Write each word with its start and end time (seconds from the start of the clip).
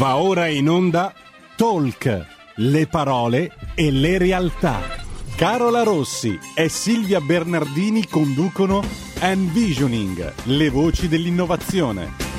Va 0.00 0.16
ora 0.16 0.46
in 0.46 0.66
onda 0.66 1.12
Talk, 1.56 2.26
le 2.54 2.86
parole 2.86 3.52
e 3.74 3.90
le 3.90 4.16
realtà. 4.16 4.80
Carola 5.36 5.82
Rossi 5.82 6.38
e 6.54 6.70
Silvia 6.70 7.20
Bernardini 7.20 8.06
conducono 8.08 8.82
Envisioning, 9.18 10.32
le 10.44 10.70
voci 10.70 11.06
dell'innovazione. 11.06 12.29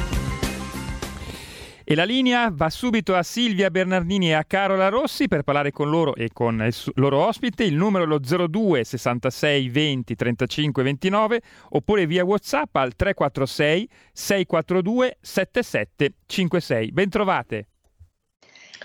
E 1.91 1.95
la 1.95 2.05
linea 2.05 2.49
va 2.49 2.69
subito 2.69 3.15
a 3.15 3.21
Silvia 3.21 3.69
Bernardini 3.69 4.29
e 4.29 4.33
a 4.33 4.45
Carola 4.45 4.87
Rossi 4.87 5.27
per 5.27 5.41
parlare 5.43 5.71
con 5.71 5.89
loro 5.89 6.15
e 6.15 6.29
con 6.31 6.61
il 6.65 6.73
loro 6.93 7.17
ospite. 7.17 7.65
Il 7.65 7.75
numero 7.75 8.05
è 8.05 8.07
lo 8.07 8.17
02 8.17 8.85
66 8.85 9.67
20 9.67 10.15
35 10.15 10.83
29 10.83 11.41
oppure 11.71 12.05
via 12.07 12.23
WhatsApp 12.23 12.73
al 12.77 12.95
346 12.95 13.89
642 14.13 15.17
7756. 15.19 16.91
Bentrovate. 16.93 17.70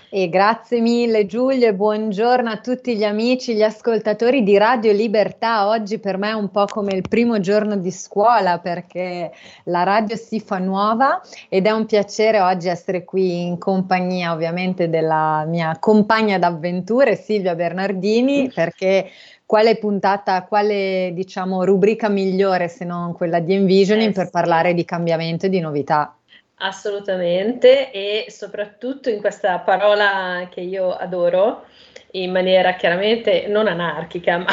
E 0.09 0.29
grazie 0.29 0.79
mille 0.79 1.25
Giulio 1.25 1.67
e 1.67 1.73
buongiorno 1.73 2.49
a 2.49 2.59
tutti 2.59 2.95
gli 2.95 3.03
amici, 3.03 3.53
gli 3.53 3.61
ascoltatori 3.61 4.41
di 4.41 4.57
Radio 4.57 4.93
Libertà. 4.93 5.67
Oggi 5.67 5.99
per 5.99 6.17
me 6.17 6.29
è 6.29 6.33
un 6.33 6.49
po' 6.49 6.63
come 6.63 6.93
il 6.93 7.01
primo 7.01 7.41
giorno 7.41 7.75
di 7.75 7.91
scuola 7.91 8.59
perché 8.59 9.33
la 9.65 9.83
radio 9.83 10.15
si 10.15 10.39
fa 10.39 10.59
nuova 10.59 11.21
ed 11.49 11.65
è 11.65 11.71
un 11.71 11.85
piacere 11.85 12.39
oggi 12.39 12.69
essere 12.69 13.03
qui 13.03 13.47
in 13.47 13.57
compagnia 13.57 14.31
ovviamente 14.31 14.89
della 14.89 15.43
mia 15.45 15.75
compagna 15.77 16.39
d'avventure 16.39 17.17
Silvia 17.17 17.53
Bernardini 17.53 18.49
perché 18.55 19.09
quale 19.45 19.77
puntata, 19.77 20.43
quale 20.43 21.11
diciamo 21.13 21.65
rubrica 21.65 22.07
migliore 22.07 22.69
se 22.69 22.85
non 22.85 23.11
quella 23.11 23.39
di 23.39 23.55
Envisioning 23.55 24.11
eh, 24.11 24.13
per 24.13 24.29
parlare 24.29 24.73
di 24.73 24.85
cambiamento 24.85 25.47
e 25.47 25.49
di 25.49 25.59
novità. 25.59 26.16
Assolutamente, 26.59 27.91
e 27.91 28.25
soprattutto 28.29 29.09
in 29.09 29.19
questa 29.19 29.59
parola 29.59 30.49
che 30.51 30.61
io 30.61 30.91
adoro, 30.91 31.65
in 32.11 32.31
maniera 32.31 32.73
chiaramente 32.73 33.45
non 33.47 33.67
anarchica, 33.67 34.37
ma 34.41 34.47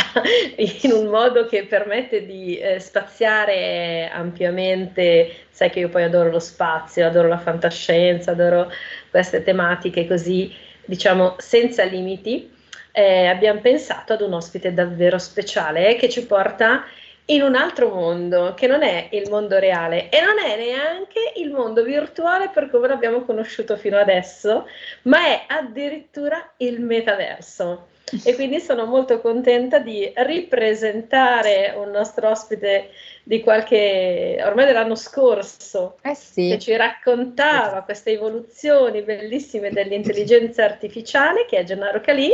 in 0.56 0.92
un 0.92 1.06
modo 1.06 1.46
che 1.46 1.64
permette 1.64 2.26
di 2.26 2.58
eh, 2.58 2.78
spaziare 2.78 4.10
ampiamente. 4.12 5.46
Sai 5.48 5.70
che 5.70 5.80
io 5.80 5.88
poi 5.88 6.02
adoro 6.02 6.30
lo 6.30 6.40
spazio, 6.40 7.06
adoro 7.06 7.28
la 7.28 7.38
fantascienza, 7.38 8.32
adoro 8.32 8.70
queste 9.10 9.42
tematiche 9.42 10.06
così, 10.06 10.52
diciamo, 10.84 11.36
senza 11.38 11.84
limiti. 11.84 12.52
Eh, 12.92 13.26
abbiamo 13.26 13.60
pensato 13.60 14.12
ad 14.12 14.20
un 14.20 14.34
ospite 14.34 14.74
davvero 14.74 15.18
speciale 15.18 15.96
che 15.96 16.10
ci 16.10 16.26
porta 16.26 16.84
in 17.26 17.42
un 17.42 17.54
altro 17.54 17.88
mondo 17.88 18.52
che 18.54 18.66
non 18.66 18.82
è 18.82 19.08
il 19.12 19.30
mondo 19.30 19.58
reale 19.58 20.10
e 20.10 20.20
non 20.20 20.38
è 20.38 20.56
neanche 20.56 21.32
il 21.36 21.50
mondo 21.50 21.82
virtuale 21.82 22.50
per 22.50 22.68
come 22.68 22.88
l'abbiamo 22.88 23.22
conosciuto 23.22 23.76
fino 23.76 23.96
adesso, 23.96 24.66
ma 25.02 25.26
è 25.26 25.44
addirittura 25.46 26.52
il 26.58 26.80
metaverso. 26.80 27.92
E 28.22 28.34
quindi 28.34 28.60
sono 28.60 28.84
molto 28.84 29.20
contenta 29.20 29.78
di 29.78 30.12
ripresentare 30.14 31.72
un 31.74 31.90
nostro 31.90 32.28
ospite 32.28 32.90
di 33.22 33.40
qualche, 33.40 34.38
ormai 34.44 34.66
dell'anno 34.66 34.94
scorso, 34.94 35.96
eh 36.02 36.14
sì. 36.14 36.50
che 36.50 36.58
ci 36.58 36.76
raccontava 36.76 37.82
queste 37.82 38.10
evoluzioni 38.10 39.00
bellissime 39.00 39.70
dell'intelligenza 39.70 40.64
artificiale, 40.64 41.46
che 41.46 41.56
è 41.56 41.64
Gennaro 41.64 42.02
Calì, 42.02 42.30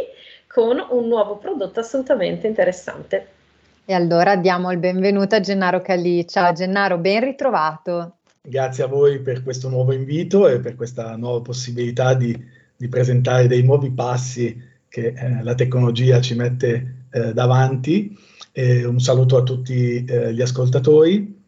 con 0.49 0.85
un 0.91 1.07
nuovo 1.07 1.37
prodotto 1.37 1.79
assolutamente 1.79 2.49
interessante. 2.49 3.39
E 3.91 3.93
allora 3.93 4.37
diamo 4.37 4.71
il 4.71 4.79
benvenuto 4.79 5.35
a 5.35 5.41
Gennaro 5.41 5.83
Calì. 5.83 6.25
Ciao 6.25 6.53
Gennaro, 6.53 6.99
ben 6.99 7.25
ritrovato. 7.25 8.19
Grazie 8.41 8.85
a 8.85 8.87
voi 8.87 9.19
per 9.19 9.43
questo 9.43 9.69
nuovo 9.69 9.91
invito 9.93 10.47
e 10.47 10.61
per 10.61 10.77
questa 10.77 11.17
nuova 11.17 11.41
possibilità 11.41 12.15
di, 12.15 12.41
di 12.77 12.87
presentare 12.87 13.49
dei 13.49 13.65
nuovi 13.65 13.91
passi 13.91 14.57
che 14.89 15.13
eh, 15.17 15.43
la 15.43 15.57
tecnologia 15.57 16.21
ci 16.21 16.37
mette 16.37 17.07
eh, 17.11 17.33
davanti. 17.33 18.17
Eh, 18.53 18.85
un 18.85 19.01
saluto 19.01 19.39
a 19.39 19.43
tutti 19.43 20.05
eh, 20.05 20.33
gli 20.35 20.41
ascoltatori. 20.41 21.43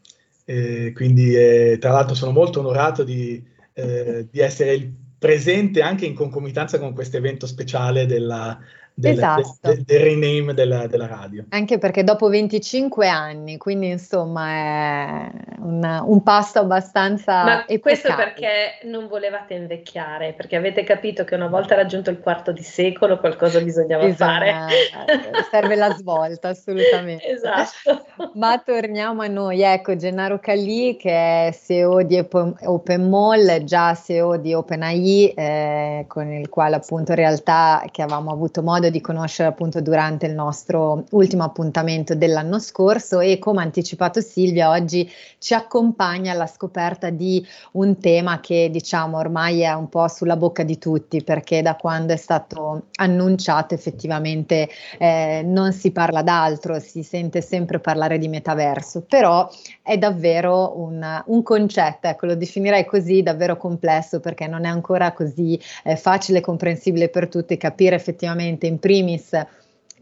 quindi, 0.44 1.36
eh, 1.36 1.76
tra 1.78 1.92
l'altro, 1.92 2.16
sono 2.16 2.32
molto 2.32 2.58
onorato 2.58 3.04
di, 3.04 3.40
eh, 3.72 4.26
di 4.28 4.40
essere 4.40 4.92
presente 5.16 5.80
anche 5.80 6.06
in 6.06 6.14
concomitanza 6.14 6.80
con 6.80 6.92
questo 6.92 7.18
evento 7.18 7.46
speciale 7.46 8.04
della, 8.04 8.58
del, 8.94 9.12
esatto. 9.12 9.56
del, 9.60 9.82
del 9.82 10.00
rename 10.00 10.54
della, 10.54 10.86
della, 10.86 11.06
radio. 11.06 11.44
Anche 11.48 11.78
perché 11.78 12.04
dopo 12.04 12.28
25 12.28 13.08
anni, 13.08 13.56
quindi 13.56 13.88
insomma 13.88 14.48
è 14.48 15.30
un, 15.58 16.02
un 16.04 16.22
passo 16.22 16.60
abbastanza... 16.60 17.44
Ma 17.44 17.52
epocale. 17.66 17.80
questo 17.80 18.14
perché 18.14 18.78
non 18.84 19.08
volevate 19.08 19.54
invecchiare, 19.54 20.34
perché 20.34 20.56
avete 20.56 20.84
capito 20.84 21.24
che 21.24 21.34
una 21.34 21.48
volta 21.48 21.74
raggiunto 21.74 22.10
il 22.10 22.20
quarto 22.20 22.52
di 22.52 22.62
secolo 22.62 23.18
qualcosa 23.18 23.60
bisognava 23.60 24.04
Bisogna, 24.04 24.30
fare. 24.30 24.48
Eh, 24.48 25.42
serve 25.50 25.74
la 25.76 25.90
svolta, 25.94 26.48
assolutamente. 26.48 27.26
esatto. 27.26 28.06
Ma 28.34 28.58
torniamo 28.58 29.22
a 29.22 29.26
noi, 29.26 29.62
ecco 29.62 29.96
Gennaro 29.96 30.38
Calli 30.38 30.96
che 30.96 31.48
è 31.48 31.52
CEO 31.52 32.02
di 32.02 32.18
OpenMall, 32.18 33.64
già 33.64 33.94
CEO 33.94 34.36
di 34.36 34.54
OpenAI, 34.54 35.28
eh, 35.34 36.04
con 36.08 36.30
il 36.30 36.48
quale 36.48 36.76
appunto 36.76 37.12
in 37.12 37.16
realtà 37.16 37.84
che 37.90 38.02
avevamo 38.02 38.30
avuto 38.30 38.62
modo 38.62 38.81
di 38.90 39.00
conoscere 39.00 39.48
appunto 39.48 39.80
durante 39.80 40.26
il 40.26 40.34
nostro 40.34 41.04
ultimo 41.10 41.44
appuntamento 41.44 42.14
dell'anno 42.14 42.58
scorso 42.58 43.20
e 43.20 43.38
come 43.38 43.62
anticipato 43.62 44.20
Silvia 44.20 44.70
oggi 44.70 45.10
ci 45.38 45.54
accompagna 45.54 46.32
alla 46.32 46.46
scoperta 46.46 47.10
di 47.10 47.44
un 47.72 47.98
tema 47.98 48.40
che 48.40 48.68
diciamo 48.70 49.16
ormai 49.16 49.60
è 49.60 49.72
un 49.72 49.88
po' 49.88 50.08
sulla 50.08 50.36
bocca 50.36 50.62
di 50.62 50.78
tutti 50.78 51.22
perché 51.22 51.62
da 51.62 51.76
quando 51.76 52.12
è 52.12 52.16
stato 52.16 52.84
annunciato 52.96 53.74
effettivamente 53.74 54.68
eh, 54.98 55.42
non 55.44 55.72
si 55.72 55.90
parla 55.90 56.22
d'altro, 56.22 56.78
si 56.78 57.02
sente 57.02 57.40
sempre 57.40 57.80
parlare 57.80 58.18
di 58.18 58.28
metaverso, 58.28 59.02
però 59.02 59.48
è 59.82 59.98
davvero 59.98 60.78
un, 60.78 61.22
un 61.26 61.42
concetto, 61.42 62.08
ecco 62.08 62.26
lo 62.26 62.34
definirei 62.34 62.84
così, 62.84 63.22
davvero 63.22 63.56
complesso 63.56 64.20
perché 64.20 64.46
non 64.46 64.64
è 64.64 64.68
ancora 64.68 65.12
così 65.12 65.60
eh, 65.84 65.96
facile 65.96 66.38
e 66.38 66.40
comprensibile 66.40 67.08
per 67.08 67.28
tutti 67.28 67.56
capire 67.56 67.96
effettivamente 67.96 68.66
in 68.72 68.78
primis 68.78 69.30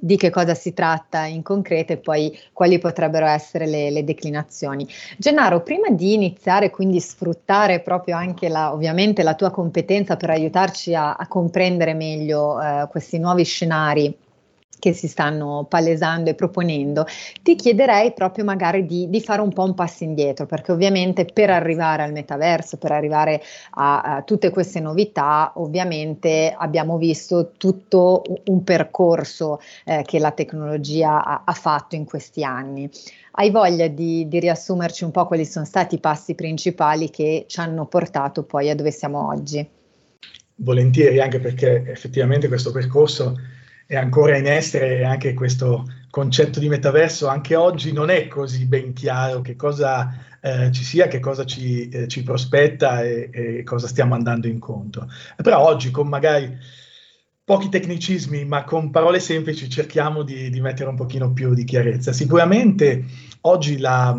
di 0.00 0.16
che 0.16 0.30
cosa 0.30 0.54
si 0.54 0.72
tratta 0.72 1.26
in 1.26 1.42
concreto 1.42 1.92
e 1.92 1.98
poi 1.98 2.36
quali 2.52 2.78
potrebbero 2.78 3.26
essere 3.26 3.66
le, 3.66 3.90
le 3.90 4.02
declinazioni. 4.02 4.88
Gennaro, 5.18 5.62
prima 5.62 5.90
di 5.90 6.14
iniziare 6.14 6.70
quindi 6.70 7.00
sfruttare 7.00 7.80
proprio 7.80 8.16
anche 8.16 8.48
la, 8.48 8.72
ovviamente 8.72 9.22
la 9.22 9.34
tua 9.34 9.50
competenza 9.50 10.16
per 10.16 10.30
aiutarci 10.30 10.94
a, 10.94 11.14
a 11.14 11.28
comprendere 11.28 11.92
meglio 11.92 12.60
eh, 12.60 12.88
questi 12.90 13.18
nuovi 13.18 13.44
scenari 13.44 14.16
che 14.80 14.92
si 14.92 15.06
stanno 15.06 15.66
palesando 15.68 16.30
e 16.30 16.34
proponendo, 16.34 17.06
ti 17.42 17.54
chiederei 17.54 18.12
proprio 18.12 18.44
magari 18.44 18.86
di, 18.86 19.08
di, 19.08 19.20
fare 19.20 19.40
un 19.42 19.52
po' 19.52 19.62
un 19.62 19.74
passo 19.74 20.02
indietro, 20.02 20.46
perché 20.46 20.72
ovviamente 20.72 21.26
per 21.26 21.50
arrivare 21.50 22.02
al 22.02 22.12
metaverso, 22.12 22.78
per 22.78 22.90
arrivare 22.90 23.40
a, 23.72 24.00
a 24.00 24.22
tutte 24.22 24.50
queste 24.50 24.80
novità, 24.80 25.52
ovviamente 25.56 26.52
abbiamo 26.56 26.98
visto 26.98 27.52
tutto 27.56 28.22
un 28.46 28.64
percorso 28.64 29.60
eh, 29.84 30.02
che 30.04 30.18
la 30.18 30.32
tecnologia 30.32 31.22
ha, 31.22 31.42
ha, 31.44 31.52
fatto 31.52 31.94
in 31.94 32.04
questi 32.04 32.42
anni. 32.42 32.90
Hai 33.32 33.50
voglia 33.50 33.86
di, 33.86 34.26
di 34.26 34.40
riassumerci 34.40 35.04
un 35.04 35.12
po' 35.12 35.26
quali 35.26 35.44
sono 35.44 35.64
stati 35.64 35.96
i 35.96 36.00
passi 36.00 36.34
principali 36.34 37.10
che 37.10 37.44
ci 37.46 37.60
hanno 37.60 37.86
portato 37.86 38.42
poi 38.42 38.70
a 38.70 38.74
dove 38.74 38.90
siamo 38.90 39.28
oggi? 39.28 39.68
Volentieri, 40.56 41.20
anche 41.20 41.38
perché 41.38 41.84
effettivamente 41.86 42.48
questo 42.48 42.72
percorso 42.72 43.36
è 43.90 43.96
ancora 43.96 44.36
in 44.36 44.46
essere 44.46 45.04
anche 45.04 45.34
questo 45.34 45.84
concetto 46.10 46.60
di 46.60 46.68
metaverso 46.68 47.26
anche 47.26 47.56
oggi 47.56 47.92
non 47.92 48.08
è 48.08 48.28
così 48.28 48.66
ben 48.66 48.92
chiaro 48.92 49.40
che 49.40 49.56
cosa 49.56 50.14
eh, 50.40 50.70
ci 50.70 50.84
sia, 50.84 51.08
che 51.08 51.18
cosa 51.18 51.44
ci, 51.44 51.88
eh, 51.88 52.06
ci 52.06 52.22
prospetta 52.22 53.02
e, 53.02 53.30
e, 53.32 53.62
cosa 53.64 53.88
stiamo 53.88 54.14
andando 54.14 54.46
incontro. 54.46 55.08
Però 55.42 55.58
oggi 55.58 55.90
con 55.90 56.06
magari 56.06 56.56
pochi 57.42 57.68
tecnicismi, 57.68 58.44
ma 58.44 58.62
con 58.62 58.92
parole 58.92 59.18
semplici 59.18 59.68
cerchiamo 59.68 60.22
di, 60.22 60.50
di 60.50 60.60
mettere 60.60 60.88
un 60.88 60.94
pochino 60.94 61.32
più 61.32 61.52
di 61.52 61.64
chiarezza. 61.64 62.12
Sicuramente 62.12 63.04
oggi 63.40 63.78
la, 63.78 64.16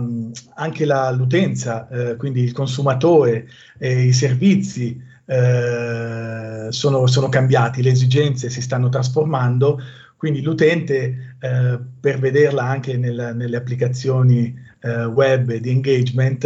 anche 0.56 0.84
la, 0.84 1.12
l'utenza, 1.12 1.88
eh, 1.88 2.18
quindi 2.18 2.42
il 2.42 2.52
consumatore 2.52 3.48
i 3.80 4.12
servizi, 4.12 5.02
eh, 5.32 6.68
sono, 6.72 7.08
sono, 7.08 7.30
cambiati, 7.30 7.82
le 7.82 7.92
esigenze 7.92 8.50
si 8.50 8.62
stanno 8.62 8.90
trasformando, 8.90 9.80
quindi 10.18 10.42
l'utente 10.42 11.36
eh, 11.40 11.80
per 12.02 12.20
vederla 12.20 12.64
anche 12.64 12.98
nel, 12.98 13.32
nelle 13.34 13.56
applicazioni 13.56 14.54
eh, 14.82 15.06
web 15.06 15.54
di 15.54 15.70
engagement, 15.70 16.44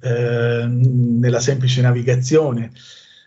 eh, 0.00 0.66
nella 0.68 1.40
semplice 1.40 1.80
navigazione, 1.80 2.70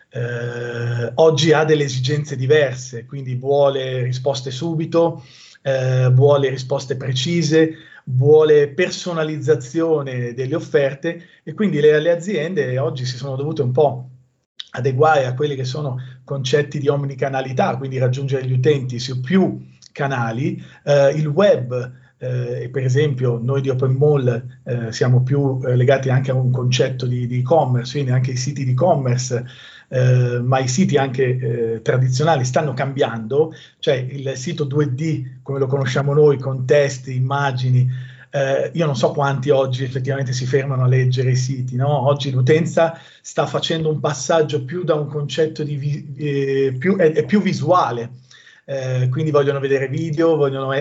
eh, 0.08 1.12
oggi 1.16 1.52
ha 1.52 1.64
delle 1.64 1.84
esigenze 1.84 2.34
diverse, 2.34 3.04
quindi 3.04 3.34
vuole 3.34 4.04
risposte 4.04 4.50
subito, 4.50 5.22
vuole 5.62 6.48
risposte 6.48 6.96
precise, 6.96 7.76
vuole 8.06 8.68
personalizzazione 8.68 10.34
delle 10.34 10.56
offerte 10.56 11.22
e 11.44 11.54
quindi 11.54 11.80
le, 11.80 12.00
le 12.00 12.10
aziende 12.10 12.76
oggi 12.78 13.04
si 13.04 13.16
sono 13.16 13.36
dovute 13.36 13.62
un 13.62 13.70
po' 13.70 14.11
adeguare 14.72 15.26
a 15.26 15.34
quelli 15.34 15.54
che 15.54 15.64
sono 15.64 15.98
concetti 16.24 16.78
di 16.78 16.88
omnicanalità, 16.88 17.76
quindi 17.76 17.98
raggiungere 17.98 18.46
gli 18.46 18.52
utenti 18.52 18.98
su 18.98 19.20
più 19.20 19.60
canali, 19.92 20.62
eh, 20.84 21.10
il 21.10 21.26
web 21.26 22.00
eh, 22.22 22.68
per 22.70 22.84
esempio 22.84 23.40
noi 23.42 23.60
di 23.60 23.68
Open 23.68 23.94
Mall 23.94 24.60
eh, 24.62 24.92
siamo 24.92 25.24
più 25.24 25.60
eh, 25.64 25.74
legati 25.74 26.08
anche 26.08 26.30
a 26.30 26.34
un 26.34 26.52
concetto 26.52 27.04
di, 27.04 27.26
di 27.26 27.40
e-commerce, 27.40 27.92
quindi 27.92 28.12
anche 28.12 28.30
i 28.30 28.36
siti 28.36 28.64
di 28.64 28.70
e-commerce, 28.70 29.44
eh, 29.88 30.38
ma 30.40 30.60
i 30.60 30.68
siti 30.68 30.96
anche 30.96 31.24
eh, 31.24 31.82
tradizionali 31.82 32.44
stanno 32.44 32.74
cambiando, 32.74 33.52
cioè 33.80 33.94
il 33.96 34.36
sito 34.36 34.66
2D 34.66 35.40
come 35.42 35.58
lo 35.58 35.66
conosciamo 35.66 36.14
noi 36.14 36.38
con 36.38 36.64
testi, 36.64 37.16
immagini, 37.16 37.90
eh, 38.32 38.70
io 38.74 38.86
non 38.86 38.96
so 38.96 39.12
quanti 39.12 39.50
oggi 39.50 39.84
effettivamente 39.84 40.32
si 40.32 40.46
fermano 40.46 40.84
a 40.84 40.88
leggere 40.88 41.30
i 41.30 41.36
siti, 41.36 41.76
no? 41.76 42.06
oggi 42.06 42.30
l'utenza 42.30 42.98
sta 43.20 43.46
facendo 43.46 43.90
un 43.90 44.00
passaggio 44.00 44.64
più 44.64 44.82
da 44.84 44.94
un 44.94 45.06
concetto 45.06 45.62
di 45.62 45.76
vi- 45.76 46.76
più, 46.78 46.96
è, 46.96 47.12
è 47.12 47.24
più 47.24 47.40
visuale 47.40 48.10
eh, 48.64 49.08
quindi 49.10 49.30
vogliono 49.32 49.58
vedere 49.58 49.88
video, 49.88 50.36
vogliono 50.36 50.72
eh, 50.72 50.80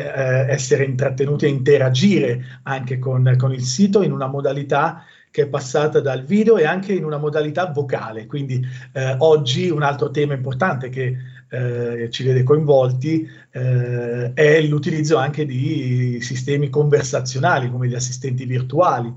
essere 0.49 0.83
intrattenuti 0.85 1.45
e 1.45 1.49
interagire 1.49 2.59
anche 2.63 2.99
con, 2.99 3.35
con, 3.37 3.53
il 3.53 3.63
sito 3.63 4.03
in 4.03 4.11
una 4.11 4.27
modalità 4.27 5.03
che 5.31 5.43
è 5.43 5.47
passata 5.47 5.99
dal 5.99 6.23
video 6.23 6.57
e 6.57 6.65
anche 6.65 6.93
in 6.93 7.03
una 7.03 7.17
modalità 7.17 7.65
vocale. 7.71 8.27
Quindi 8.27 8.65
eh, 8.93 9.15
oggi 9.19 9.69
un 9.69 9.81
altro 9.81 10.11
tema 10.11 10.33
importante 10.33 10.89
che 10.89 11.17
eh, 11.51 12.09
ci 12.09 12.23
vede 12.23 12.43
coinvolti 12.43 13.27
eh, 13.51 14.31
è 14.33 14.61
l'utilizzo 14.61 15.17
anche 15.17 15.45
di 15.45 16.19
sistemi 16.21 16.69
conversazionali 16.69 17.69
come 17.69 17.87
gli 17.87 17.93
assistenti 17.93 18.45
virtuali. 18.45 19.13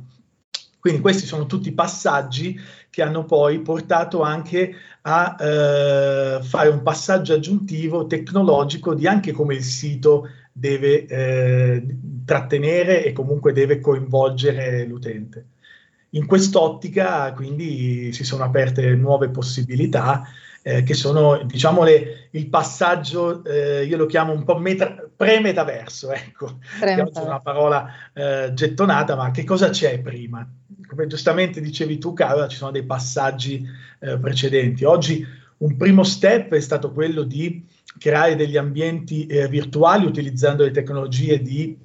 Quindi 0.81 1.01
questi 1.01 1.27
sono 1.27 1.47
tutti 1.47 1.73
passaggi 1.73 2.59
che 2.91 3.03
hanno 3.03 3.25
poi 3.25 3.61
portato 3.61 4.21
anche 4.23 4.75
a 5.03 5.37
eh, 5.39 6.43
fare 6.43 6.69
un 6.69 6.83
passaggio 6.83 7.35
aggiuntivo 7.35 8.07
tecnologico 8.07 8.95
di 8.95 9.07
anche 9.07 9.33
come 9.33 9.55
il 9.55 9.63
sito 9.63 10.29
deve 10.53 11.07
eh, 11.07 11.87
trattenere 12.25 13.05
e 13.05 13.13
comunque 13.13 13.53
deve 13.53 13.81
coinvolgere 13.81 14.85
l'utente. 14.85 15.47
In 16.11 16.27
quest'ottica 16.27 17.33
quindi 17.33 18.13
si 18.13 18.25
sono 18.25 18.45
aperte 18.45 18.95
nuove 18.95 19.31
possibilità 19.31 20.25
eh, 20.66 20.82
che 20.82 20.94
sono 20.94 21.43
diciamo 21.44 21.84
le, 21.84 22.28
il 22.31 22.49
passaggio, 22.49 23.44
eh, 23.44 23.84
io 23.84 23.99
lo 23.99 24.06
chiamo 24.06 24.32
un 24.32 24.44
po' 24.44 24.58
meta, 24.58 24.96
pre-metaverso, 25.14 26.11
ecco, 26.11 26.58
pre 26.81 27.00
oggi 27.02 27.20
è 27.20 27.22
una 27.22 27.40
parola 27.40 27.87
eh, 28.14 28.50
gettonata, 28.55 29.14
ma 29.14 29.31
che 29.31 29.44
cosa 29.44 29.69
c'è 29.69 30.00
prima? 30.00 30.49
come 30.87 31.06
giustamente 31.06 31.61
dicevi 31.61 31.99
tu, 31.99 32.12
Carola, 32.12 32.49
ci 32.49 32.56
sono 32.56 32.70
dei 32.70 32.84
passaggi 32.84 33.66
eh, 34.00 34.19
precedenti. 34.19 34.84
Oggi 34.84 35.26
un 35.58 35.76
primo 35.76 36.02
step 36.02 36.55
è 36.55 36.61
stato 36.61 36.93
quello 36.93 37.22
di 37.22 37.66
creare 37.99 38.37
degli 38.37 38.56
ambienti 38.56 39.26
eh, 39.26 39.49
virtuali 39.49 40.06
utilizzando 40.06 40.64
le 40.64 40.70
tecnologie 40.70 41.40
di 41.40 41.76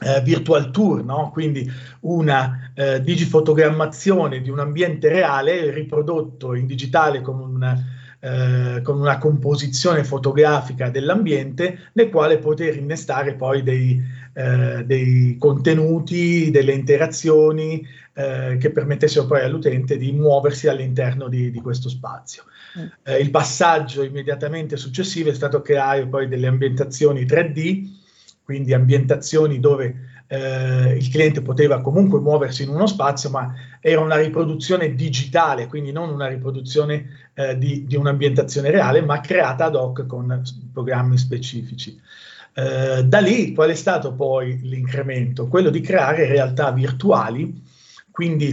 eh, 0.00 0.20
virtual 0.22 0.70
tour, 0.70 1.04
no? 1.04 1.30
quindi 1.32 1.70
una 2.00 2.70
eh, 2.74 3.02
digifotogrammazione 3.02 4.40
di 4.40 4.50
un 4.50 4.60
ambiente 4.60 5.08
reale 5.08 5.70
riprodotto 5.70 6.54
in 6.54 6.66
digitale 6.66 7.20
con 7.20 7.40
un 7.40 7.96
eh, 8.20 8.80
con 8.82 8.98
una 8.98 9.16
composizione 9.18 10.02
fotografica 10.02 10.90
dell'ambiente 10.90 11.90
nel 11.92 12.10
quale 12.10 12.38
poter 12.38 12.76
innestare 12.76 13.34
poi 13.34 13.62
dei, 13.62 14.02
eh, 14.32 14.82
dei 14.84 15.36
contenuti, 15.38 16.50
delle 16.50 16.72
interazioni 16.72 17.86
eh, 18.14 18.56
che 18.58 18.70
permettessero 18.70 19.24
poi 19.26 19.42
all'utente 19.42 19.96
di 19.96 20.10
muoversi 20.10 20.66
all'interno 20.66 21.28
di, 21.28 21.52
di 21.52 21.60
questo 21.60 21.88
spazio. 21.88 22.42
Mm. 22.76 22.86
Eh, 23.04 23.18
il 23.18 23.30
passaggio 23.30 24.02
immediatamente 24.02 24.76
successivo 24.76 25.30
è 25.30 25.34
stato 25.34 25.62
creare 25.62 26.04
poi 26.08 26.26
delle 26.26 26.48
ambientazioni 26.48 27.22
3D, 27.22 27.97
quindi 28.48 28.72
ambientazioni 28.72 29.60
dove 29.60 30.22
eh, 30.26 30.96
il 30.96 31.10
cliente 31.10 31.42
poteva 31.42 31.82
comunque 31.82 32.18
muoversi 32.18 32.62
in 32.62 32.70
uno 32.70 32.86
spazio, 32.86 33.28
ma 33.28 33.52
era 33.78 34.00
una 34.00 34.16
riproduzione 34.16 34.94
digitale, 34.94 35.66
quindi 35.66 35.92
non 35.92 36.08
una 36.08 36.28
riproduzione 36.28 37.10
eh, 37.34 37.58
di, 37.58 37.84
di, 37.84 37.94
un'ambientazione 37.94 38.70
reale, 38.70 39.02
ma 39.02 39.20
creata 39.20 39.66
ad 39.66 39.74
hoc 39.74 40.06
con 40.06 40.42
programmi 40.72 41.18
specifici. 41.18 42.00
Eh, 42.54 43.04
da 43.04 43.18
lì 43.18 43.52
qual 43.52 43.68
è 43.68 43.74
stato 43.74 44.14
poi 44.14 44.58
l'incremento? 44.62 45.46
Quello 45.46 45.68
di 45.68 45.82
creare 45.82 46.26
realtà 46.26 46.70
virtuali, 46.70 47.62
quindi 48.10 48.48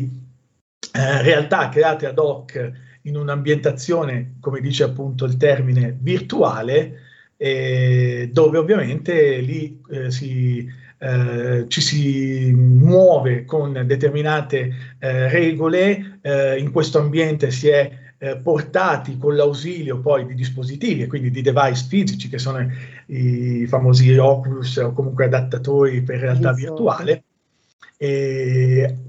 eh, 0.92 1.22
realtà 1.22 1.70
create 1.70 2.06
ad 2.06 2.20
hoc 2.20 2.72
in 3.04 3.16
un'ambientazione, 3.16 4.40
come 4.42 4.60
dice 4.60 4.84
appunto 4.84 5.24
il 5.24 5.38
termine, 5.38 5.98
virtuale, 5.98 7.00
eh, 7.38 8.30
dove 8.32 8.58
ovviamente 8.58 9.38
lì 9.40 9.82
eh, 9.90 10.12
si 10.12 10.84
eh, 10.98 11.66
ci 11.68 11.82
si 11.82 12.52
muove 12.56 13.44
con 13.46 13.84
determinate 13.86 14.72
eh, 14.98 15.30
regole, 15.30 16.20
eh, 16.22 16.58
in 16.58 16.72
questo 16.72 17.00
ambiente 17.00 17.52
si 17.52 17.68
è 17.68 17.92
eh, 18.18 18.38
portati 18.38 19.18
con 19.18 19.36
l'ausilio 19.36 20.00
poi 20.00 20.26
di 20.26 20.34
dispositivi 20.34 21.04
e 21.04 21.08
quindi 21.08 21.32
di 21.32 21.42
device 21.42 21.86
fisici 21.88 22.30
che 22.30 22.40
sono 22.40 22.66
i 23.08 23.68
famosi 23.68 24.18
Oculus 24.18 24.78
o 24.78 24.94
comunque 24.94 25.26
adattatori 25.26 26.02
per 26.02 26.20
realtà 26.20 26.54
virtuale 26.54 27.25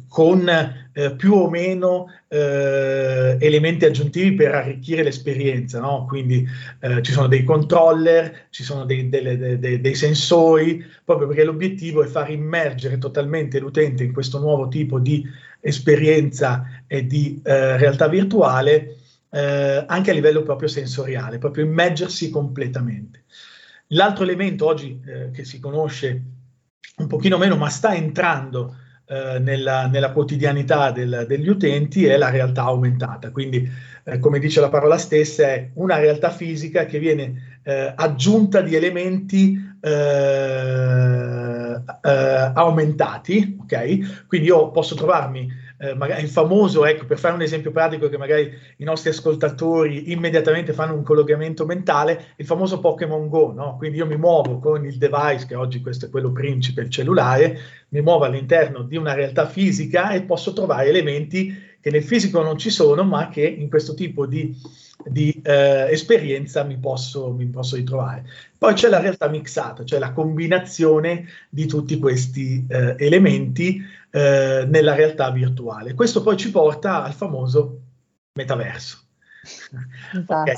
con 0.08 0.48
eh, 0.98 1.14
più 1.14 1.34
o 1.34 1.50
meno 1.50 2.06
eh, 2.28 3.36
elementi 3.38 3.84
aggiuntivi 3.84 4.34
per 4.34 4.54
arricchire 4.54 5.02
l'esperienza, 5.02 5.78
no? 5.78 6.06
quindi 6.06 6.48
eh, 6.80 7.02
ci 7.02 7.12
sono 7.12 7.26
dei 7.26 7.44
controller, 7.44 8.46
ci 8.48 8.62
sono 8.62 8.86
dei, 8.86 9.10
delle, 9.10 9.58
dei, 9.58 9.78
dei, 9.78 9.94
sensori, 9.94 10.82
proprio 11.04 11.28
perché 11.28 11.44
l'obiettivo 11.44 12.02
è 12.02 12.06
far 12.06 12.30
immergere 12.30 12.96
totalmente 12.96 13.58
l'utente 13.58 14.04
in 14.04 14.12
questo 14.14 14.38
nuovo 14.38 14.68
tipo 14.68 14.98
di 14.98 15.22
esperienza 15.60 16.64
e 16.86 17.06
di 17.06 17.42
eh, 17.44 17.76
realtà 17.76 18.08
virtuale 18.08 18.96
eh, 19.28 19.84
anche 19.86 20.10
a 20.10 20.14
livello 20.14 20.42
proprio 20.42 20.68
sensoriale, 20.68 21.36
proprio 21.36 21.66
immergersi 21.66 22.30
completamente. 22.30 23.24
L'altro 23.88 24.24
elemento 24.24 24.64
oggi 24.64 24.98
che 25.32 25.44
si 25.44 25.60
conosce 25.60 26.35
un 26.96 27.06
pochino 27.06 27.38
meno, 27.38 27.56
ma 27.56 27.68
sta 27.68 27.94
entrando 27.94 28.76
eh, 29.06 29.38
nella, 29.38 29.86
nella, 29.86 30.10
quotidianità 30.10 30.90
del, 30.90 31.26
degli 31.28 31.48
utenti 31.48 32.06
è 32.06 32.16
la 32.16 32.30
realtà 32.30 32.62
aumentata. 32.62 33.30
Quindi, 33.30 33.70
eh, 34.04 34.18
come 34.18 34.38
dice 34.38 34.60
la 34.60 34.68
parola 34.68 34.98
stessa, 34.98 35.44
è 35.44 35.70
una 35.74 35.96
realtà 35.96 36.30
fisica 36.30 36.86
che 36.86 36.98
viene 36.98 37.60
eh, 37.62 37.93
aggiunta 37.94 38.60
di 38.60 38.74
elementi 38.74 39.56
eh, 39.81 39.90
eh, 42.02 42.52
aumentati. 42.55 43.56
Ok? 43.60 44.26
Quindi 44.26 44.48
io 44.48 44.70
posso 44.70 44.94
trovarmi 44.94 45.48
eh, 45.78 45.94
magari 45.94 46.22
il 46.22 46.28
famoso, 46.28 46.86
ecco, 46.86 47.04
per 47.04 47.18
fare 47.18 47.34
un 47.34 47.42
esempio 47.42 47.70
pratico 47.70 48.08
che 48.08 48.16
magari 48.16 48.50
i 48.78 48.84
nostri 48.84 49.10
ascoltatori 49.10 50.10
immediatamente 50.10 50.72
fanno 50.72 50.94
un 50.94 51.02
collegamento 51.02 51.66
mentale, 51.66 52.32
il 52.36 52.46
famoso 52.46 52.80
Pokémon 52.80 53.28
Go, 53.28 53.52
no? 53.52 53.76
Quindi 53.76 53.98
io 53.98 54.06
mi 54.06 54.16
muovo 54.16 54.58
con 54.58 54.86
il 54.86 54.96
device, 54.96 55.46
che 55.46 55.54
oggi 55.54 55.80
questo 55.80 56.06
è 56.06 56.10
quello 56.10 56.32
principe, 56.32 56.82
il 56.82 56.90
cellulare, 56.90 57.58
mi 57.90 58.00
muovo 58.00 58.24
all'interno 58.24 58.82
di 58.82 58.96
una 58.96 59.12
realtà 59.12 59.46
fisica 59.46 60.10
e 60.10 60.22
posso 60.22 60.52
trovare 60.52 60.88
elementi 60.88 61.74
che 61.86 61.92
nel 61.92 62.02
fisico 62.02 62.42
non 62.42 62.58
ci 62.58 62.70
sono, 62.70 63.04
ma 63.04 63.28
che 63.28 63.46
in 63.46 63.68
questo 63.68 63.94
tipo 63.94 64.26
di, 64.26 64.52
di 65.04 65.40
eh, 65.44 65.86
esperienza 65.90 66.64
mi 66.64 66.78
posso, 66.78 67.30
mi 67.30 67.46
posso, 67.46 67.76
ritrovare. 67.76 68.24
Poi 68.58 68.74
c'è 68.74 68.88
la 68.88 68.98
realtà 68.98 69.28
mixata, 69.28 69.84
cioè 69.84 70.00
la 70.00 70.10
combinazione 70.10 71.26
di 71.48 71.66
tutti 71.66 71.98
questi 72.00 72.64
eh, 72.66 72.96
elementi 72.98 73.80
eh, 74.17 74.65
nella 74.67 74.94
realtà 74.94 75.31
virtuale. 75.31 75.93
Questo 75.93 76.23
poi 76.23 76.39
ci 76.39 76.51
porta 76.51 77.03
al 77.05 77.13
famoso 77.13 77.82
metaverso. 78.32 79.08
Esatto. 80.13 80.32
okay. 80.32 80.55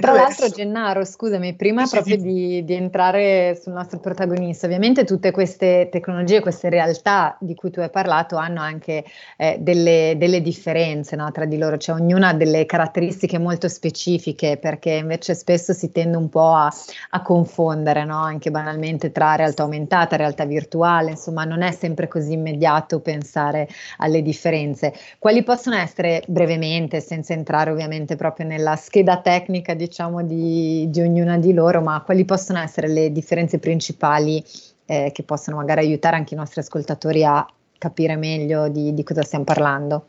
Tra 0.00 0.12
l'altro, 0.12 0.48
Gennaro, 0.48 1.04
scusami, 1.04 1.54
prima 1.54 1.86
sì, 1.86 1.94
proprio 1.94 2.16
sì. 2.16 2.22
Di, 2.22 2.64
di, 2.64 2.74
entrare 2.74 3.58
sul 3.60 3.72
nostro 3.72 3.98
protagonista, 4.00 4.66
ovviamente 4.66 5.04
tutte 5.04 5.30
queste 5.30 5.88
tecnologie, 5.90 6.40
queste 6.40 6.68
realtà 6.68 7.36
di 7.40 7.54
cui 7.54 7.70
tu 7.70 7.80
hai 7.80 7.88
parlato 7.88 8.36
hanno 8.36 8.60
anche 8.60 9.04
eh, 9.36 9.56
delle, 9.60 10.14
delle, 10.18 10.42
differenze 10.42 11.16
no, 11.16 11.30
tra 11.30 11.46
di 11.46 11.56
loro, 11.56 11.78
cioè 11.78 11.98
ognuna 11.98 12.28
ha 12.28 12.34
delle 12.34 12.66
caratteristiche 12.66 13.38
molto 13.38 13.68
specifiche 13.68 14.58
perché 14.58 14.90
invece 14.90 15.34
spesso 15.34 15.72
si 15.72 15.90
tende 15.90 16.16
un 16.16 16.28
po' 16.28 16.52
a, 16.52 16.72
a 17.10 17.22
confondere 17.22 18.04
no, 18.04 18.18
anche 18.18 18.50
banalmente 18.50 19.10
tra 19.10 19.36
realtà 19.36 19.62
aumentata, 19.62 20.16
realtà 20.16 20.44
virtuale, 20.44 21.10
insomma 21.10 21.44
non 21.44 21.62
è 21.62 21.72
sempre 21.72 22.08
così 22.08 22.32
immediato 22.32 23.00
pensare 23.00 23.68
alle 23.98 24.20
differenze. 24.22 24.92
Quali 25.18 25.42
possono 25.42 25.76
essere 25.76 26.22
brevemente, 26.26 27.00
senza 27.00 27.32
entrare 27.32 27.70
ovviamente 27.70 28.16
proprio 28.16 28.46
nella 28.46 28.76
scheda 28.76 29.18
tecnica, 29.18 29.61
tecnica 29.62 29.74
diciamo 29.74 30.22
di, 30.22 30.90
di, 30.90 31.00
ognuna 31.00 31.38
di 31.38 31.54
loro, 31.54 31.80
ma 31.80 32.02
quali 32.02 32.24
possono 32.24 32.58
essere 32.58 32.88
le 32.88 33.12
differenze 33.12 33.58
principali 33.58 34.44
eh, 34.84 35.10
che 35.14 35.22
possono 35.22 35.56
magari 35.56 35.80
aiutare 35.80 36.16
anche 36.16 36.34
i 36.34 36.36
nostri 36.36 36.60
ascoltatori 36.60 37.24
a 37.24 37.46
capire 37.78 38.16
meglio 38.16 38.68
di, 38.68 38.92
di 38.92 39.02
cosa 39.04 39.22
stiamo 39.22 39.44
parlando? 39.44 40.06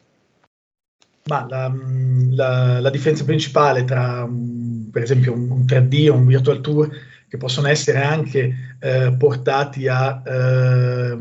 Ma 1.25 1.45
la, 1.47 1.69
mm, 1.69 2.33
la, 2.33 2.81
la 2.81 2.89
differenza 2.89 3.23
principale 3.23 3.85
tra, 3.85 4.25
mm, 4.27 4.89
per 4.89 5.03
esempio, 5.03 5.33
un 5.33 5.63
3D 5.65 6.09
o 6.09 6.15
un 6.15 6.25
virtual 6.25 6.59
tour 6.59 6.89
che 7.29 7.37
possono 7.37 7.67
essere 7.67 8.01
anche 8.03 8.53
eh, 8.79 9.15
portati 9.17 9.87
a 9.87 10.21
eh, 10.23 11.17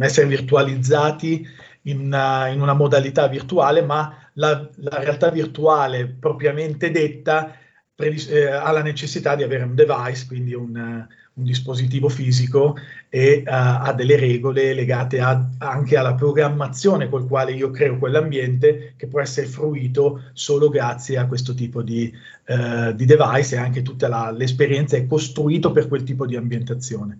essere 0.00 0.26
virtualizzati 0.26 1.46
in 1.82 2.00
una, 2.00 2.48
in 2.48 2.60
una, 2.60 2.74
modalità 2.74 3.28
virtuale, 3.28 3.82
ma 3.82 4.14
la, 4.34 4.68
la 4.76 4.98
realtà 4.98 5.30
virtuale 5.30 6.06
propriamente 6.06 6.90
detta 6.90 7.54
predis- 7.94 8.28
eh, 8.30 8.46
ha 8.46 8.70
la 8.72 8.82
necessità 8.82 9.34
di 9.34 9.42
avere 9.42 9.64
un 9.64 9.74
device, 9.74 10.26
quindi 10.26 10.54
un, 10.54 11.06
un 11.34 11.44
dispositivo 11.44 12.08
fisico 12.08 12.76
e 13.08 13.42
uh, 13.44 13.50
ha 13.50 13.92
delle 13.92 14.16
regole 14.16 14.72
legate 14.72 15.20
a, 15.20 15.50
anche 15.58 15.96
alla 15.96 16.14
programmazione 16.14 17.08
col 17.08 17.26
quale 17.26 17.52
io 17.52 17.70
creo 17.70 17.98
quell'ambiente 17.98 18.94
che 18.96 19.06
può 19.06 19.20
essere 19.20 19.46
fruito 19.46 20.30
solo 20.32 20.68
grazie 20.68 21.18
a 21.18 21.26
questo 21.26 21.54
tipo 21.54 21.82
di, 21.82 22.12
uh, 22.46 22.92
di 22.92 23.04
device 23.04 23.56
e 23.56 23.58
anche 23.58 23.82
tutta 23.82 24.08
la, 24.08 24.30
l'esperienza 24.30 24.96
è 24.96 25.06
costruito 25.06 25.72
per 25.72 25.88
quel 25.88 26.04
tipo 26.04 26.26
di 26.26 26.36
ambientazione. 26.36 27.18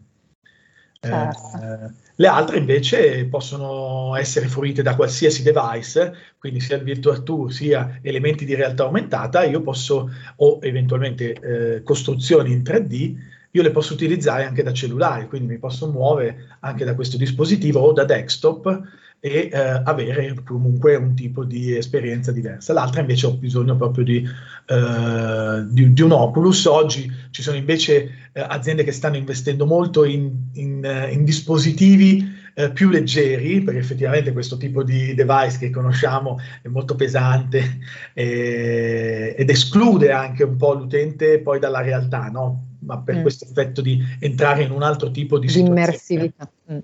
Certo. 1.09 1.63
Eh, 1.63 2.03
le 2.17 2.27
altre 2.29 2.59
invece 2.59 3.25
possono 3.27 4.15
essere 4.17 4.47
fruite 4.47 4.83
da 4.83 4.95
qualsiasi 4.95 5.43
device, 5.43 6.15
quindi 6.39 6.61
sia 6.61 6.77
il 6.77 6.85
Virtual 6.85 7.23
Tour 7.25 7.53
sia 7.53 7.99
elementi 8.03 8.45
di 8.45 8.55
realtà 8.55 8.85
aumentata, 8.85 9.45
io 9.45 9.61
posso, 9.63 10.11
o 10.37 10.59
eventualmente 10.63 11.33
eh, 11.33 11.83
costruzioni 11.83 12.53
in 12.53 12.63
3D, 12.63 13.17
io 13.51 13.63
le 13.63 13.71
posso 13.71 13.95
utilizzare 13.95 14.45
anche 14.45 14.63
da 14.63 14.73
cellulare, 14.73 15.27
quindi 15.27 15.55
mi 15.55 15.59
posso 15.59 15.91
muovere 15.91 16.57
anche 16.61 16.85
da 16.85 16.95
questo 16.95 17.17
dispositivo 17.17 17.81
o 17.81 17.93
da 17.93 18.05
desktop 18.05 18.83
e 19.25 19.49
eh, 19.51 19.59
avere 19.59 20.35
comunque 20.45 20.97
un 20.97 21.15
tipo 21.15 21.45
di 21.45 21.75
esperienza 21.75 22.31
diversa. 22.31 22.75
L'altra 22.75 23.01
invece 23.01 23.25
ho 23.25 23.35
bisogno 23.35 23.75
proprio 23.75 24.05
di, 24.05 24.17
eh, 24.19 25.65
di, 25.67 25.95
di 25.95 26.03
un 26.03 26.13
Oculus. 26.13 26.67
Oggi 26.67 27.11
ci 27.31 27.41
sono 27.41 27.57
invece 27.57 28.29
eh, 28.35 28.45
aziende 28.47 28.85
che 28.85 28.93
stanno 28.93 29.17
investendo 29.17 29.65
molto 29.65 30.05
in, 30.05 30.31
in, 30.53 30.85
eh, 30.85 31.11
in 31.11 31.25
dispositivi 31.25 32.23
eh, 32.53 32.71
più 32.73 32.91
leggeri, 32.91 33.63
perché 33.63 33.81
effettivamente 33.81 34.35
questo 34.35 34.59
tipo 34.59 34.83
di 34.83 35.15
device 35.15 35.57
che 35.57 35.71
conosciamo 35.71 36.39
è 36.61 36.69
molto 36.69 36.95
pesante 36.95 37.79
eh, 38.13 39.35
ed 39.39 39.49
esclude 39.49 40.13
anche 40.13 40.45
un 40.45 40.57
po' 40.57 40.75
l'utente 40.75 41.41
poi 41.41 41.59
dalla 41.59 41.81
realtà, 41.81 42.29
no? 42.29 42.73
ma 42.81 42.99
per 42.99 43.17
mm. 43.17 43.23
questo 43.23 43.47
effetto 43.47 43.81
di 43.81 43.99
entrare 44.19 44.65
in 44.65 44.71
un 44.71 44.83
altro 44.83 45.11
tipo 45.11 45.39
di, 45.39 45.47
di 45.47 45.61
immersività. 45.61 46.47
Mm. 46.71 46.79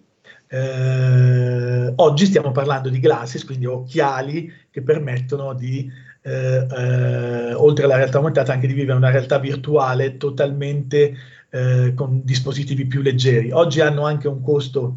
Eh, 0.52 1.92
oggi 1.94 2.26
stiamo 2.26 2.50
parlando 2.50 2.88
di 2.88 2.98
glasses, 2.98 3.44
quindi 3.44 3.66
occhiali 3.66 4.52
che 4.68 4.82
permettono 4.82 5.54
di, 5.54 5.88
eh, 6.22 6.66
eh, 6.68 7.54
oltre 7.54 7.84
alla 7.84 7.94
realtà 7.94 8.16
aumentata, 8.16 8.52
anche 8.52 8.66
di 8.66 8.72
vivere 8.72 8.96
una 8.96 9.10
realtà 9.10 9.38
virtuale 9.38 10.16
totalmente 10.16 11.14
eh, 11.50 11.92
con 11.94 12.24
dispositivi 12.24 12.86
più 12.86 13.00
leggeri. 13.00 13.52
Oggi 13.52 13.80
hanno 13.80 14.04
anche 14.04 14.26
un 14.26 14.42
costo 14.42 14.96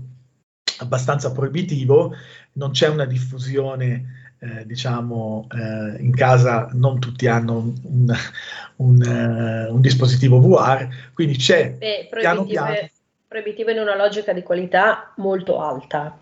abbastanza 0.79 1.31
proibitivo, 1.31 2.15
non 2.53 2.71
c'è 2.71 2.87
una 2.87 3.05
diffusione 3.05 4.33
eh, 4.39 4.65
diciamo, 4.65 5.47
eh, 5.51 6.01
in 6.01 6.15
casa 6.15 6.67
non 6.73 6.99
tutti 6.99 7.27
hanno 7.27 7.57
un, 7.59 7.73
un, 7.83 8.15
un, 8.77 9.67
un 9.69 9.81
dispositivo 9.81 10.39
VR, 10.39 10.87
quindi 11.13 11.37
c'è 11.37 11.75
Beh, 11.77 12.09
piano 12.11 12.43
piano. 12.43 12.89
Proibitivo 13.33 13.71
in 13.71 13.79
una 13.79 13.95
logica 13.95 14.31
di 14.31 14.43
qualità 14.43 15.11
molto 15.15 15.59
alta. 15.59 16.19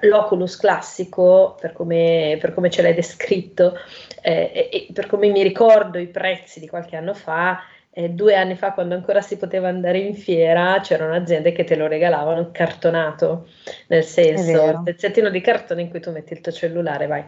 L'Oculus 0.00 0.56
classico, 0.56 1.56
per 1.60 1.72
come, 1.72 2.36
per 2.40 2.52
come 2.52 2.68
ce 2.68 2.82
l'hai 2.82 2.94
descritto, 2.94 3.78
eh, 4.20 4.68
e 4.72 4.88
per 4.92 5.06
come 5.06 5.28
mi 5.28 5.44
ricordo 5.44 5.98
i 5.98 6.08
prezzi 6.08 6.58
di 6.58 6.66
qualche 6.66 6.96
anno 6.96 7.14
fa, 7.14 7.60
eh, 7.90 8.10
due 8.10 8.34
anni 8.34 8.56
fa, 8.56 8.72
quando 8.72 8.96
ancora 8.96 9.20
si 9.20 9.36
poteva 9.36 9.68
andare 9.68 9.98
in 9.98 10.14
fiera, 10.14 10.80
c'erano 10.80 11.14
aziende 11.14 11.52
che 11.52 11.62
te 11.62 11.76
lo 11.76 11.86
regalavano 11.86 12.50
cartonato, 12.50 13.46
nel 13.86 14.02
senso, 14.02 14.64
il 14.66 14.80
pezzettino 14.82 15.30
di 15.30 15.40
cartone 15.40 15.82
in 15.82 15.90
cui 15.90 16.00
tu 16.00 16.10
metti 16.10 16.32
il 16.32 16.40
tuo 16.40 16.50
cellulare, 16.50 17.06
vai. 17.06 17.24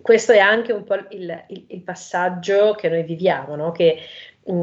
Questo 0.00 0.32
è 0.32 0.38
anche 0.38 0.72
un 0.72 0.84
po' 0.84 0.94
il, 1.10 1.44
il, 1.48 1.64
il 1.68 1.80
passaggio 1.82 2.72
che 2.72 2.88
noi 2.88 3.02
viviamo, 3.02 3.54
no? 3.54 3.70
che 3.70 3.98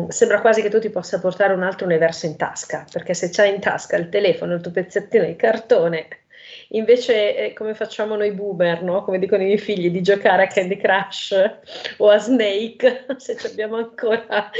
sembra 0.10 0.42
quasi 0.42 0.62
che 0.62 0.70
tu 0.70 0.80
ti 0.80 0.90
possa 0.90 1.20
portare 1.20 1.54
un 1.54 1.64
altro 1.64 1.86
universo 1.86 2.26
in 2.26 2.36
tasca, 2.36 2.86
perché 2.92 3.14
se 3.14 3.30
c'hai 3.30 3.54
in 3.54 3.60
tasca 3.60 3.96
il 3.98 4.10
telefono, 4.10 4.56
il 4.56 4.62
tuo 4.62 4.72
pezzettino 4.72 5.26
di 5.26 5.36
cartone, 5.36 6.08
Invece, 6.70 7.36
eh, 7.36 7.54
come 7.54 7.74
facciamo 7.74 8.16
noi 8.16 8.32
boomer, 8.32 8.84
no? 8.84 9.04
come 9.04 9.18
dicono 9.18 9.42
i 9.42 9.46
miei 9.46 9.58
figli, 9.58 9.90
di 9.90 10.02
giocare 10.02 10.44
a 10.44 10.48
Candy 10.48 10.78
Crush 10.78 11.36
o 11.98 12.10
a 12.10 12.18
Snake, 12.20 13.06
se 13.18 13.38
abbiamo 13.46 13.78
ancora 13.78 14.52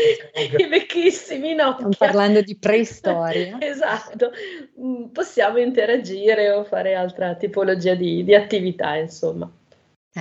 i 0.58 0.68
vecchissimi 0.68 1.54
no. 1.54 1.74
Stiamo 1.74 1.94
parlando 1.98 2.42
di 2.42 2.58
preistoria. 2.58 3.58
esatto, 3.62 4.32
mm, 4.80 5.06
possiamo 5.06 5.60
interagire 5.60 6.50
o 6.52 6.64
fare 6.64 6.96
altra 6.96 7.36
tipologia 7.36 7.94
di, 7.94 8.24
di 8.24 8.34
attività, 8.34 8.96
insomma. 8.96 9.52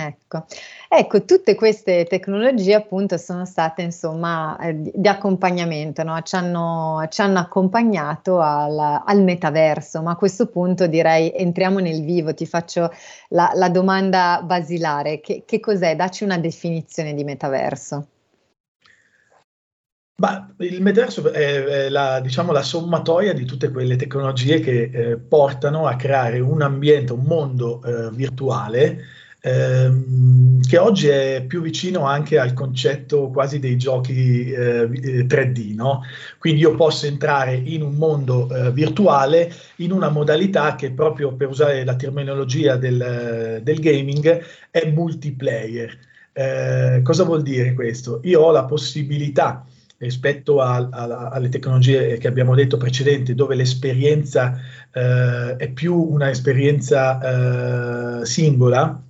Ecco. 0.01 0.45
ecco, 0.87 1.25
tutte 1.25 1.55
queste 1.55 2.05
tecnologie 2.05 2.73
appunto 2.73 3.17
sono 3.17 3.45
state 3.45 3.81
insomma 3.81 4.57
eh, 4.59 4.91
di, 4.93 5.07
accompagnamento, 5.09 6.03
no? 6.03 6.21
ci, 6.21 6.35
hanno, 6.35 7.05
ci, 7.09 7.19
hanno, 7.19 7.39
accompagnato 7.39 8.39
al, 8.39 9.01
al, 9.05 9.21
metaverso, 9.23 10.01
ma 10.01 10.11
a 10.11 10.15
questo 10.15 10.47
punto 10.47 10.87
direi 10.87 11.33
entriamo 11.35 11.79
nel 11.79 12.01
vivo, 12.01 12.33
ti 12.33 12.45
faccio 12.45 12.89
la, 13.29 13.51
la 13.55 13.67
domanda 13.67 14.41
basilare, 14.41 15.19
che, 15.19 15.43
che, 15.45 15.59
cos'è? 15.59 15.97
Dacci 15.97 16.23
una 16.23 16.37
definizione 16.37 17.13
di 17.13 17.25
metaverso. 17.25 18.07
Ma 20.15 20.53
il 20.59 20.81
metaverso 20.81 21.29
è, 21.31 21.63
è 21.63 21.89
la, 21.89 22.19
diciamo, 22.21 22.51
la, 22.51 22.61
sommatoria 22.61 23.33
di 23.33 23.45
tutte 23.45 23.69
quelle 23.69 23.95
tecnologie 23.95 24.59
che 24.59 24.89
eh, 24.93 25.17
portano 25.17 25.87
a 25.87 25.95
creare 25.95 26.39
un 26.39 26.61
ambiente, 26.61 27.13
un 27.13 27.23
mondo 27.23 27.81
eh, 27.83 28.11
virtuale 28.11 29.17
ehm, 29.41 30.61
che 30.61 30.77
oggi 30.77 31.07
è 31.07 31.43
più 31.47 31.61
vicino 31.61 32.05
anche 32.05 32.37
al 32.37 32.53
concetto 32.53 33.29
quasi 33.29 33.59
dei 33.59 33.77
giochi 33.77 34.51
eh, 34.51 35.25
3D, 35.25 35.75
no? 35.75 36.01
Quindi 36.37 36.61
io 36.61 36.75
posso 36.75 37.05
entrare 37.05 37.55
in 37.55 37.81
un 37.81 37.95
mondo 37.95 38.49
eh, 38.49 38.71
virtuale 38.71 39.51
in 39.77 39.91
una 39.91 40.09
modalità 40.09 40.75
che 40.75 40.91
proprio 40.91 41.33
per 41.33 41.49
usare 41.49 41.83
la 41.83 41.95
terminologia 41.95 42.75
del, 42.75 43.61
del 43.63 43.79
gaming 43.79 44.41
è 44.71 44.89
multiplayer. 44.91 45.97
Eh, 46.33 47.01
cosa 47.03 47.23
vuol 47.23 47.41
dire 47.41 47.73
questo? 47.73 48.19
Io 48.23 48.41
ho 48.41 48.51
la 48.51 48.65
possibilità 48.65 49.65
rispetto 49.97 50.61
a, 50.61 50.87
a, 50.89 51.29
alle 51.29 51.49
tecnologie 51.49 52.17
che 52.17 52.27
abbiamo 52.27 52.55
detto 52.55 52.77
precedenti, 52.77 53.35
dove 53.35 53.55
l'esperienza 53.55 54.57
eh, 54.93 55.55
è 55.57 55.69
più 55.71 55.95
un'esperienza 55.95 58.21
eh, 58.21 58.25
singola, 58.25 59.03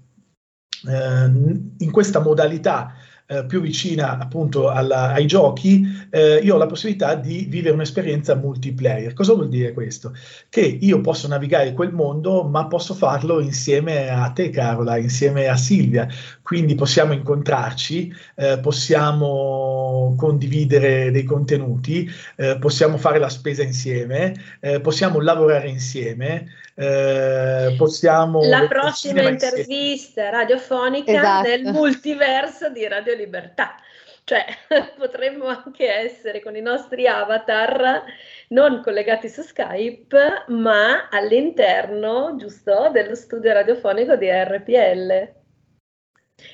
in 0.85 1.91
questa 1.91 2.19
modalità 2.19 2.93
eh, 3.31 3.45
più 3.45 3.61
vicina 3.61 4.17
appunto 4.17 4.69
alla, 4.69 5.13
ai 5.13 5.27
giochi, 5.27 5.85
eh, 6.09 6.39
io 6.41 6.55
ho 6.55 6.57
la 6.57 6.65
possibilità 6.65 7.13
di 7.13 7.45
vivere 7.47 7.75
un'esperienza 7.75 8.33
multiplayer. 8.33 9.13
Cosa 9.13 9.33
vuol 9.33 9.49
dire 9.49 9.71
questo? 9.71 10.15
Che 10.49 10.61
io 10.61 10.99
posso 11.01 11.27
navigare 11.27 11.73
quel 11.73 11.93
mondo, 11.93 12.43
ma 12.43 12.65
posso 12.65 12.95
farlo 12.95 13.39
insieme 13.39 14.09
a 14.09 14.31
te, 14.31 14.49
Carola, 14.49 14.97
insieme 14.97 15.47
a 15.47 15.55
Silvia. 15.55 16.07
Quindi 16.41 16.73
possiamo 16.73 17.13
incontrarci, 17.13 18.11
eh, 18.35 18.57
possiamo 18.59 20.15
condividere 20.17 21.11
dei 21.11 21.23
contenuti, 21.23 22.09
eh, 22.35 22.57
possiamo 22.57 22.97
fare 22.97 23.19
la 23.19 23.29
spesa 23.29 23.61
insieme, 23.61 24.33
eh, 24.59 24.81
possiamo 24.81 25.21
lavorare 25.21 25.69
insieme. 25.69 26.47
Eh, 26.81 27.75
possiamo 27.75 28.41
la 28.45 28.65
prossima 28.65 29.23
intervista 29.23 30.21
insieme. 30.21 30.31
radiofonica 30.31 31.11
esatto. 31.11 31.49
del 31.49 31.63
multiverso 31.73 32.69
di 32.69 32.87
Radio 32.87 33.15
Libertà. 33.15 33.75
Cioè, 34.23 34.45
potremmo 34.97 35.47
anche 35.47 35.91
essere 35.91 36.39
con 36.39 36.55
i 36.55 36.61
nostri 36.61 37.05
avatar 37.05 38.01
non 38.49 38.81
collegati 38.81 39.27
su 39.27 39.41
Skype, 39.41 40.45
ma 40.47 41.09
all'interno, 41.09 42.37
giusto, 42.37 42.89
dello 42.93 43.15
studio 43.15 43.51
radiofonico 43.51 44.15
di 44.15 44.29
RPL. 44.29 45.38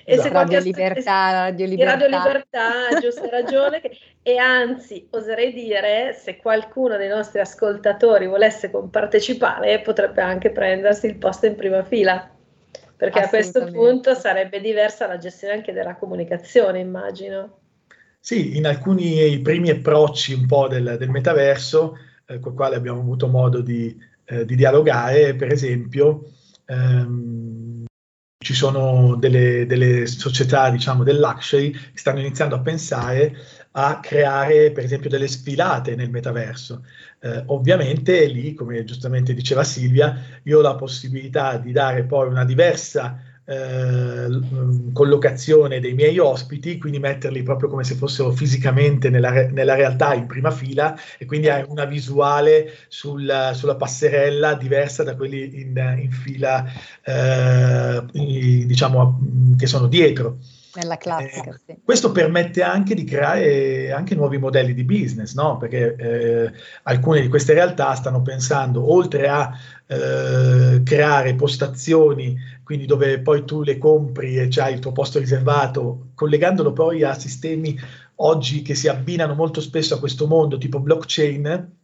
E 0.03 0.17
se 0.17 0.29
Radio 0.29 0.59
Libertà, 0.59 1.31
Radio 1.31 1.65
Libertà. 1.65 1.97
Radio 1.97 2.17
Libertà, 2.17 2.99
giusta 3.01 3.29
ragione. 3.29 3.81
Che, 3.81 3.97
e 4.21 4.37
anzi, 4.37 5.07
oserei 5.11 5.53
dire, 5.53 6.13
se 6.13 6.37
qualcuno 6.37 6.97
dei 6.97 7.09
nostri 7.09 7.39
ascoltatori 7.39 8.27
volesse 8.27 8.71
compartecipare, 8.71 9.81
potrebbe 9.81 10.21
anche 10.21 10.51
prendersi 10.51 11.07
il 11.07 11.17
posto 11.17 11.45
in 11.45 11.55
prima 11.55 11.83
fila 11.83 12.29
perché 12.97 13.19
a 13.19 13.27
questo 13.27 13.69
punto 13.71 14.13
sarebbe 14.13 14.61
diversa 14.61 15.05
la 15.05 15.17
gestione 15.17 15.55
anche 15.55 15.73
della 15.73 15.95
comunicazione, 15.95 16.79
immagino. 16.79 17.59
Sì, 18.19 18.57
in 18.57 18.65
alcuni 18.65 19.39
primi 19.41 19.69
approcci 19.69 20.33
un 20.33 20.47
po' 20.47 20.67
del, 20.67 20.95
del 20.97 21.09
metaverso, 21.09 21.97
eh, 22.25 22.39
con 22.39 22.53
il 22.53 22.57
quale 22.57 22.75
abbiamo 22.75 23.01
avuto 23.01 23.27
modo 23.27 23.61
di, 23.61 23.95
eh, 24.25 24.45
di 24.45 24.55
dialogare, 24.55 25.35
per 25.35 25.51
esempio, 25.51 26.31
ehm, 26.65 27.84
ci 28.45 28.53
sono 28.53 29.15
delle, 29.15 29.65
delle 29.65 30.05
società, 30.05 30.69
diciamo, 30.69 31.03
del 31.03 31.17
luxury 31.17 31.71
che 31.71 31.79
stanno 31.95 32.19
iniziando 32.19 32.53
a 32.53 32.59
pensare 32.59 33.35
a 33.71 33.99
creare, 33.99 34.71
per 34.71 34.83
esempio, 34.83 35.09
delle 35.09 35.27
sfilate 35.27 35.95
nel 35.95 36.11
metaverso. 36.11 36.85
Eh, 37.21 37.41
ovviamente 37.47 38.27
lì, 38.27 38.53
come 38.53 38.83
giustamente 38.83 39.33
diceva 39.33 39.63
Silvia, 39.63 40.15
io 40.43 40.59
ho 40.59 40.61
la 40.61 40.75
possibilità 40.75 41.57
di 41.57 41.71
dare 41.71 42.03
poi 42.03 42.27
una 42.27 42.45
diversa 42.45 43.19
eh, 43.45 44.27
collocazione 44.93 45.79
dei 45.79 45.93
miei 45.93 46.17
ospiti, 46.19 46.77
quindi 46.77 46.99
metterli 46.99 47.43
proprio 47.43 47.69
come 47.69 47.83
se 47.83 47.95
fossero 47.95 48.31
fisicamente 48.31 49.09
nella, 49.09 49.29
re- 49.29 49.51
nella 49.51 49.75
realtà 49.75 50.13
in 50.13 50.25
prima 50.25 50.51
fila 50.51 50.95
e 51.17 51.25
quindi 51.25 51.49
hai 51.49 51.63
una 51.67 51.85
visuale 51.85 52.73
sul, 52.87 53.51
sulla 53.53 53.75
passerella 53.75 54.55
diversa 54.55 55.03
da 55.03 55.15
quelli 55.15 55.61
in, 55.61 55.97
in 55.99 56.11
fila, 56.11 56.65
eh, 57.03 58.03
diciamo, 58.11 59.19
che 59.57 59.67
sono 59.67 59.87
dietro. 59.87 60.39
Nella 60.75 60.97
classica, 60.97 61.51
eh, 61.51 61.59
sì. 61.65 61.77
Questo 61.83 62.11
permette 62.11 62.61
anche 62.61 62.95
di 62.95 63.05
creare 63.05 63.91
anche 63.91 64.13
nuovi 64.13 64.37
modelli 64.37 64.73
di 64.73 64.83
business, 64.83 65.33
no? 65.33 65.57
perché 65.57 65.95
eh, 65.95 66.51
alcune 66.83 67.21
di 67.21 67.29
queste 67.29 67.53
realtà 67.53 67.93
stanno 67.95 68.21
pensando, 68.21 68.91
oltre 68.91 69.27
a 69.29 69.51
eh, 69.87 70.81
creare 70.83 71.35
postazioni, 71.35 72.35
quindi 72.63 72.85
dove 72.85 73.19
poi 73.19 73.45
tu 73.45 73.63
le 73.63 73.77
compri 73.77 74.37
e 74.37 74.47
c'hai 74.49 74.73
il 74.73 74.79
tuo 74.79 74.91
posto 74.91 75.19
riservato, 75.19 76.07
collegandolo 76.13 76.73
poi 76.73 77.03
a 77.03 77.13
sistemi 77.13 77.79
oggi 78.15 78.61
che 78.61 78.75
si 78.75 78.87
abbinano 78.87 79.33
molto 79.33 79.61
spesso 79.61 79.95
a 79.95 79.99
questo 79.99 80.27
mondo, 80.27 80.57
tipo 80.57 80.79
blockchain, 80.79 81.83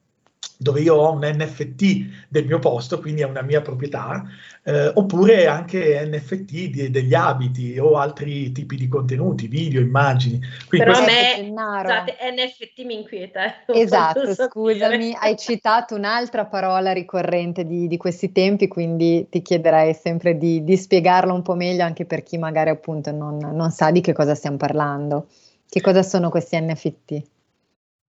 dove 0.62 0.81
io 0.81 0.93
ho 0.93 1.12
un 1.13 1.21
NFT 1.24 2.27
del 2.29 2.45
mio 2.45 2.60
posto, 2.60 3.00
quindi 3.00 3.21
è 3.21 3.25
una 3.25 3.41
mia 3.41 3.62
proprietà, 3.62 4.24
eh, 4.63 4.91
oppure 4.93 5.48
anche 5.48 6.05
NFT 6.05 6.51
di, 6.69 6.91
degli 6.91 7.15
abiti 7.15 7.79
o 7.79 7.98
altri 7.98 8.51
tipi 8.51 8.75
di 8.75 8.88
contenuti, 8.88 9.48
video, 9.48 9.81
immagini. 9.81 10.39
Quindi 10.67 10.86
Però 10.86 11.00
a 11.00 11.03
me, 11.03 11.48
scusate, 11.48 12.15
NFT 12.31 12.86
mi 12.86 12.93
inquieta. 12.93 13.65
Eh. 13.65 13.79
Esatto, 13.79 14.36
scusami, 14.36 15.15
hai 15.19 15.36
citato 15.36 15.95
un'altra 15.95 16.45
parola 16.45 16.93
ricorrente 16.93 17.65
di, 17.65 17.88
di, 17.88 17.98
questi 17.98 18.31
tempi, 18.31 18.67
quindi 18.67 19.25
ti 19.31 19.41
chiederei 19.41 19.95
sempre 19.95 20.38
di, 20.38 20.63
di, 20.63 20.77
spiegarla 20.77 21.33
un 21.33 21.41
po' 21.41 21.55
meglio 21.55 21.83
anche 21.83 22.05
per 22.05 22.21
chi 22.21 22.38
magari 22.38 22.69
appunto 22.69 23.12
non, 23.12 23.38
non 23.38 23.71
sa 23.71 23.89
di 23.89 24.01
che 24.01 24.13
cosa 24.13 24.36
stiamo 24.36 24.57
parlando. 24.57 25.25
Che 25.67 25.81
cosa 25.81 26.03
sono 26.03 26.29
questi 26.29 26.62
NFT? 26.62 27.21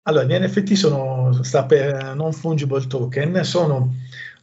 Allora, 0.05 0.25
gli 0.25 0.35
NFT 0.35 0.73
sono, 0.73 1.45
sta 1.45 1.65
per 1.65 2.17
non 2.17 2.33
fungible 2.33 2.85
token, 2.89 3.45
sono 3.45 3.95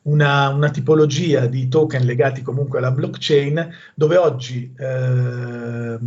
una, 0.04 0.48
una, 0.48 0.70
tipologia 0.70 1.48
di 1.48 1.68
token 1.68 2.06
legati 2.06 2.42
comunque 2.42 2.78
alla 2.78 2.92
blockchain, 2.92 3.70
dove 3.94 4.16
oggi, 4.16 4.74
eh, 4.78 5.98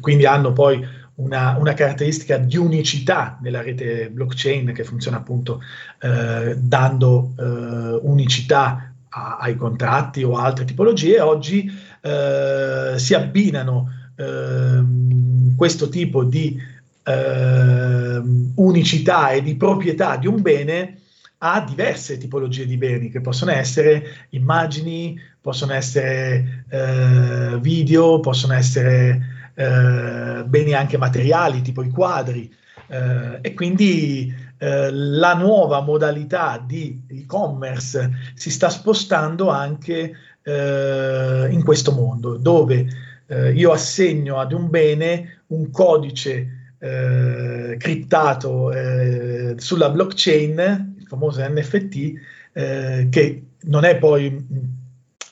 quindi 0.00 0.26
hanno 0.26 0.52
poi 0.52 0.84
una, 1.14 1.56
una, 1.60 1.74
caratteristica 1.74 2.38
di 2.38 2.56
unicità 2.56 3.38
nella 3.40 3.62
rete 3.62 4.10
blockchain 4.10 4.72
che 4.72 4.82
funziona 4.82 5.18
appunto 5.18 5.60
eh, 6.00 6.56
dando 6.58 7.34
eh, 7.38 8.00
unicità 8.02 8.94
a, 9.10 9.36
ai 9.40 9.54
contratti 9.54 10.24
o 10.24 10.36
a 10.36 10.42
altre 10.42 10.64
tipologie, 10.64 11.20
oggi 11.20 11.70
eh, 12.00 12.94
si 12.96 13.14
abbinano 13.14 13.92
ehm, 14.16 15.54
questo 15.54 15.88
tipo 15.88 16.24
di 16.24 16.70
eh, 17.04 18.22
unicità 18.56 19.30
e 19.30 19.42
di 19.42 19.56
proprietà 19.56 20.16
di 20.16 20.26
un 20.26 20.40
bene 20.40 20.98
a 21.44 21.60
diverse 21.60 22.18
tipologie 22.18 22.66
di 22.66 22.76
beni 22.76 23.10
che 23.10 23.20
possono 23.20 23.50
essere 23.50 24.26
immagini, 24.30 25.18
possono 25.40 25.72
essere 25.72 26.64
eh, 26.68 27.58
video, 27.60 28.20
possono 28.20 28.54
essere 28.54 29.50
eh, 29.54 30.44
beni 30.46 30.72
anche 30.72 30.98
materiali, 30.98 31.60
tipo 31.62 31.82
i 31.82 31.90
quadri. 31.90 32.52
Eh, 32.86 33.38
e 33.40 33.54
quindi 33.54 34.32
eh, 34.58 34.90
la 34.92 35.34
nuova 35.34 35.80
modalità 35.80 36.62
di 36.64 37.02
e-commerce 37.08 38.10
si 38.34 38.50
sta 38.50 38.68
spostando 38.68 39.48
anche 39.48 40.14
eh, 40.42 41.48
in 41.50 41.64
questo 41.64 41.92
mondo, 41.92 42.36
dove 42.36 43.10
io 43.54 43.72
assegno 43.72 44.38
ad 44.38 44.52
un 44.52 44.68
bene 44.68 45.44
un 45.46 45.70
codice 45.70 46.61
eh, 46.82 47.76
criptato 47.78 48.72
eh, 48.72 49.54
sulla 49.58 49.88
blockchain, 49.88 50.94
il 50.98 51.06
famoso 51.06 51.40
NFT, 51.48 52.12
eh, 52.52 53.06
che 53.08 53.42
non 53.62 53.84
è 53.84 53.96
poi 53.98 54.80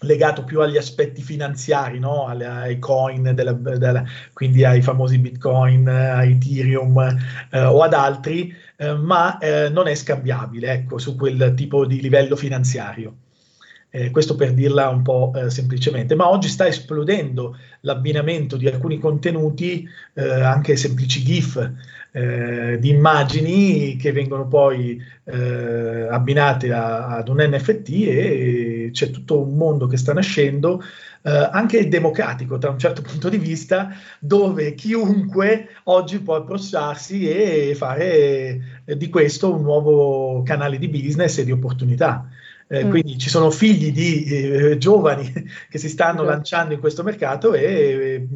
legato 0.02 0.44
più 0.44 0.60
agli 0.60 0.76
aspetti 0.76 1.22
finanziari, 1.22 1.98
no? 1.98 2.26
Alle, 2.26 2.46
ai 2.46 2.78
coin, 2.78 3.32
della, 3.34 3.52
della, 3.52 4.04
quindi 4.32 4.64
ai 4.64 4.80
famosi 4.80 5.18
bitcoin, 5.18 5.88
a 5.88 6.24
Ethereum 6.24 7.18
eh, 7.50 7.60
o 7.60 7.82
ad 7.82 7.94
altri, 7.94 8.54
eh, 8.76 8.94
ma 8.94 9.38
eh, 9.38 9.70
non 9.70 9.88
è 9.88 9.94
scambiabile 9.96 10.70
ecco, 10.72 10.98
su 10.98 11.16
quel 11.16 11.52
tipo 11.56 11.84
di 11.84 12.00
livello 12.00 12.36
finanziario. 12.36 13.16
Eh, 13.90 14.12
questo 14.12 14.36
per 14.36 14.54
dirla 14.54 14.88
un 14.88 15.02
po' 15.02 15.32
eh, 15.34 15.50
semplicemente, 15.50 16.14
ma 16.14 16.30
oggi 16.30 16.46
sta 16.46 16.64
esplodendo 16.68 17.56
l'abbinamento 17.80 18.56
di 18.56 18.66
alcuni 18.66 18.98
contenuti, 18.98 19.88
eh, 20.14 20.28
anche 20.28 20.76
semplici 20.76 21.22
GIF, 21.22 21.72
eh, 22.12 22.78
di 22.80 22.88
immagini 22.88 23.96
che 23.96 24.10
vengono 24.12 24.48
poi 24.48 25.00
eh, 25.24 26.08
abbinate 26.10 26.72
a, 26.72 27.16
ad 27.16 27.28
un 27.28 27.36
NFT 27.38 27.88
e 27.90 28.90
c'è 28.92 29.10
tutto 29.10 29.40
un 29.40 29.56
mondo 29.56 29.86
che 29.86 29.96
sta 29.96 30.12
nascendo. 30.12 30.82
Eh, 31.22 31.48
anche 31.52 31.86
democratico 31.86 32.56
da 32.56 32.70
un 32.70 32.78
certo 32.78 33.02
punto 33.06 33.28
di 33.28 33.38
vista, 33.38 33.90
dove 34.18 34.74
chiunque 34.74 35.68
oggi 35.84 36.20
può 36.20 36.36
approcciarsi 36.36 37.28
e 37.28 37.74
fare 37.76 38.82
di 38.96 39.08
questo 39.08 39.54
un 39.54 39.62
nuovo 39.62 40.42
canale 40.42 40.78
di 40.78 40.88
business 40.88 41.38
e 41.38 41.44
di 41.44 41.52
opportunità. 41.52 42.26
Eh, 42.72 42.84
mm. 42.84 42.90
Quindi 42.90 43.18
ci 43.18 43.28
sono 43.28 43.50
figli 43.50 43.90
di 43.90 44.24
eh, 44.26 44.78
giovani 44.78 45.28
che 45.68 45.78
si 45.78 45.88
stanno 45.88 46.20
esatto. 46.20 46.30
lanciando 46.30 46.74
in 46.74 46.78
questo 46.78 47.02
mercato 47.02 47.52
e, 47.52 47.64
eh, 47.64 48.28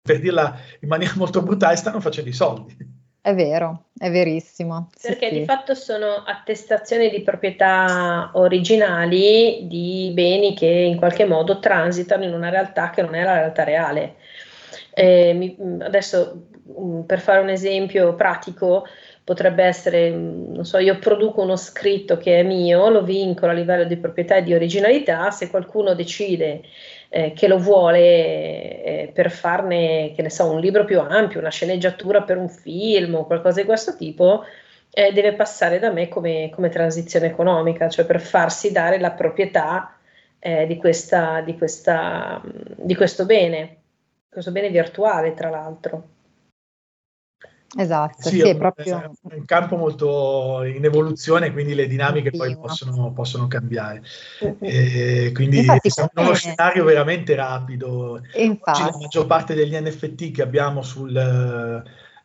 per 0.00 0.20
dirla 0.20 0.56
in 0.78 0.88
maniera 0.88 1.14
molto 1.18 1.42
brutale, 1.42 1.74
stanno 1.74 2.00
facendo 2.00 2.30
i 2.30 2.34
soldi. 2.34 2.76
È 3.22 3.34
vero, 3.34 3.86
è 3.98 4.08
verissimo. 4.10 4.90
Perché 5.02 5.26
sì, 5.28 5.34
di 5.34 5.40
sì. 5.40 5.44
fatto 5.44 5.74
sono 5.74 6.22
attestazioni 6.24 7.10
di 7.10 7.20
proprietà 7.22 8.30
originali 8.34 9.66
di 9.66 10.12
beni 10.14 10.54
che 10.54 10.66
in 10.66 10.96
qualche 10.96 11.26
modo 11.26 11.58
transitano 11.58 12.24
in 12.24 12.32
una 12.32 12.48
realtà 12.48 12.90
che 12.90 13.02
non 13.02 13.14
è 13.16 13.24
la 13.24 13.34
realtà 13.34 13.64
reale. 13.64 14.14
Eh, 14.94 15.34
mi, 15.34 15.56
adesso, 15.80 16.46
mm, 16.80 17.00
per 17.00 17.18
fare 17.18 17.40
un 17.40 17.48
esempio 17.48 18.14
pratico, 18.14 18.86
potrebbe 19.30 19.62
essere, 19.62 20.10
non 20.10 20.64
so, 20.64 20.78
io 20.78 20.98
produco 20.98 21.42
uno 21.42 21.54
scritto 21.54 22.16
che 22.16 22.40
è 22.40 22.42
mio, 22.42 22.88
lo 22.88 23.04
vincolo 23.04 23.52
a 23.52 23.54
livello 23.54 23.84
di 23.84 23.96
proprietà 23.96 24.34
e 24.34 24.42
di 24.42 24.54
originalità, 24.54 25.30
se 25.30 25.48
qualcuno 25.50 25.94
decide 25.94 26.62
eh, 27.10 27.32
che 27.32 27.46
lo 27.46 27.56
vuole 27.56 28.00
eh, 28.00 29.10
per 29.14 29.30
farne, 29.30 30.14
che 30.16 30.22
ne 30.22 30.30
so, 30.30 30.50
un 30.50 30.58
libro 30.58 30.84
più 30.84 30.98
ampio, 30.98 31.38
una 31.38 31.48
sceneggiatura 31.48 32.22
per 32.22 32.38
un 32.38 32.48
film 32.48 33.14
o 33.14 33.24
qualcosa 33.24 33.60
di 33.60 33.66
questo 33.68 33.94
tipo, 33.94 34.42
eh, 34.90 35.12
deve 35.12 35.34
passare 35.34 35.78
da 35.78 35.92
me 35.92 36.08
come, 36.08 36.50
come, 36.52 36.68
transizione 36.68 37.26
economica, 37.26 37.88
cioè 37.88 38.06
per 38.06 38.20
farsi 38.20 38.72
dare 38.72 38.98
la 38.98 39.12
proprietà 39.12 39.96
eh, 40.40 40.66
di, 40.66 40.76
questa, 40.76 41.40
di, 41.42 41.56
questa, 41.56 42.42
di 42.44 42.96
questo 42.96 43.26
bene, 43.26 43.76
questo 44.28 44.50
bene 44.50 44.70
virtuale 44.70 45.34
tra 45.34 45.50
l'altro. 45.50 46.18
Esatto, 47.78 48.28
sì, 48.28 48.40
sì 48.40 48.48
è 48.48 48.56
proprio 48.56 49.00
è 49.28 49.34
un 49.34 49.44
campo 49.44 49.76
molto 49.76 50.64
in 50.64 50.84
evoluzione, 50.84 51.52
quindi 51.52 51.74
le 51.74 51.86
dinamiche 51.86 52.30
poi 52.30 52.56
possono, 52.56 53.12
possono 53.12 53.46
cambiare. 53.46 54.02
E 54.58 55.30
quindi 55.32 55.58
Infatti, 55.58 55.88
siamo 55.88 56.10
in 56.16 56.24
uno 56.24 56.34
scenario 56.34 56.82
veramente 56.84 57.34
rapido. 57.36 58.20
Infatti. 58.34 58.82
Oggi 58.82 58.90
la 58.90 58.98
maggior 59.00 59.26
parte 59.26 59.54
degli 59.54 59.76
NFT 59.76 60.32
che 60.32 60.42
abbiamo 60.42 60.82
sul, 60.82 61.16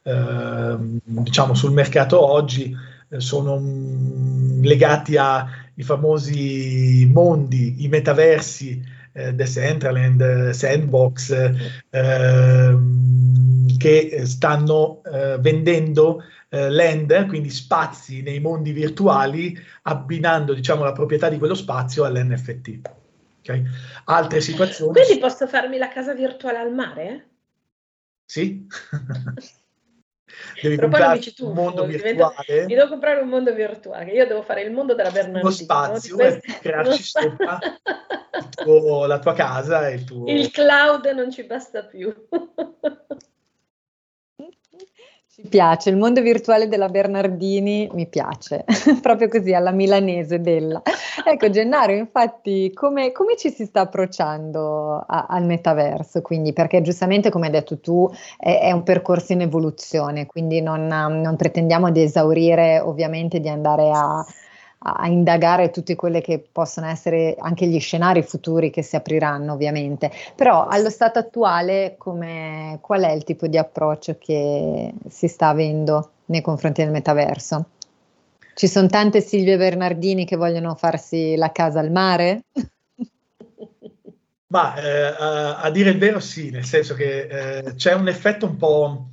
eh, 0.03 0.77
diciamo, 1.03 1.53
sul 1.53 1.73
mercato 1.73 2.19
oggi 2.25 2.75
eh, 3.10 3.19
sono 3.19 3.60
mm, 3.60 4.63
legati 4.63 5.15
ai 5.17 5.84
famosi 5.84 7.08
mondi, 7.13 7.84
i 7.84 7.88
metaversi, 7.88 8.84
eh, 9.13 9.34
Decentraland, 9.34 10.49
Sandbox, 10.49 11.31
eh, 11.89 12.77
che 13.86 14.26
stanno 14.26 15.04
eh, 15.04 15.38
vendendo 15.38 16.24
eh, 16.50 16.71
land, 16.71 17.28
quindi 17.28 17.52
spazi 17.52 18.24
nei 18.24 18.39
mondi 18.39 18.71
virtuali, 18.71 19.56
abbinando 19.84 20.56
diciamo, 20.56 20.84
la 20.84 20.91
proprietà 20.91 21.30
di 21.30 21.38
quello 21.38 21.54
spazio 21.54 22.04
all'NFT. 22.04 22.80
Okay? 23.41 23.63
Altre 24.06 24.41
situazioni. 24.41 24.91
Quindi 24.91 25.19
posso 25.19 25.45
farmi 25.45 25.78
la 25.78 25.89
casa 25.89 26.15
virtuale 26.15 26.58
al 26.58 26.74
mare? 26.74 27.30
Sì. 28.26 28.65
Devi 30.60 30.78
comprare 30.78 31.21
un 31.39 31.54
mondo 31.54 31.86
virtuale. 31.86 32.65
mi 32.65 32.74
devo 32.74 32.89
comprare 32.89 33.21
un 33.21 33.30
mondo 33.30 33.54
virtuale, 33.54 34.12
io 34.12 34.26
devo 34.26 34.41
fare 34.41 34.63
il 34.63 34.71
mondo 34.71 34.95
della 34.95 35.12
Bernardino. 35.12 35.45
Uno 35.45 35.52
spazio, 35.52 36.15
questi... 36.15 36.52
crearci 36.60 37.04
sopra 37.06 37.60
tuo, 38.63 39.06
la 39.06 39.19
tua 39.19 39.34
casa 39.34 39.88
e 39.88 39.93
il 39.93 40.04
tuo... 40.04 40.26
Il 40.28 40.50
cloud 40.50 41.06
non 41.15 41.32
ci 41.32 41.43
basta 41.43 41.84
più. 41.84 42.12
Ci 45.38 45.50
piace, 45.50 45.89
il 45.89 45.98
mondo 45.98 46.21
virtuale 46.21 46.69
della 46.69 46.88
Bernardini 46.88 47.89
mi 47.91 48.08
piace, 48.08 48.63
proprio 49.02 49.28
così 49.28 49.54
alla 49.54 49.71
milanese 49.71 50.39
della. 50.39 50.82
Ecco 51.26 51.50
Gennaro, 51.50 51.91
infatti 51.91 52.71
come, 52.74 53.12
come 53.12 53.36
ci 53.36 53.52
si 53.52 53.65
sta 53.65 53.82
approcciando 53.82 55.04
a, 55.06 55.26
al 55.28 55.43
metaverso? 55.43 56.21
Quindi, 56.21 56.54
perché 56.54 56.82
giustamente 56.82 57.32
come 57.32 57.48
hai 57.48 57.52
detto 57.52 57.82
tu 57.82 58.10
è, 58.38 58.60
è 58.62 58.71
un 58.71 58.84
percorso 58.84 59.34
in 59.34 59.41
evoluzione, 59.41 60.26
quindi 60.26 60.62
non, 60.62 60.88
non 60.88 61.36
pretendiamo 61.36 61.91
di 61.91 62.02
esaurire 62.02 62.80
ovviamente 62.80 63.41
di 63.41 63.50
andare 63.50 63.91
a, 63.93 64.26
a 64.88 65.08
indagare 65.08 65.71
tutti 65.71 65.95
quelli 65.95 66.21
che 66.21 66.45
possono 66.52 66.88
essere 66.88 67.36
anche 67.39 67.65
gli 67.65 67.80
scenari 67.80 68.21
futuri 68.21 68.69
che 68.69 68.84
si 68.84 68.95
apriranno 68.95 69.54
ovviamente, 69.54 70.12
però 70.36 70.67
allo 70.67 70.91
stato 70.91 71.17
attuale 71.17 71.95
come, 71.98 72.78
qual 72.82 73.02
è 73.02 73.12
il 73.12 73.24
tipo 73.24 73.48
di 73.48 73.58
approccio 73.58 74.17
che 74.19 74.93
si 75.10 75.28
sta 75.28 75.48
avendo 75.48 76.12
nei 76.26 76.41
confronti 76.41 76.84
del 76.84 76.91
metaverso? 76.91 77.65
Ci 78.54 78.67
sono 78.67 78.88
tante 78.88 79.21
Silvie 79.21 79.58
Bernardini 79.58 80.24
che 80.24 80.36
vogliono 80.36 80.76
farsi 80.76 81.36
la 81.36 81.52
casa 81.52 81.80
al 81.80 81.91
mare? 81.91 82.43
Ma 84.48 84.76
eh, 84.76 85.15
a, 85.17 85.58
a, 85.58 85.69
dire 85.71 85.89
il 85.89 85.98
vero 85.98 86.19
sì, 86.19 86.52
nel 86.52 86.63
senso 86.63 86.93
che 86.93 87.28
eh, 87.28 87.74
c'è 87.74 87.93
un 87.93 88.08
effetto 88.08 88.45
un 88.45 88.56
po'... 88.56 89.08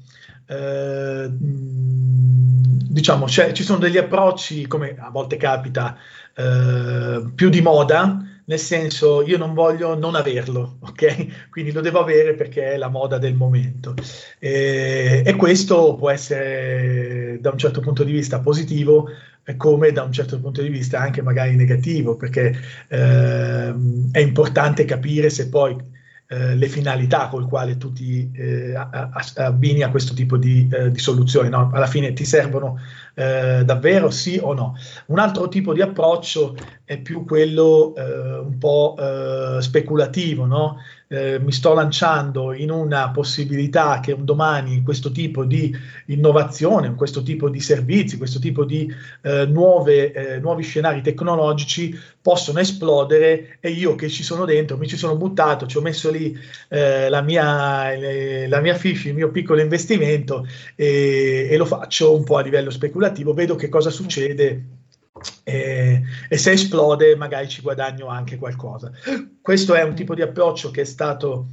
Eh, 0.46 1.28
diciamo, 2.92 3.26
ci 3.28 3.62
sono 3.62 3.78
degli 3.78 3.96
approcci, 3.98 4.66
come 4.66 4.96
a 4.98 5.10
volte 5.10 5.36
capita, 5.36 5.96
eh, 6.34 7.22
più 7.34 7.48
di 7.48 7.60
moda, 7.60 8.22
nel 8.44 8.58
senso 8.58 9.22
io 9.22 9.38
non 9.38 9.54
voglio 9.54 9.96
non 9.96 10.14
averlo, 10.14 10.76
ok? 10.84 11.48
Quindi 11.50 11.72
lo 11.72 11.80
devo 11.80 12.00
avere 12.00 12.34
perché 12.34 12.72
è 12.72 12.76
la 12.76 12.88
moda 12.88 13.18
del 13.18 13.34
momento. 13.34 13.94
E, 14.38 15.22
e 15.24 15.36
questo 15.36 15.94
può 15.96 16.10
essere 16.10 17.38
da 17.40 17.50
un 17.50 17.58
certo 17.58 17.80
punto 17.80 18.04
di 18.04 18.12
vista 18.12 18.40
positivo, 18.40 19.08
come 19.56 19.90
da 19.90 20.02
un 20.04 20.12
certo 20.12 20.38
punto 20.38 20.62
di 20.62 20.68
vista 20.68 21.00
anche 21.00 21.22
magari 21.22 21.56
negativo, 21.56 22.16
perché 22.16 22.54
eh, 22.88 23.74
è 24.12 24.18
importante 24.18 24.84
capire 24.84 25.30
se 25.30 25.48
poi 25.48 25.76
eh, 26.32 26.56
le 26.56 26.66
finalità 26.66 27.28
col 27.28 27.46
quale 27.46 27.76
tu 27.76 27.92
ti 27.92 28.30
eh, 28.32 28.72
abbini 29.34 29.82
a 29.82 29.90
questo 29.90 30.14
tipo 30.14 30.38
di, 30.38 30.66
eh, 30.72 30.90
di 30.90 30.98
soluzioni. 30.98 31.50
No? 31.50 31.70
Alla 31.74 31.86
fine 31.86 32.14
ti 32.14 32.24
servono 32.24 32.80
eh, 33.12 33.62
davvero 33.66 34.08
sì 34.08 34.40
o 34.42 34.54
no. 34.54 34.74
Un 35.08 35.18
altro 35.18 35.48
tipo 35.48 35.74
di 35.74 35.82
approccio 35.82 36.56
è 36.84 36.98
più 36.98 37.26
quello 37.26 37.94
eh, 37.94 38.38
un 38.38 38.56
po' 38.56 38.96
speculativo, 39.60 40.46
no? 40.46 40.78
Eh, 41.12 41.38
mi 41.38 41.52
sto 41.52 41.74
lanciando 41.74 42.54
in 42.54 42.70
una 42.70 43.10
possibilità 43.10 44.00
che 44.00 44.12
un 44.12 44.24
domani 44.24 44.82
questo 44.82 45.12
tipo 45.12 45.44
di 45.44 45.76
innovazione, 46.06 46.94
questo 46.94 47.22
tipo 47.22 47.50
di 47.50 47.60
servizi, 47.60 48.16
questo 48.16 48.38
tipo 48.38 48.64
di 48.64 48.90
eh, 49.20 49.44
nuove, 49.44 50.12
eh, 50.12 50.38
nuovi 50.40 50.62
scenari 50.62 51.02
tecnologici 51.02 51.94
possono 52.22 52.60
esplodere 52.60 53.58
e 53.60 53.70
io 53.70 53.94
che 53.94 54.08
ci 54.08 54.22
sono 54.22 54.46
dentro 54.46 54.78
mi 54.78 54.88
ci 54.88 54.96
sono 54.96 55.16
buttato, 55.16 55.66
ci 55.66 55.76
ho 55.76 55.82
messo 55.82 56.10
lì 56.10 56.34
eh, 56.68 57.10
la, 57.10 57.20
mia, 57.20 57.90
la 58.48 58.60
mia 58.60 58.74
fish, 58.74 59.04
il 59.04 59.14
mio 59.14 59.30
piccolo 59.30 59.60
investimento 59.60 60.46
e, 60.74 61.48
e 61.50 61.56
lo 61.58 61.66
faccio 61.66 62.16
un 62.16 62.24
po' 62.24 62.38
a 62.38 62.42
livello 62.42 62.70
speculativo, 62.70 63.34
vedo 63.34 63.54
che 63.54 63.68
cosa 63.68 63.90
succede 63.90 64.80
e, 65.44 66.02
e, 66.28 66.36
se 66.36 66.52
esplode 66.52 67.16
magari 67.16 67.48
ci 67.48 67.62
guadagno 67.62 68.06
anche 68.06 68.36
qualcosa. 68.36 68.90
Questo 69.40 69.74
è 69.74 69.82
un 69.82 69.94
tipo 69.94 70.14
di 70.14 70.22
approccio 70.22 70.70
che 70.70 70.82
è 70.82 70.84
stato 70.84 71.48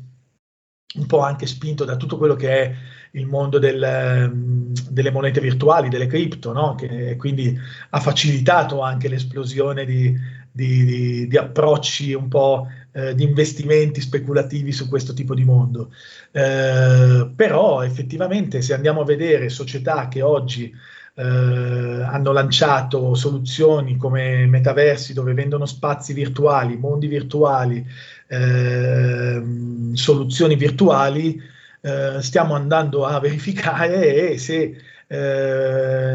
un 0.95 1.05
po' 1.05 1.19
anche 1.19 1.45
spinto 1.45 1.85
da 1.85 1.97
tutto 1.97 2.17
quello 2.17 2.35
che 2.35 2.63
è 2.63 2.75
il 3.11 3.25
mondo 3.25 3.59
del, 3.59 4.69
delle 4.89 5.11
monete 5.11 5.39
virtuali, 5.39 5.89
delle 5.89 6.07
cripto, 6.07 6.51
no? 6.51 6.75
che 6.75 7.15
quindi 7.15 7.57
ha 7.89 7.99
facilitato 7.99 8.81
anche 8.81 9.07
l'esplosione 9.07 9.85
di, 9.85 10.15
di, 10.51 10.85
di, 10.85 11.27
di 11.27 11.37
approcci 11.37 12.13
un 12.13 12.27
po' 12.27 12.67
eh, 12.91 13.13
di 13.13 13.23
investimenti 13.23 14.01
speculativi 14.01 14.71
su 14.71 14.87
questo 14.87 15.13
tipo 15.13 15.35
di 15.35 15.43
mondo. 15.43 15.91
Eh, 16.31 17.31
però 17.35 17.83
effettivamente 17.83 18.61
se 18.61 18.73
andiamo 18.73 19.01
a 19.01 19.05
vedere 19.05 19.49
società 19.49 20.07
che 20.07 20.21
oggi 20.21 20.71
eh, 21.19 22.01
hanno 22.01 22.31
lanciato 22.31 23.13
soluzioni 23.13 23.97
come 23.97 24.45
metaversi 24.45 25.11
dove 25.11 25.33
vendono 25.33 25.65
spazi 25.65 26.13
virtuali, 26.13 26.77
mondi 26.77 27.07
virtuali, 27.07 27.85
eh, 28.27 29.43
soluzioni 29.91 30.55
virtuali, 30.55 31.41
eh, 31.81 32.21
stiamo 32.21 32.53
andando 32.55 33.05
a 33.05 33.19
verificare 33.19 34.31
e 34.31 34.37
se 34.37 34.75
eh, 35.07 36.13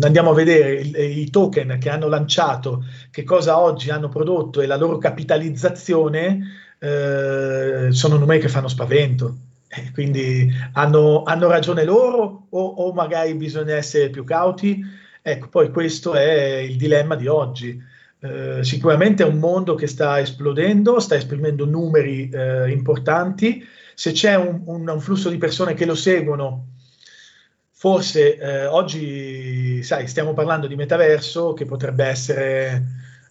andiamo 0.00 0.30
a 0.30 0.34
vedere 0.34 0.74
i, 0.74 1.22
i, 1.22 1.30
token 1.30 1.78
che 1.80 1.90
hanno 1.90 2.06
lanciato, 2.06 2.84
che 3.10 3.24
cosa 3.24 3.58
oggi 3.58 3.90
hanno 3.90 4.08
prodotto 4.08 4.60
e 4.60 4.66
la 4.66 4.76
loro 4.76 4.98
capitalizzazione, 4.98 6.38
eh, 6.78 7.88
sono 7.90 8.16
numeri 8.18 8.40
che 8.40 8.48
fanno 8.48 8.68
spavento. 8.68 9.36
Eh, 9.72 9.90
quindi 9.92 10.52
hanno, 10.72 11.22
hanno, 11.22 11.48
ragione 11.48 11.84
loro 11.84 12.39
o, 12.50 12.62
o, 12.62 12.92
magari 12.92 13.34
bisogna 13.34 13.74
essere 13.74 14.10
più 14.10 14.24
cauti? 14.24 14.82
Ecco, 15.22 15.48
poi 15.48 15.70
questo 15.70 16.14
è 16.14 16.56
il 16.58 16.76
dilemma 16.76 17.14
di 17.14 17.26
oggi. 17.26 17.82
Eh, 18.22 18.62
sicuramente 18.62 19.22
è 19.22 19.26
un 19.26 19.38
mondo 19.38 19.74
che 19.74 19.86
sta 19.86 20.20
esplodendo, 20.20 21.00
sta 21.00 21.14
esprimendo 21.14 21.64
numeri 21.64 22.28
eh, 22.28 22.70
importanti. 22.70 23.64
Se 23.94 24.12
c'è 24.12 24.34
un, 24.36 24.62
un, 24.66 24.88
un, 24.88 25.00
flusso 25.00 25.30
di 25.30 25.38
persone 25.38 25.74
che 25.74 25.86
lo 25.86 25.94
seguono, 25.94 26.68
forse 27.70 28.36
eh, 28.38 28.66
oggi, 28.66 29.82
sai, 29.82 30.06
stiamo 30.06 30.34
parlando 30.34 30.66
di 30.66 30.76
metaverso 30.76 31.52
che 31.54 31.64
potrebbe 31.64 32.04
essere 32.04 32.84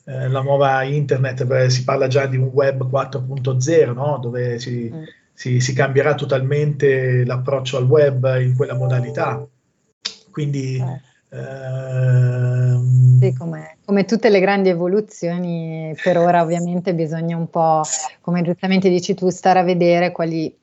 eh, 0.05 0.27
la 0.27 0.41
nuova 0.41 0.83
internet, 0.83 1.65
si 1.67 1.83
parla 1.83 2.07
già 2.07 2.25
di 2.25 2.37
un 2.37 2.49
web 2.51 2.89
4.0, 2.89 3.93
no? 3.93 4.19
dove 4.21 4.59
si... 4.59 4.91
Mm 4.93 5.03
si, 5.39 5.61
si 5.61 5.71
cambierà 5.71 6.15
totalmente 6.15 7.23
l'approccio 7.23 7.77
al 7.77 7.85
web 7.85 8.41
in 8.41 8.57
quella 8.57 8.73
modalità. 8.75 9.41
Quindi... 10.31 10.75
Eh. 10.75 11.37
Ehm... 11.37 13.21
Sì, 13.21 13.33
come, 13.33 13.77
come, 13.85 14.03
tutte 14.03 14.27
le 14.29 14.41
grandi 14.41 14.67
evoluzioni, 14.67 15.95
per 16.03 16.17
ora 16.17 16.41
ovviamente 16.41 16.93
bisogna 16.93 17.37
un 17.37 17.49
po', 17.49 17.83
come 18.19 18.41
giustamente 18.41 18.89
dici 18.89 19.13
tu, 19.13 19.29
stare 19.29 19.59
a 19.59 19.63
vedere 19.63 20.11
quali 20.11 20.53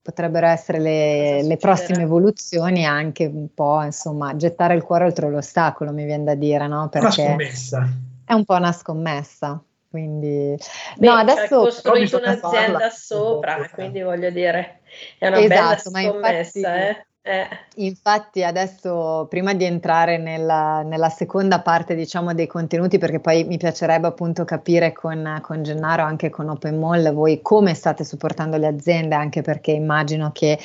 potrebbero 0.00 0.46
essere 0.46 0.78
le, 0.78 1.42
le 1.42 1.56
prossime 1.56 2.02
evoluzioni, 2.02 2.84
anche 2.84 3.24
un 3.24 3.48
po', 3.52 3.82
insomma, 3.82 4.36
gettare 4.36 4.76
il 4.76 4.82
cuore 4.82 5.02
oltre 5.02 5.28
l'ostacolo, 5.30 5.92
mi 5.92 6.04
viene 6.04 6.22
da 6.22 6.34
dire, 6.36 6.68
no? 6.68 6.88
Perché 6.88 7.22
una 7.22 7.30
scommessa. 7.30 7.88
È 8.24 8.32
un 8.34 8.44
po' 8.44 8.54
una 8.54 8.72
scommessa. 8.72 9.64
Quindi, 9.92 10.56
Beh, 10.96 11.06
no, 11.06 11.12
adesso 11.12 11.56
ho 11.56 11.64
costruito 11.64 12.16
un'azienda 12.16 12.78
farla. 12.78 12.90
sopra, 12.90 13.68
quindi 13.74 14.00
voglio 14.00 14.30
dire, 14.30 14.80
è 15.18 15.26
una 15.26 15.38
esatto, 15.38 15.90
bella 15.90 16.08
scommessa. 16.08 16.58
Infatti, 16.58 16.88
eh? 16.88 17.06
Eh. 17.24 17.46
Infatti 17.76 18.42
adesso 18.42 19.28
prima 19.30 19.54
di 19.54 19.64
entrare 19.64 20.18
nella, 20.18 20.82
nella, 20.82 21.08
seconda 21.08 21.60
parte 21.60 21.94
diciamo 21.94 22.34
dei 22.34 22.48
contenuti 22.48 22.98
perché 22.98 23.20
poi 23.20 23.44
mi 23.44 23.58
piacerebbe 23.58 24.08
appunto 24.08 24.44
capire 24.44 24.90
con, 24.90 25.38
con 25.40 25.62
Gennaro 25.62 26.02
anche 26.02 26.30
con 26.30 26.48
Open 26.48 26.80
Mall 26.80 27.12
voi 27.12 27.40
come 27.40 27.74
state 27.74 28.02
supportando 28.02 28.56
le 28.56 28.66
aziende 28.66 29.14
anche 29.14 29.40
perché 29.40 29.70
immagino 29.70 30.32
che 30.32 30.58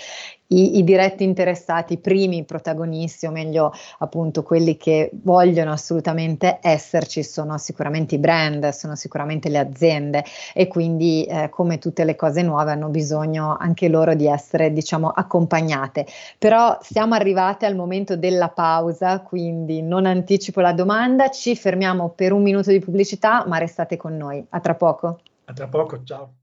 i, 0.47 0.77
i, 0.77 0.83
diretti 0.83 1.23
interessati, 1.23 1.93
i 1.93 1.97
primi 1.97 2.43
protagonisti, 2.43 3.25
o 3.25 3.31
meglio 3.31 3.73
appunto 3.99 4.43
quelli 4.43 4.77
che 4.77 5.10
vogliono 5.23 5.71
assolutamente 5.71 6.60
esserci, 6.62 7.23
sono 7.23 7.57
sicuramente 7.57 8.15
i 8.15 8.19
brand, 8.19 8.69
sono 8.69 8.95
sicuramente 8.95 9.49
le 9.49 9.57
aziende 9.57 10.23
e 10.53 10.67
quindi 10.67 11.25
eh, 11.25 11.49
come 11.49 11.79
tutte 11.79 12.03
le 12.03 12.15
cose 12.15 12.41
nuove 12.41 12.71
hanno 12.71 12.89
bisogno 12.89 13.57
anche 13.60 13.89
loro 13.89 14.13
di 14.13 14.27
essere 14.27 14.71
diciamo 14.71 15.10
accompagnate. 15.10 16.05
Però 16.38 16.77
siamo 16.81 17.15
arrivate 17.15 17.65
al 17.65 17.75
momento 17.75 18.15
della 18.15 18.49
pausa, 18.49 19.21
quindi 19.21 19.81
non 19.81 20.05
anticipo 20.05 20.62
la 20.62 20.73
domanda, 20.73 21.29
ci 21.29 21.55
fermiamo 21.55 22.10
per 22.10 22.31
un 22.31 22.41
minuto 22.41 22.71
di 22.71 22.79
pubblicità, 22.79 23.45
ma 23.47 23.57
restate 23.57 23.97
con 23.97 24.15
noi. 24.15 24.45
A 24.49 24.60
tra 24.60 24.75
poco. 24.75 25.19
A 25.45 25.53
tra 25.53 25.67
poco, 25.67 26.03
ciao. 26.03 26.33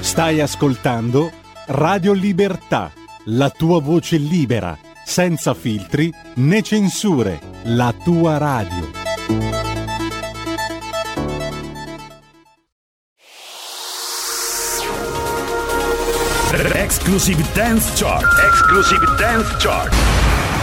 Stai 0.00 0.40
ascoltando 0.40 1.41
Radio 1.66 2.12
Libertà, 2.12 2.90
la 3.26 3.48
tua 3.48 3.80
voce 3.80 4.16
libera, 4.16 4.76
senza 5.04 5.54
filtri 5.54 6.12
né 6.34 6.60
censure, 6.60 7.38
la 7.64 7.94
tua 8.02 8.36
radio. 8.36 8.90
Exclusive 16.74 17.44
Dance 17.54 17.92
Chart. 17.94 18.24
Exclusive 18.48 19.04
Dance 19.16 19.54
Chart. 19.58 19.94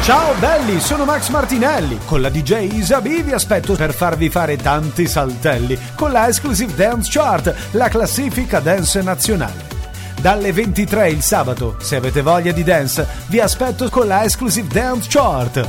Ciao 0.04 0.34
belli, 0.40 0.80
sono 0.80 1.06
Max 1.06 1.30
Martinelli. 1.30 1.98
Con 2.06 2.22
la 2.22 2.30
DJ 2.30 2.74
Isabi 2.74 3.22
vi 3.22 3.32
aspetto 3.32 3.76
per 3.76 3.94
farvi 3.94 4.30
fare 4.30 4.58
tanti 4.58 5.08
saltelli 5.08 5.78
con 5.96 6.12
la 6.12 6.28
Exclusive 6.28 6.74
Dance 6.76 7.10
Chart, 7.12 7.56
la 7.72 7.88
classifica 7.88 8.60
dance 8.60 9.02
nazionale. 9.02 9.79
Dalle 10.22 10.52
23 10.52 11.10
il 11.10 11.22
sabato, 11.22 11.78
se 11.80 11.96
avete 11.96 12.22
voglia 12.22 12.52
di 12.52 12.64
dance, 12.64 13.08
vi 13.28 13.40
aspetto 13.40 13.90
con 13.90 14.06
la 14.06 14.24
Exclusive 14.24 14.68
Dance 14.68 15.08
Chart. 15.10 15.68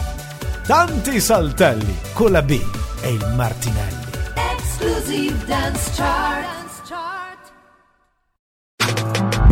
Tanti 0.67 1.21
saltelli 1.21 1.97
con 2.13 2.33
la 2.33 2.43
B 2.43 2.61
e 3.01 3.13
il 3.13 3.33
Martinelli. 3.37 4.09
Exclusive 4.57 5.37
Dance 5.47 5.91
Chart. 5.95 6.59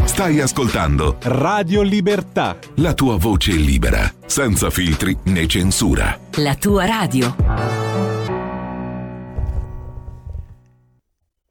Stai 0.04 0.40
ascoltando 0.40 1.18
Radio 1.22 1.82
Libertà. 1.82 2.56
La 2.76 2.92
tua 2.92 3.16
voce 3.16 3.52
libera, 3.52 4.12
senza 4.26 4.68
filtri 4.68 5.16
né 5.24 5.46
censura. 5.46 6.18
La 6.32 6.56
tua 6.56 6.86
radio. 6.86 7.87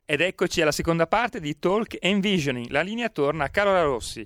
Ed 0.10 0.22
eccoci 0.22 0.62
alla 0.62 0.72
seconda 0.72 1.06
parte 1.06 1.42
di 1.42 1.60
Talk 1.60 1.98
Envisioning. 2.00 2.70
La 2.70 2.80
linea 2.80 3.10
torna 3.10 3.44
a 3.44 3.50
Carola 3.50 3.82
Rossi. 3.82 4.26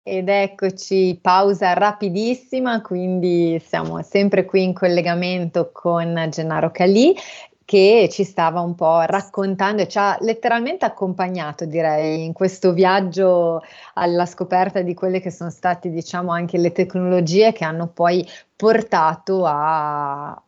Ed 0.00 0.28
eccoci, 0.28 1.18
pausa 1.20 1.72
rapidissima, 1.72 2.80
quindi 2.80 3.58
siamo 3.58 4.00
sempre 4.04 4.44
qui 4.44 4.62
in 4.62 4.74
collegamento 4.74 5.72
con 5.72 6.28
Gennaro 6.30 6.70
Calì 6.70 7.16
che 7.64 8.08
ci 8.12 8.22
stava 8.22 8.60
un 8.60 8.76
po' 8.76 9.00
raccontando 9.00 9.82
e 9.82 9.88
ci 9.88 9.98
ha 9.98 10.16
letteralmente 10.20 10.84
accompagnato, 10.84 11.64
direi, 11.64 12.24
in 12.24 12.32
questo 12.32 12.72
viaggio 12.72 13.60
alla 13.94 14.24
scoperta 14.24 14.82
di 14.82 14.94
quelle 14.94 15.18
che 15.18 15.32
sono 15.32 15.50
state, 15.50 15.90
diciamo, 15.90 16.30
anche 16.30 16.58
le 16.58 16.70
tecnologie 16.70 17.52
che 17.52 17.64
hanno 17.64 17.88
poi 17.88 18.24
portato 18.54 19.44
a, 19.44 20.40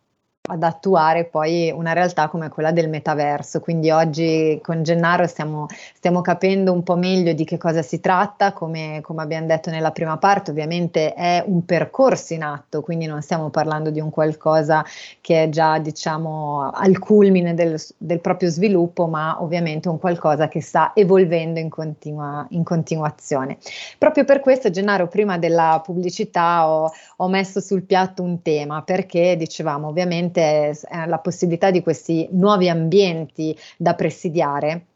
ad 0.50 0.62
attuare 0.62 1.24
poi 1.24 1.72
una 1.74 1.92
realtà 1.92 2.28
come 2.28 2.48
quella 2.48 2.72
del 2.72 2.88
metaverso. 2.88 3.60
Quindi 3.60 3.90
oggi 3.90 4.58
con 4.62 4.82
Gennaro 4.82 5.26
stiamo, 5.26 5.66
stiamo 5.94 6.20
capendo 6.20 6.72
un 6.72 6.82
po' 6.82 6.96
meglio 6.96 7.32
di 7.32 7.44
che 7.44 7.56
cosa 7.56 7.82
si 7.82 8.00
tratta, 8.00 8.52
come, 8.52 9.00
come, 9.02 9.22
abbiamo 9.22 9.46
detto 9.46 9.70
nella 9.70 9.92
prima 9.92 10.16
parte, 10.18 10.50
ovviamente 10.50 11.14
è 11.14 11.42
un 11.46 11.64
percorso 11.64 12.34
in 12.34 12.42
atto, 12.42 12.80
quindi 12.80 13.06
non 13.06 13.22
stiamo 13.22 13.50
parlando 13.50 13.90
di 13.90 14.00
un 14.00 14.10
qualcosa 14.10 14.84
che 15.20 15.44
è 15.44 15.48
già 15.48 15.78
diciamo 15.78 16.70
al 16.72 16.98
culmine 16.98 17.54
del, 17.54 17.80
del 17.96 18.20
proprio 18.20 18.48
sviluppo, 18.50 19.06
ma 19.06 19.40
ovviamente 19.40 19.88
un 19.88 19.98
qualcosa 19.98 20.48
che 20.48 20.60
sta 20.60 20.92
evolvendo 20.94 21.60
in, 21.60 21.68
continua, 21.68 22.44
in 22.50 22.64
continuazione. 22.64 23.58
Proprio 23.98 24.24
per 24.24 24.40
questo, 24.40 24.70
Gennaro, 24.70 25.06
prima 25.06 25.38
della 25.38 25.80
pubblicità 25.84 26.68
ho, 26.68 26.90
ho 27.16 27.28
messo 27.28 27.60
sul 27.60 27.82
piatto 27.82 28.22
un 28.22 28.42
tema, 28.42 28.82
perché 28.82 29.36
dicevamo 29.36 29.88
ovviamente 29.88 30.39
sicuramente 30.40 30.87
eh, 30.90 31.07
la 31.07 31.18
possibilità 31.18 31.70
di 31.70 31.83
questi 31.83 32.29
nuovi 32.33 32.68
ambienti 32.68 33.57
da 33.76 33.94
presidiare 33.94 34.87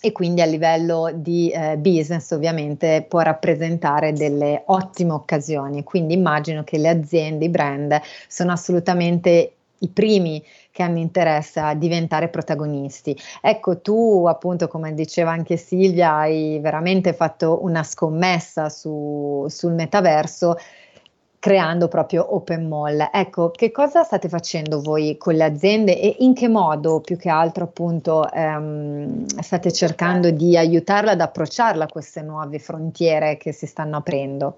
e 0.00 0.12
quindi 0.12 0.40
a 0.40 0.46
livello 0.46 1.10
di 1.12 1.50
eh, 1.50 1.76
business 1.76 2.30
ovviamente 2.30 3.04
può 3.08 3.20
rappresentare 3.20 4.12
delle 4.12 4.62
ottime 4.66 5.12
occasioni. 5.12 5.82
Quindi 5.82 6.14
immagino 6.14 6.62
che 6.62 6.78
le 6.78 6.88
aziende, 6.88 7.46
i 7.46 7.48
brand 7.48 8.00
sono 8.28 8.52
assolutamente 8.52 9.52
i 9.80 9.88
primi 9.88 10.42
che 10.72 10.82
hanno 10.82 10.98
interesse 10.98 11.60
a 11.60 11.74
diventare 11.74 12.28
protagonisti. 12.28 13.16
Ecco, 13.40 13.80
tu 13.80 14.24
appunto, 14.28 14.68
come 14.68 14.94
diceva 14.94 15.30
anche 15.30 15.56
Silvia, 15.56 16.14
hai 16.16 16.58
veramente 16.60 17.12
fatto 17.12 17.64
una 17.64 17.82
scommessa 17.82 18.68
su, 18.68 19.46
sul 19.48 19.72
metaverso 19.72 20.56
creando 21.38 21.88
proprio 21.88 22.34
Open 22.34 22.66
Mall. 22.66 23.08
Ecco, 23.12 23.50
che 23.50 23.70
cosa 23.70 24.02
state 24.02 24.28
facendo 24.28 24.80
voi 24.80 25.16
con 25.16 25.34
le 25.34 25.44
aziende 25.44 26.00
e 26.00 26.16
in 26.20 26.34
che 26.34 26.48
modo 26.48 27.00
più 27.00 27.16
che 27.16 27.28
altro 27.28 27.64
appunto 27.64 28.30
ehm, 28.30 29.24
state 29.40 29.72
cercando 29.72 30.30
di 30.30 30.56
aiutarla 30.56 31.12
ad 31.12 31.20
approcciarla 31.20 31.84
a 31.84 31.88
queste 31.88 32.22
nuove 32.22 32.58
frontiere 32.58 33.36
che 33.36 33.52
si 33.52 33.66
stanno 33.66 33.96
aprendo? 33.96 34.56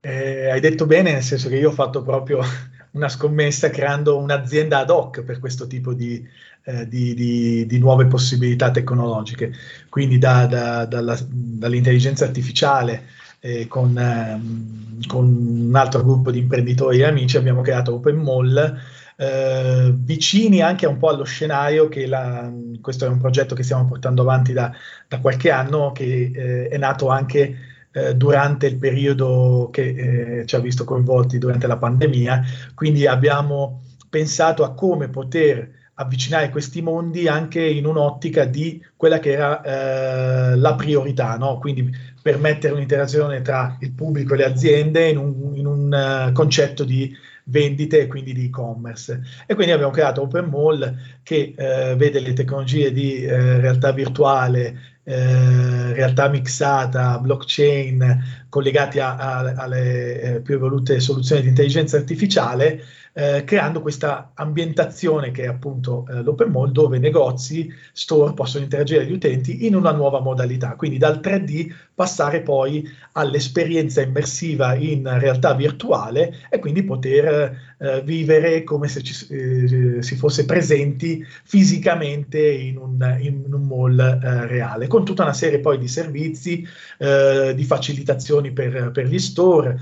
Eh, 0.00 0.50
hai 0.50 0.60
detto 0.60 0.86
bene, 0.86 1.12
nel 1.12 1.22
senso 1.22 1.48
che 1.48 1.56
io 1.56 1.68
ho 1.68 1.72
fatto 1.72 2.02
proprio 2.02 2.40
una 2.92 3.08
scommessa 3.08 3.70
creando 3.70 4.18
un'azienda 4.18 4.78
ad 4.78 4.90
hoc 4.90 5.22
per 5.22 5.38
questo 5.38 5.66
tipo 5.66 5.92
di, 5.92 6.26
eh, 6.64 6.88
di, 6.88 7.14
di, 7.14 7.66
di 7.66 7.78
nuove 7.78 8.06
possibilità 8.06 8.70
tecnologiche, 8.70 9.52
quindi 9.88 10.18
da, 10.18 10.46
da, 10.46 10.86
dalla, 10.86 11.16
dall'intelligenza 11.28 12.24
artificiale 12.24 13.20
eh, 13.44 13.66
con, 13.66 13.98
ehm, 13.98 15.00
con, 15.08 15.26
un 15.26 15.74
altro 15.74 16.02
gruppo 16.02 16.30
di 16.30 16.38
imprenditori 16.38 17.00
e 17.00 17.04
amici 17.04 17.36
abbiamo 17.36 17.60
creato 17.60 17.94
Open 17.94 18.16
Mall, 18.16 18.78
eh, 19.16 19.92
vicini 19.94 20.62
anche 20.62 20.86
un 20.86 20.96
po' 20.96 21.08
allo 21.08 21.24
scenario 21.24 21.88
che 21.88 22.06
la, 22.06 22.50
questo 22.80 23.04
è 23.04 23.08
un 23.08 23.18
progetto 23.18 23.56
che 23.56 23.64
stiamo 23.64 23.84
portando 23.84 24.22
avanti 24.22 24.52
da, 24.52 24.72
da 25.08 25.18
qualche 25.18 25.50
anno, 25.50 25.90
che 25.90 26.30
eh, 26.32 26.68
è 26.68 26.78
nato 26.78 27.08
anche 27.08 27.56
eh, 27.90 28.14
durante 28.14 28.66
il 28.66 28.76
periodo 28.76 29.70
che 29.72 30.40
eh, 30.40 30.46
ci 30.46 30.54
ha 30.54 30.60
visto 30.60 30.84
coinvolti 30.84 31.38
durante 31.38 31.66
la 31.66 31.78
pandemia, 31.78 32.42
quindi 32.74 33.08
abbiamo 33.08 33.82
pensato 34.08 34.62
a 34.62 34.72
come 34.72 35.08
poter 35.08 35.80
avvicinare 36.02 36.50
questi 36.50 36.82
mondi 36.82 37.28
anche 37.28 37.64
in 37.64 37.86
un'ottica 37.86 38.44
di 38.44 38.82
quella 38.96 39.18
che 39.18 39.32
era 39.32 39.62
eh, 39.62 40.56
la 40.56 40.74
priorità, 40.74 41.36
no? 41.36 41.58
quindi 41.58 41.90
permettere 42.20 42.74
un'interazione 42.74 43.42
tra 43.42 43.76
il 43.80 43.92
pubblico 43.92 44.34
e 44.34 44.36
le 44.36 44.44
aziende 44.44 45.08
in 45.08 45.18
un, 45.18 45.56
in 45.56 45.66
un 45.66 46.28
uh, 46.28 46.32
concetto 46.32 46.84
di 46.84 47.12
vendite 47.44 48.02
e 48.02 48.06
quindi 48.06 48.32
di 48.32 48.46
e-commerce. 48.46 49.20
E 49.46 49.54
quindi 49.54 49.72
abbiamo 49.72 49.92
creato 49.92 50.22
Open 50.22 50.44
Mall 50.44 50.96
che 51.22 51.54
eh, 51.56 51.94
vede 51.96 52.20
le 52.20 52.32
tecnologie 52.32 52.92
di 52.92 53.24
eh, 53.24 53.60
realtà 53.60 53.90
virtuale, 53.92 54.92
eh, 55.04 55.92
realtà 55.94 56.28
mixata, 56.28 57.18
blockchain 57.18 58.46
collegati 58.48 59.00
a, 59.00 59.16
a, 59.16 59.54
alle 59.56 60.20
eh, 60.20 60.40
più 60.40 60.54
evolute 60.54 61.00
soluzioni 61.00 61.42
di 61.42 61.48
intelligenza 61.48 61.96
artificiale 61.96 62.80
eh, 63.14 63.44
creando 63.44 63.82
questa 63.82 64.32
ambientazione 64.34 65.30
che 65.32 65.42
è 65.42 65.46
appunto 65.46 66.06
eh, 66.08 66.22
l'open 66.22 66.50
mall 66.50 66.72
dove 66.72 66.98
negozi, 66.98 67.70
store 67.92 68.32
possono 68.32 68.64
interagire 68.64 69.04
gli 69.04 69.12
utenti 69.12 69.66
in 69.66 69.74
una 69.74 69.92
nuova 69.92 70.20
modalità, 70.20 70.76
quindi 70.76 70.96
dal 70.96 71.20
3D 71.22 71.72
passare 71.94 72.40
poi 72.40 72.88
all'esperienza 73.12 74.00
immersiva 74.00 74.74
in 74.74 75.06
realtà 75.18 75.52
virtuale 75.52 76.38
e 76.50 76.58
quindi 76.58 76.82
poter 76.84 77.74
eh, 77.78 78.02
vivere 78.02 78.64
come 78.64 78.88
se 78.88 79.02
ci, 79.02 79.26
eh, 79.28 80.02
si 80.02 80.16
fosse 80.16 80.46
presenti 80.46 81.24
fisicamente 81.44 82.40
in 82.50 82.78
un, 82.78 83.18
in 83.20 83.44
un 83.52 83.62
mall 83.62 83.98
eh, 83.98 84.46
reale, 84.46 84.86
con 84.86 85.04
tutta 85.04 85.22
una 85.22 85.34
serie 85.34 85.60
poi 85.60 85.78
di 85.78 85.88
servizi, 85.88 86.66
di 87.02 87.64
facilitazioni 87.64 88.52
per, 88.52 88.90
per 88.92 89.06
gli 89.06 89.18
store. 89.18 89.78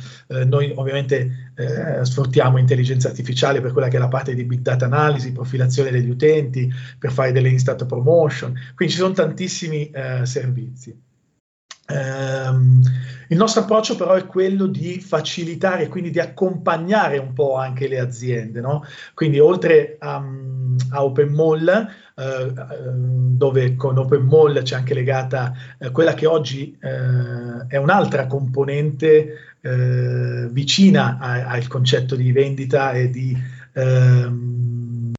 Noi 0.47 0.73
ovviamente 0.75 1.50
eh, 1.61 2.05
sfruttiamo 2.05 2.59
intelligenza 2.59 3.09
artificiale 3.09 3.61
per 3.61 3.73
quella 3.73 3.89
che 3.89 3.97
è 3.97 4.01
la 4.01 4.09
parte 4.09 4.35
di 4.35 4.45
big 4.45 4.61
data 4.61 4.87
analisi, 4.87 5.33
profilazione 5.33 5.91
degli 5.91 6.11
utenti, 6.11 6.73
per 6.99 7.13
fare 7.13 7.33
delle 7.33 7.49
instant 7.49 7.87
promotion, 7.87 8.53
quindi 8.75 8.95
ci 8.95 9.01
sono 9.01 9.13
tantissimi 9.13 9.91
servizi. 10.23 11.09
Um, 11.91 12.81
il 13.29 13.37
nostro 13.37 13.63
approccio 13.63 13.97
però 13.97 14.15
è 14.15 14.27
quello 14.27 14.67
di 14.67 15.01
facilitare, 15.01 15.89
quindi 15.89 16.11
di 16.11 16.21
accompagnare 16.21 17.19
un 17.19 17.33
po' 17.33 17.57
anche 17.57 17.89
le 17.89 17.99
aziende, 17.99 18.61
no? 18.61 18.85
quindi 19.15 19.39
oltre 19.39 19.97
a, 19.99 20.23
a 20.91 21.05
Open 21.05 21.33
Mall, 21.33 21.89
eh, 22.21 22.53
dove 22.93 23.77
con 23.77 23.97
Open 23.97 24.23
Mall 24.23 24.63
c'è 24.63 24.77
anche 24.77 24.93
legata 24.93 25.55
eh, 25.79 25.91
quella 25.91 26.13
che 26.13 26.27
oggi 26.27 26.77
eh, 26.79 27.67
è 27.67 27.77
un'altra 27.77 28.27
componente 28.27 29.57
eh, 29.63 30.49
vicina 30.51 31.19
al 31.19 31.67
concetto 31.67 32.17
di 32.17 32.31
vendita 32.33 32.93
e 32.93 33.09
di... 33.09 33.37
Ehm, 33.73 35.13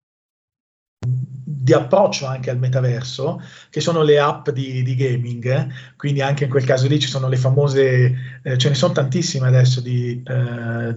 di 1.64 1.74
approccio 1.74 2.26
anche 2.26 2.50
al 2.50 2.58
metaverso, 2.58 3.40
che 3.70 3.82
sono 3.82 4.02
le 4.02 4.20
app 4.20 4.50
di, 4.50 4.82
di 4.82 4.96
gaming, 4.96 5.68
quindi 5.96 6.22
anche 6.22 6.46
in 6.46 6.50
quel 6.50 6.66
caso 6.66 6.88
lì 6.88 7.00
ci 7.00 7.08
sono 7.08 7.30
le 7.30 7.36
famose, 7.38 8.40
eh, 8.42 8.58
ce 8.58 8.70
ne 8.70 8.76
sono 8.76 8.94
tantissime 8.94 9.48
adesso 9.48 9.80
di 9.80 10.24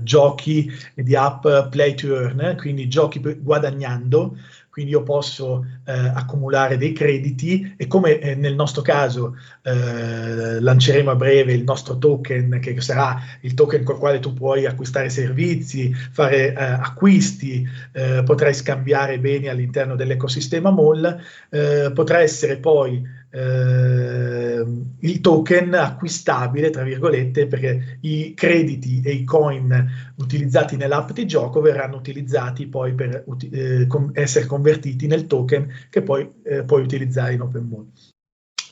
giochi 0.00 0.72
e 0.94 1.02
di 1.02 1.14
app 1.14 1.46
play 1.68 1.94
to 1.94 2.14
earn, 2.14 2.56
quindi 2.56 2.88
giochi 2.88 3.20
guadagnando, 3.20 4.36
quindi 4.74 4.90
io 4.90 5.04
posso 5.04 5.64
eh, 5.84 5.92
accumulare 5.92 6.76
dei 6.76 6.92
crediti 6.92 7.74
e 7.76 7.86
come 7.86 8.18
eh, 8.18 8.34
nel 8.34 8.56
nostro 8.56 8.82
caso 8.82 9.36
eh, 9.62 10.60
lanceremo 10.60 11.12
a 11.12 11.14
breve 11.14 11.52
il 11.52 11.62
nostro 11.62 11.96
token 11.96 12.58
che 12.58 12.80
sarà 12.80 13.20
il 13.42 13.54
token 13.54 13.84
col 13.84 13.98
quale 13.98 14.18
tu 14.18 14.34
puoi 14.34 14.66
acquistare 14.66 15.10
servizi, 15.10 15.94
fare 15.94 16.48
eh, 16.48 16.54
acquisti, 16.56 17.64
eh, 17.92 18.24
potrai 18.24 18.52
scambiare 18.52 19.20
beni 19.20 19.46
all'interno 19.46 19.94
dell'ecosistema 19.94 20.72
mall, 20.72 21.20
eh, 21.50 21.92
potrà 21.94 22.18
essere 22.18 22.56
poi 22.56 23.00
eh, 23.34 24.64
il 25.00 25.20
token 25.20 25.74
acquistabile, 25.74 26.70
tra 26.70 26.84
virgolette, 26.84 27.48
perché 27.48 27.98
i 28.02 28.32
crediti 28.34 29.02
e 29.04 29.10
i 29.10 29.24
coin 29.24 30.12
utilizzati 30.18 30.76
nell'app 30.76 31.10
di 31.10 31.26
gioco 31.26 31.60
verranno 31.60 31.96
utilizzati 31.96 32.68
poi 32.68 32.94
per 32.94 33.24
eh, 33.50 33.86
com- 33.88 34.10
essere 34.14 34.46
convertiti 34.46 35.08
nel 35.08 35.26
token 35.26 35.68
che 35.90 36.02
poi 36.02 36.30
eh, 36.44 36.62
puoi 36.62 36.82
utilizzare 36.82 37.32
in 37.32 37.40
Open 37.40 37.66
Mall. 37.68 37.86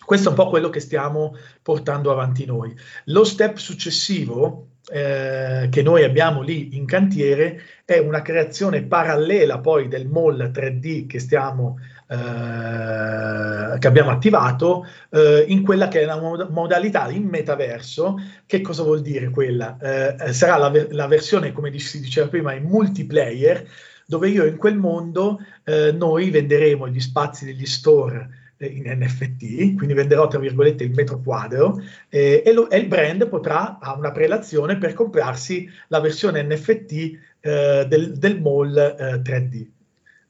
Questo 0.05 0.29
è 0.29 0.31
un 0.31 0.37
po' 0.37 0.49
quello 0.49 0.69
che 0.69 0.81
stiamo 0.81 1.35
portando 1.61 2.13
avanti 2.13 2.45
noi. 2.45 2.73
Lo 3.07 3.25
step 3.25 3.57
successivo 3.57 4.69
eh, 4.93 5.69
che 5.71 5.83
noi 5.83 6.05
abbiamo 6.05 6.43
lì 6.43 6.77
in 6.77 6.87
cantiere 6.87 7.61
è 7.85 7.99
una 7.99 8.23
creazione 8.23 8.83
parallela 8.83 9.59
poi 9.59 9.89
del 9.89 10.07
mall 10.09 10.51
3D 10.53 11.07
che 11.07 11.19
stiamo 11.19 11.79
eh, 12.13 13.79
che 13.79 13.87
abbiamo 13.87 14.11
attivato 14.11 14.87
eh, 15.11 15.47
in 15.49 15.63
quella 15.63 15.89
che 15.89 16.03
è 16.03 16.05
la 16.05 16.21
mod- 16.21 16.51
modalità 16.51 17.09
in 17.11 17.25
metaverso. 17.25 18.17
Che 18.45 18.61
cosa 18.61 18.83
vuol 18.83 19.01
dire 19.01 19.31
quella? 19.31 19.79
Eh, 19.79 20.33
sarà 20.35 20.59
la, 20.59 20.69
ver- 20.69 20.93
la, 20.93 21.07
versione, 21.07 21.53
come 21.53 21.77
si 21.79 22.01
diceva 22.01 22.29
prima, 22.29 22.53
in 22.53 22.65
multiplayer, 22.65 23.67
dove 24.07 24.29
io 24.29 24.45
in 24.45 24.59
quel 24.59 24.77
mondo 24.77 25.41
eh, 25.65 25.93
noi 25.93 26.29
venderemo 26.29 26.87
gli 26.87 27.01
spazi 27.01 27.47
degli 27.47 27.65
store 27.65 28.41
in 28.59 28.85
NFT, 28.87 29.75
quindi 29.75 29.95
venderò 29.95 30.29
tra 30.29 30.39
virgolette 30.39 30.85
il 30.85 30.93
metro 30.93 31.21
quadro 31.21 31.83
eh, 32.09 32.43
e, 32.45 32.53
lo, 32.53 32.71
e, 32.71 32.79
il 32.79 32.87
brand 32.87 33.27
potrà 33.29 33.79
ha 33.81 33.97
una 33.97 34.13
prelazione 34.13 34.79
per 34.79 34.93
comprarsi 34.93 35.69
la 35.89 35.99
versione 35.99 36.45
NFT 36.45 36.93
eh, 37.41 37.87
del, 37.89 38.13
del 38.19 38.41
mall 38.41 38.77
eh, 38.77 39.21
3D. 39.21 39.67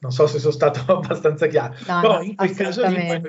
Non 0.03 0.11
so 0.11 0.27
se 0.27 0.41
sono 0.41 0.53
stato 0.53 0.81
abbastanza 0.99 1.47
chiaro, 1.47 1.75
no, 1.87 2.01
però 2.01 2.17
no, 2.17 2.23
in 2.23 2.35
quel 2.35 2.55
caso 2.57 2.85
lì 2.89 3.23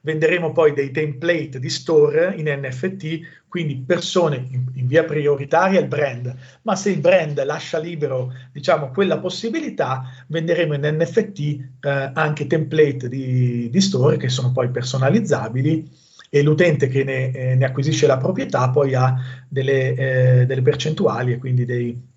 venderemo 0.00 0.52
poi 0.52 0.72
dei 0.72 0.90
template 0.90 1.58
di 1.58 1.68
store 1.68 2.34
in 2.36 2.46
NFT, 2.46 3.44
quindi 3.46 3.76
persone 3.76 4.36
in, 4.50 4.64
in, 4.72 4.86
via 4.86 5.04
prioritaria 5.04 5.78
il 5.78 5.86
brand, 5.86 6.34
ma 6.62 6.76
se 6.76 6.90
il 6.90 7.00
brand 7.00 7.44
lascia 7.44 7.78
libero 7.78 8.32
diciamo, 8.52 8.90
quella 8.90 9.18
possibilità, 9.18 10.04
venderemo 10.28 10.72
in 10.72 10.96
NFT 10.98 11.38
eh, 11.40 12.10
anche 12.14 12.46
template 12.46 13.10
di, 13.10 13.68
di, 13.70 13.80
store 13.82 14.16
che 14.16 14.30
sono 14.30 14.50
poi 14.50 14.70
personalizzabili 14.70 15.86
e 16.30 16.42
l'utente 16.42 16.88
che 16.88 17.04
ne, 17.04 17.32
eh, 17.32 17.54
ne 17.54 17.64
acquisisce 17.66 18.06
la 18.06 18.16
proprietà 18.16 18.70
poi 18.70 18.94
ha 18.94 19.14
delle, 19.46 19.94
eh, 20.40 20.46
delle 20.46 20.62
percentuali 20.62 21.32
e 21.32 21.38
quindi 21.38 21.66
dei 21.66 22.12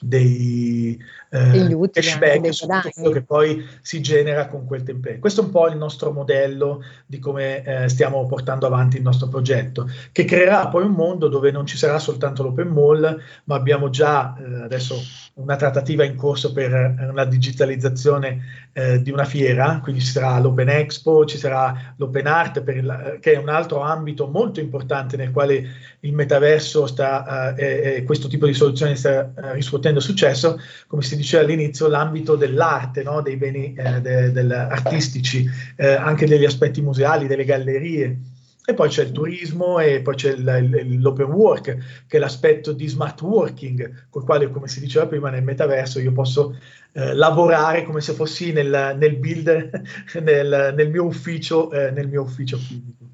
dei 0.00 0.98
eh, 1.30 1.90
cashback 1.90 2.52
su 2.52 2.66
tutto 2.66 2.90
quello 2.94 3.10
che 3.10 3.22
poi 3.22 3.66
si 3.82 4.00
genera 4.00 4.46
con 4.48 4.66
quel 4.66 4.82
template. 4.82 5.18
Questo 5.18 5.42
è 5.42 5.44
un 5.44 5.50
po' 5.50 5.68
il 5.68 5.76
nostro 5.76 6.12
modello 6.12 6.82
di 7.06 7.18
come 7.18 7.62
eh, 7.64 7.88
stiamo 7.88 8.26
portando 8.26 8.66
avanti 8.66 8.96
il 8.96 9.02
nostro 9.02 9.28
progetto, 9.28 9.90
che 10.12 10.24
creerà 10.24 10.68
poi 10.68 10.84
un 10.84 10.92
mondo 10.92 11.28
dove 11.28 11.50
non 11.50 11.66
ci 11.66 11.76
sarà 11.76 11.98
soltanto 11.98 12.42
l'open 12.42 12.68
mall, 12.68 13.20
ma 13.44 13.54
abbiamo 13.54 13.90
già 13.90 14.36
eh, 14.36 14.62
adesso 14.62 14.96
una 15.34 15.56
trattativa 15.56 16.04
in 16.04 16.16
corso 16.16 16.52
per 16.52 16.72
una 17.10 17.24
digitalizzazizione 17.24 18.66
eh, 18.72 19.02
di 19.02 19.10
una 19.10 19.24
fiera, 19.24 19.80
quindi 19.82 20.00
ci 20.00 20.10
sarà 20.10 20.38
l'Open 20.38 20.68
Expo, 20.68 21.24
ci 21.24 21.38
sarà 21.38 21.94
l'Open 21.96 22.26
Art, 22.26 22.62
la, 22.82 23.18
che 23.20 23.34
è 23.34 23.36
un 23.36 23.48
altro 23.48 23.80
ambito 23.80 24.26
molto 24.26 24.60
importante 24.60 25.16
nel 25.16 25.30
quale 25.30 25.66
il 26.00 26.12
metaverso 26.12 26.86
sta, 26.86 27.54
eh, 27.54 27.96
e 27.96 28.02
questo 28.04 28.28
tipo 28.28 28.46
di 28.46 28.54
soluzione 28.54 28.96
sta 28.96 29.32
eh, 29.34 29.52
riscuotendo 29.52 30.00
successo, 30.00 30.60
come 30.86 31.02
si 31.02 31.16
diceva 31.18 31.42
all'inizio, 31.42 31.88
l'ambito 31.88 32.36
dell'arte, 32.36 33.02
no? 33.02 33.20
dei 33.20 33.36
beni 33.36 33.74
eh, 33.74 34.00
de, 34.00 34.32
del, 34.32 34.50
artistici, 34.50 35.46
eh, 35.76 35.92
anche 35.92 36.26
degli 36.26 36.44
aspetti 36.44 36.80
museali, 36.80 37.26
delle 37.26 37.44
gallerie. 37.44 38.18
E 38.64 38.74
poi 38.74 38.90
c'è 38.90 39.04
il 39.04 39.12
turismo 39.12 39.78
e 39.78 40.02
poi 40.02 40.14
c'è 40.14 40.34
l'open 40.36 41.30
work, 41.30 42.04
che 42.06 42.16
è 42.18 42.20
l'aspetto 42.20 42.72
di 42.72 42.86
smart 42.86 43.20
working, 43.22 44.08
con 44.10 44.20
il 44.20 44.28
quale, 44.28 44.50
come 44.50 44.68
si 44.68 44.78
diceva 44.80 45.06
prima, 45.06 45.30
nel 45.30 45.42
metaverso 45.42 46.00
io 46.00 46.12
posso 46.12 46.54
eh, 46.92 47.14
lavorare 47.14 47.84
come 47.84 48.02
se 48.02 48.12
fossi 48.12 48.52
nel, 48.52 48.94
nel 48.98 49.16
build, 49.16 49.82
nel, 50.20 50.74
nel, 50.76 50.90
mio 50.90 51.04
ufficio, 51.04 51.70
eh, 51.72 51.90
nel 51.92 52.08
mio 52.08 52.22
ufficio 52.22 52.58
fisico. 52.58 53.08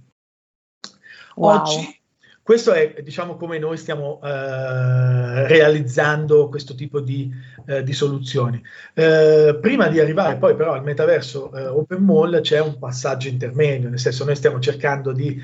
Wow. 1.37 1.59
Oggi, 1.59 2.01
questo 2.45 2.75
è 2.75 3.01
diciamo 3.03 3.37
come 3.37 3.59
noi 3.59 3.79
stiamo 3.79 4.21
eh, 4.23 5.49
realizzando 5.49 6.51
questo 6.51 6.75
tipo 6.75 7.01
di, 7.01 7.33
eh, 7.65 7.83
di 7.83 7.95
soluzioni. 7.95 8.63
Eh, 8.93 9.57
prima 9.59 9.89
di 9.89 9.99
arrivare 9.99 10.37
poi 10.37 10.55
però 10.55 10.75
al 10.75 10.83
metaverso 10.83 11.51
eh, 11.55 11.67
Open 11.69 12.03
Mall 12.03 12.43
c'è 12.43 12.61
un 12.61 12.79
passaggio 12.79 13.29
intermedio, 13.29 13.89
nel 13.89 13.99
senso 13.99 14.27
noi 14.27 14.37
stiamo 14.37 14.61
cercando 14.61 15.13
di, 15.13 15.43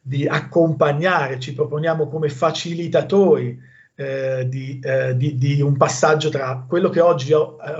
di 0.00 0.26
accompagnare, 0.26 1.38
ci 1.38 1.54
proponiamo 1.54 2.08
come 2.08 2.28
facilitatori 2.28 3.56
eh, 3.94 4.44
di, 4.48 4.80
eh, 4.82 5.16
di, 5.16 5.36
di, 5.36 5.60
un 5.60 5.76
passaggio 5.76 6.30
tra 6.30 6.64
quello 6.68 6.88
che 6.88 6.98
oggi 6.98 7.32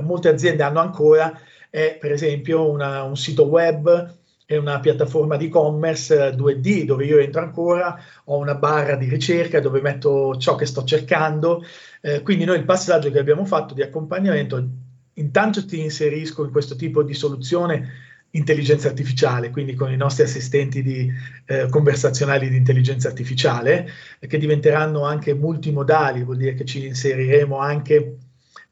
molte 0.02 0.28
aziende 0.28 0.62
hanno 0.62 0.78
ancora 0.78 1.36
è 1.68 1.96
per 2.00 2.12
esempio 2.12 2.70
una, 2.70 3.02
un 3.02 3.16
sito 3.16 3.46
web 3.46 4.18
è 4.50 4.56
una 4.56 4.80
piattaforma 4.80 5.36
di 5.36 5.46
e-commerce 5.46 6.34
2D 6.34 6.82
dove 6.82 7.04
io 7.04 7.18
entro 7.18 7.40
ancora, 7.40 7.96
ho 8.24 8.36
una 8.38 8.56
barra 8.56 8.96
di 8.96 9.08
ricerca 9.08 9.60
dove 9.60 9.80
metto 9.80 10.36
ciò 10.38 10.56
che 10.56 10.66
sto 10.66 10.82
cercando. 10.82 11.62
Eh, 12.00 12.22
quindi 12.22 12.44
noi 12.44 12.58
il 12.58 12.64
passaggio 12.64 13.12
che 13.12 13.20
abbiamo 13.20 13.44
fatto 13.44 13.74
di 13.74 13.82
accompagnamento, 13.82 14.68
intanto 15.14 15.64
ti 15.64 15.78
inserisco 15.78 16.42
in 16.42 16.50
questo 16.50 16.74
tipo 16.74 17.04
di 17.04 17.14
soluzione 17.14 17.90
intelligenza 18.30 18.88
artificiale, 18.88 19.50
quindi 19.50 19.74
con 19.74 19.92
i 19.92 19.96
nostri 19.96 20.24
assistenti 20.24 20.82
di, 20.82 21.08
eh, 21.46 21.68
conversazionali 21.68 22.48
di 22.48 22.56
intelligenza 22.56 23.06
artificiale, 23.06 23.88
che 24.18 24.36
diventeranno 24.36 25.04
anche 25.04 25.32
multimodali, 25.32 26.24
vuol 26.24 26.38
dire 26.38 26.54
che 26.54 26.64
ci 26.64 26.84
inseriremo 26.86 27.56
anche 27.56 28.16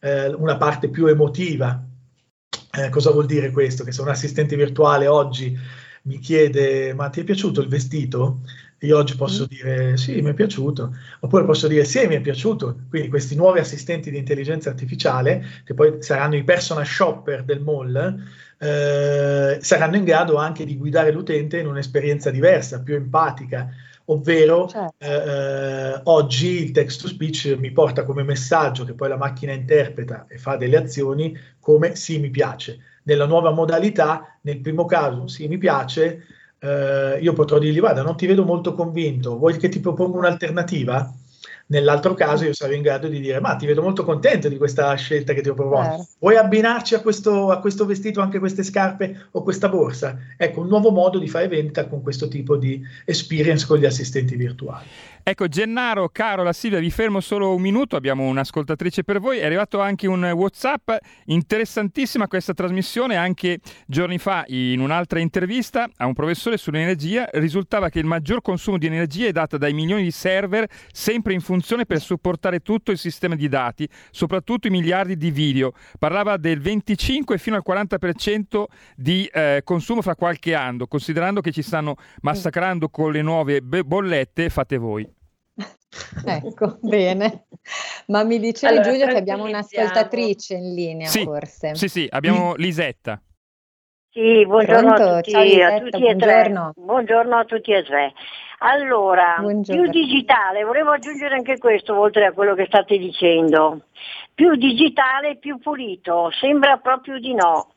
eh, 0.00 0.26
una 0.26 0.56
parte 0.56 0.88
più 0.88 1.06
emotiva 1.06 1.88
eh, 2.84 2.88
cosa 2.90 3.10
vuol 3.10 3.26
dire 3.26 3.50
questo? 3.50 3.84
Che 3.84 3.92
se 3.92 4.00
un 4.00 4.08
assistente 4.08 4.56
virtuale 4.56 5.06
oggi 5.06 5.56
mi 6.02 6.18
chiede 6.18 6.94
ma 6.94 7.08
ti 7.10 7.20
è 7.20 7.24
piaciuto 7.24 7.60
il 7.60 7.68
vestito? 7.68 8.40
Io 8.82 8.96
oggi 8.96 9.16
posso 9.16 9.44
mm. 9.44 9.46
dire 9.46 9.96
sì, 9.96 10.20
mi 10.20 10.30
è 10.30 10.34
piaciuto, 10.34 10.94
oppure 11.20 11.44
posso 11.44 11.66
dire 11.66 11.84
sì, 11.84 12.06
mi 12.06 12.14
è 12.14 12.20
piaciuto. 12.20 12.82
Quindi 12.88 13.08
questi 13.08 13.34
nuovi 13.34 13.58
assistenti 13.58 14.10
di 14.10 14.18
intelligenza 14.18 14.70
artificiale, 14.70 15.44
che 15.64 15.74
poi 15.74 15.96
saranno 16.00 16.36
i 16.36 16.44
personal 16.44 16.86
shopper 16.86 17.42
del 17.42 17.60
mall, 17.60 18.22
eh, 18.58 19.58
saranno 19.60 19.96
in 19.96 20.04
grado 20.04 20.36
anche 20.36 20.64
di 20.64 20.76
guidare 20.76 21.10
l'utente 21.10 21.58
in 21.58 21.66
un'esperienza 21.66 22.30
diversa, 22.30 22.80
più 22.80 22.94
empatica, 22.94 23.68
ovvero 24.11 24.68
certo. 24.68 24.94
eh, 24.99 26.01
oggi 26.05 26.62
il 26.62 26.71
text 26.73 27.03
to 27.03 27.09
speech 27.09 27.57
mi 27.59 27.71
porta 27.71 28.05
come 28.05 28.23
messaggio 28.23 28.85
che 28.85 28.94
poi 28.94 29.09
la 29.09 29.16
macchina 29.16 29.53
interpreta 29.53 30.27
e 30.29 30.38
fa 30.38 30.57
delle 30.57 30.77
azioni 30.77 31.37
come 31.61 31.94
sì 31.97 32.18
mi 32.18 32.31
piace. 32.31 32.79
Nella 33.05 33.27
nuova 33.27 33.51
modalità, 33.51 34.38
nel 34.42 34.61
primo 34.61 34.85
caso 34.85 35.27
sì 35.29 35.49
mi 35.49 35.59
piace, 35.59 36.25
eh, 36.59 37.18
io 37.21 37.33
potrò 37.33 37.59
dirgli 37.59 37.79
guarda 37.81 38.03
non 38.03 38.16
ti 38.16 38.27
vedo 38.27 38.44
molto 38.44 38.75
convinto, 38.75 39.38
vuoi 39.38 39.57
che 39.57 39.68
ti 39.68 39.81
proponga 39.81 40.18
un'alternativa? 40.18 41.12
Nell'altro 41.70 42.14
caso 42.14 42.44
io 42.44 42.54
sarò 42.54 42.72
in 42.72 42.81
grado 42.81 43.09
di 43.09 43.20
dire, 43.20 43.40
ma 43.40 43.54
ti 43.57 43.66
vedo 43.66 43.83
molto 43.83 44.02
contento 44.02 44.48
di 44.48 44.57
questa 44.57 44.94
scelta 44.94 45.35
che 45.35 45.42
ti 45.42 45.50
ho 45.50 45.54
proposto. 45.54 46.00
Eh. 46.00 46.07
Vuoi 46.18 46.37
abbinarci 46.37 46.94
a 46.94 47.00
questo, 47.00 47.50
a 47.50 47.61
questo, 47.61 47.85
vestito 47.85 48.22
anche 48.22 48.38
queste 48.38 48.62
scarpe 48.62 49.28
o 49.33 49.42
questa 49.42 49.68
borsa? 49.68 50.18
Ecco, 50.37 50.61
un 50.61 50.68
nuovo 50.68 50.90
modo 50.90 51.18
di 51.18 51.28
fare 51.28 51.46
vendita 51.46 51.87
con 51.87 52.00
questo 52.00 52.26
tipo 52.28 52.57
di 52.57 52.81
experience 53.04 53.66
con 53.66 53.78
gli 53.78 53.85
assistenti 53.85 54.35
virtuali. 54.35 54.87
Ecco, 55.28 55.46
Gennaro, 55.46 56.08
Carola, 56.08 56.54
Silvia, 56.54 56.78
vi 56.78 56.90
fermo 56.90 57.20
solo 57.20 57.54
un 57.54 57.60
minuto, 57.60 57.96
abbiamo 57.96 58.26
un'ascoltatrice 58.28 59.04
per 59.04 59.20
voi. 59.20 59.36
È 59.36 59.44
arrivato 59.44 59.78
anche 59.78 60.06
un 60.06 60.24
WhatsApp, 60.24 60.90
interessantissima 61.26 62.26
questa 62.26 62.54
trasmissione, 62.54 63.14
anche 63.14 63.58
giorni 63.86 64.16
fa 64.16 64.44
in 64.46 64.80
un'altra 64.80 65.18
intervista 65.18 65.86
a 65.98 66.06
un 66.06 66.14
professore 66.14 66.56
sull'energia 66.56 67.28
risultava 67.32 67.90
che 67.90 67.98
il 67.98 68.06
maggior 68.06 68.40
consumo 68.40 68.78
di 68.78 68.86
energia 68.86 69.26
è 69.26 69.32
dato 69.32 69.58
dai 69.58 69.74
milioni 69.74 70.04
di 70.04 70.10
server 70.10 70.66
sempre 70.92 71.34
in 71.34 71.42
funzione 71.42 71.84
per 71.84 72.00
supportare 72.00 72.60
tutto 72.60 72.90
il 72.90 72.96
sistema 72.96 73.34
di 73.34 73.48
dati, 73.48 73.86
soprattutto 74.10 74.68
i 74.68 74.70
miliardi 74.70 75.18
di 75.18 75.30
video. 75.30 75.72
Parlava 75.98 76.38
del 76.38 76.58
25 76.58 77.36
fino 77.36 77.54
al 77.54 77.62
40% 77.68 78.64
di 78.96 79.26
eh, 79.26 79.60
consumo 79.62 80.00
fra 80.00 80.16
qualche 80.16 80.54
anno, 80.54 80.87
considerando 80.87 81.42
che 81.42 81.52
ci 81.52 81.60
stanno 81.60 81.96
massacrando 82.22 82.88
con 82.88 83.12
le 83.12 83.20
nuove 83.20 83.60
bollette, 83.60 84.48
fate 84.48 84.79
voi. 84.79 85.16
Ecco, 86.25 86.79
bene. 86.81 87.46
Ma 88.06 88.23
mi 88.23 88.38
dicevi 88.38 88.77
allora, 88.77 88.90
Giulio 88.90 89.06
che 89.06 89.17
abbiamo 89.17 89.44
un'ascoltatrice 89.44 90.54
in 90.54 90.75
linea 90.75 91.09
sì, 91.09 91.25
forse. 91.25 91.75
Sì, 91.75 91.88
sì, 91.88 92.06
abbiamo 92.11 92.54
Lisetta. 92.54 93.21
Sì, 94.11 94.44
buongiorno 94.46 94.94
Pronto? 94.94 95.02
a 95.02 95.17
tutti, 95.17 95.31
Ciao, 95.31 95.42
Lisetta, 95.42 95.75
a 95.75 95.79
tutti 95.81 95.98
buongiorno. 96.00 96.73
Buongiorno 96.77 97.37
a 97.37 97.44
tutti 97.44 97.73
e 97.73 97.85
tre. 97.85 98.13
Allora, 98.61 99.37
buongiorno. 99.38 99.83
più 99.83 99.90
digitale, 99.90 100.65
volevo 100.65 100.90
aggiungere 100.90 101.37
anche 101.37 101.59
questo 101.59 101.96
oltre 101.96 102.27
a 102.27 102.33
quello 102.33 102.54
che 102.54 102.67
state 102.67 102.98
dicendo. 102.98 103.85
Più 104.35 104.56
digitale, 104.56 105.37
più 105.37 105.59
pulito, 105.59 106.31
sembra 106.40 106.79
proprio 106.79 107.19
di 107.21 107.35
no. 107.35 107.75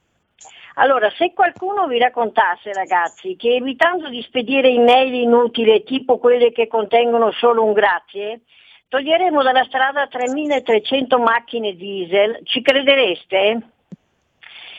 Allora, 0.75 1.11
se 1.17 1.33
qualcuno 1.33 1.87
vi 1.87 1.99
raccontasse, 1.99 2.71
ragazzi, 2.73 3.35
che 3.35 3.55
evitando 3.55 4.09
di 4.09 4.21
spedire 4.21 4.69
email 4.69 5.13
inutili 5.13 5.83
tipo 5.83 6.17
quelle 6.17 6.51
che 6.51 6.67
contengono 6.67 7.31
solo 7.31 7.63
un 7.63 7.73
grazie, 7.73 8.41
toglieremo 8.87 9.43
dalla 9.43 9.63
strada 9.65 10.07
3300 10.07 11.19
macchine 11.19 11.75
diesel, 11.75 12.39
ci 12.43 12.61
credereste? 12.61 13.61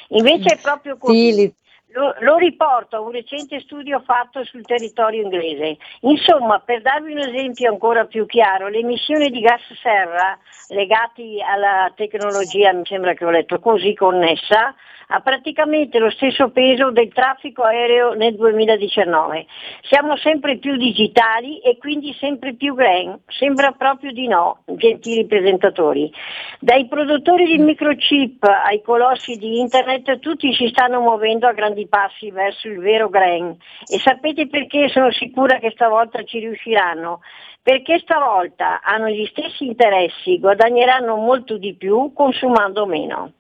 Invece 0.09 0.55
è 0.55 0.61
proprio 0.61 0.97
così. 0.97 1.33
Sì, 1.33 1.55
lo, 1.93 2.15
lo, 2.21 2.37
riporto 2.37 2.97
a 2.97 3.01
un 3.01 3.11
recente 3.11 3.61
studio 3.61 4.01
fatto 4.01 4.45
sul 4.45 4.63
territorio 4.63 5.23
inglese. 5.23 5.77
Insomma, 6.01 6.59
per 6.61 6.83
darvi 6.83 7.13
un 7.13 7.19
esempio 7.19 7.71
ancora 7.71 8.07
più 8.07 8.27
chiaro, 8.27 8.69
le 8.69 8.79
emissioni 8.79 9.31
di 9.31 9.41
gas 9.41 9.61
serra 9.83 10.39
legati 10.69 11.39
alla 11.43 11.93
tecnologia, 11.95 12.73
mi 12.73 12.85
sembra 12.85 13.15
che 13.15 13.25
ho 13.25 13.31
letto 13.31 13.59
così, 13.61 13.95
connessa, 13.95 14.75
ha 15.13 15.21
praticamente 15.21 15.99
lo 15.99 16.11
stesso 16.11 16.49
peso 16.51 16.91
del 16.91 17.13
traffico 17.13 17.63
aereo 17.63 18.15
nel 18.15 18.35
2019. 18.35 19.45
Siamo 19.83 20.17
sempre 20.17 20.57
più 20.57 20.77
digitali 20.77 21.59
e 21.59 21.77
quindi 21.77 22.15
sempre 22.19 22.55
più 22.55 22.75
green. 22.75 23.21
Sembra 23.27 23.73
proprio 23.73 24.11
di 24.13 24.27
no, 24.27 24.63
gentili 24.65 25.27
presentatori. 25.27 26.11
Dai 26.59 26.89
produttori 26.89 27.45
di 27.45 27.59
microchip 27.59 28.43
ai 28.45 28.81
colossi 28.81 29.37
di 29.37 29.61
internet, 29.61 30.19
tutti 30.19 30.55
si 30.55 30.69
stanno 30.69 31.01
muovendo 31.01 31.47
a 31.47 31.53
grandi 31.53 31.87
passi 31.89 32.31
verso 32.31 32.69
il 32.69 32.79
vero 32.79 33.11
green. 33.11 33.55
E 33.87 33.99
sapete 33.99 34.49
perché 34.49 34.89
sono 34.89 35.11
sicura 35.11 35.59
che 35.59 35.73
stavolta 35.73 36.23
ci 36.25 36.39
riusciranno? 36.39 37.21
Perché 37.63 37.99
stavolta 37.99 38.81
hanno 38.83 39.09
gli 39.09 39.27
stessi 39.27 39.67
interessi, 39.67 40.39
guadagneranno 40.39 41.17
molto 41.17 41.59
di 41.59 41.75
più 41.75 42.13
consumando 42.15 42.87
meno. 42.87 43.33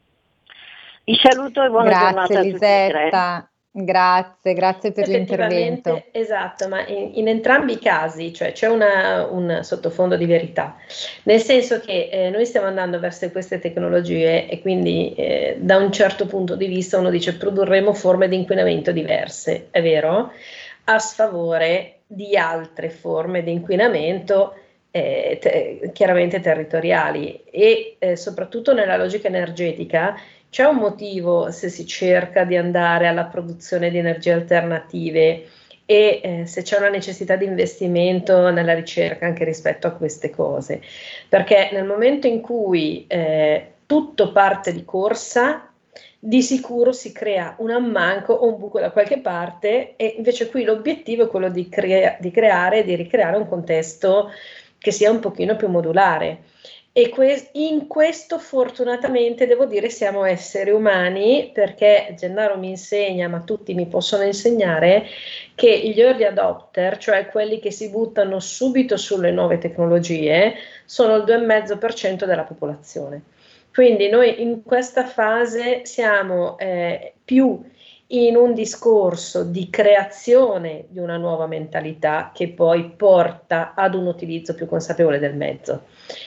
Vi 1.05 1.19
saluto 1.21 1.65
e 1.65 1.69
buona 1.69 1.89
Grazie, 1.89 2.07
giornata 2.13 2.39
a 2.39 2.43
Lisetta. 2.43 3.47
Grazie, 3.75 4.53
grazie 4.53 4.93
per 4.93 5.09
l'intervento. 5.09 6.05
Esatto, 6.13 6.69
ma 6.69 6.87
in, 6.87 7.13
in, 7.15 7.27
entrambi 7.27 7.73
i 7.73 7.79
casi 7.79 8.33
cioè, 8.33 8.53
c'è 8.53 8.69
una, 8.69 9.27
un 9.27 9.61
sottofondo 9.63 10.17
di 10.17 10.27
verità, 10.27 10.77
nel 11.23 11.41
senso 11.41 11.81
che 11.81 12.11
eh, 12.13 12.31
noi 12.31 12.45
stiamo 12.45 12.67
andando 12.67 13.01
verso 13.01 13.29
queste 13.31 13.59
tecnologie 13.59 14.47
e 14.47 14.61
quindi 14.61 15.15
eh, 15.15 15.57
da 15.59 15.79
un 15.79 15.91
certo 15.91 16.27
punto 16.27 16.55
di 16.55 16.67
vista 16.67 16.99
uno 16.99 17.11
dice 17.11 17.37
produrremo 17.37 17.95
forme 17.95 18.29
di 18.29 18.37
inquinamento 18.37 18.93
diverse, 18.93 19.69
è 19.71 19.83
vero, 19.83 20.33
a 20.85 20.99
sfavore 20.99 22.01
di 22.07 22.37
altre 22.37 22.91
forme 22.91 23.43
di 23.43 23.53
inquinamento 23.53 24.55
eh, 24.91 25.39
te, 25.41 25.91
chiaramente 25.95 26.41
territoriali 26.41 27.43
e 27.51 27.97
eh, 27.99 28.17
soprattutto 28.17 28.75
nella 28.75 28.99
logica 28.99 29.29
energetica 29.29 30.15
c'è 30.53 30.65
un 30.65 30.77
motivo 30.77 31.51
se 31.51 31.71
si 31.71 31.87
cerca 31.87 32.45
di 32.45 32.59
andare 32.59 33.07
alla 33.07 33.25
produzione 33.25 33.89
di 33.89 33.97
energie 33.97 34.33
alternative 34.33 35.47
e 35.87 36.21
eh, 36.23 36.47
se 36.47 36.61
c'è 36.61 36.77
una 36.77 36.91
necessità 36.91 37.37
di 37.37 37.47
investimento 37.47 38.51
nella 38.51 38.75
ricerca 38.75 39.25
anche 39.25 39.45
rispetto 39.45 39.87
a 39.87 39.93
queste 39.93 40.29
cose, 40.29 40.83
perché 41.27 41.71
nel 41.73 41.87
momento 41.87 42.27
in 42.27 42.43
cui 42.43 43.07
eh, 43.09 43.77
tutto 43.87 44.31
parte 44.31 44.75
di 44.75 44.85
corsa, 44.85 45.73
di 46.19 46.43
sicuro 46.43 46.93
si 46.93 47.13
crea 47.13 47.55
un 47.61 47.71
ammanco 47.71 48.35
o 48.35 48.47
un 48.47 48.59
buco 48.59 48.79
da 48.79 48.91
qualche 48.91 49.21
parte 49.21 49.97
e 49.97 50.17
invece 50.19 50.51
qui 50.51 50.65
l'obiettivo 50.65 51.25
è 51.25 51.29
quello 51.29 51.49
di, 51.49 51.67
crea- 51.71 52.19
di 52.21 52.31
creare 52.31 52.81
e 52.81 52.85
di 52.85 52.95
ricreare 52.95 53.39
un 53.39 53.49
contesto 53.49 54.31
che 54.77 54.91
sia 54.91 55.11
un 55.11 55.19
pochino 55.19 55.57
più 55.57 55.69
modulare. 55.69 56.43
E 56.95 57.09
que- 57.09 57.49
in 57.53 57.86
questo 57.86 58.38
fortunatamente 58.38 59.47
devo 59.47 59.64
dire 59.64 59.88
siamo 59.88 60.24
esseri 60.24 60.70
umani 60.70 61.51
perché 61.51 62.14
Gennaro 62.18 62.59
mi 62.59 62.68
insegna, 62.68 63.28
ma 63.28 63.40
tutti 63.40 63.72
mi 63.72 63.86
possono 63.86 64.24
insegnare, 64.24 65.07
che 65.55 65.74
gli 65.88 65.99
early 65.99 66.24
adopter, 66.24 66.99
cioè 66.99 67.28
quelli 67.28 67.61
che 67.61 67.70
si 67.70 67.88
buttano 67.88 68.40
subito 68.40 68.99
sulle 68.99 69.30
nuove 69.30 69.57
tecnologie, 69.57 70.55
sono 70.84 71.16
il 71.16 71.24
2,5% 71.24 72.26
della 72.26 72.45
popolazione. 72.45 73.22
Quindi 73.72 74.11
noi 74.11 74.43
in 74.43 74.62
questa 74.62 75.07
fase 75.07 75.86
siamo 75.86 76.59
eh, 76.59 77.14
più 77.24 77.59
in 78.09 78.36
un 78.36 78.53
discorso 78.53 79.45
di 79.45 79.70
creazione 79.70 80.84
di 80.88 80.99
una 80.99 81.16
nuova 81.16 81.47
mentalità 81.47 82.30
che 82.34 82.49
poi 82.49 82.90
porta 82.90 83.72
ad 83.74 83.95
un 83.95 84.07
utilizzo 84.07 84.55
più 84.55 84.66
consapevole 84.66 85.18
del 85.18 85.34
mezzo. 85.34 85.84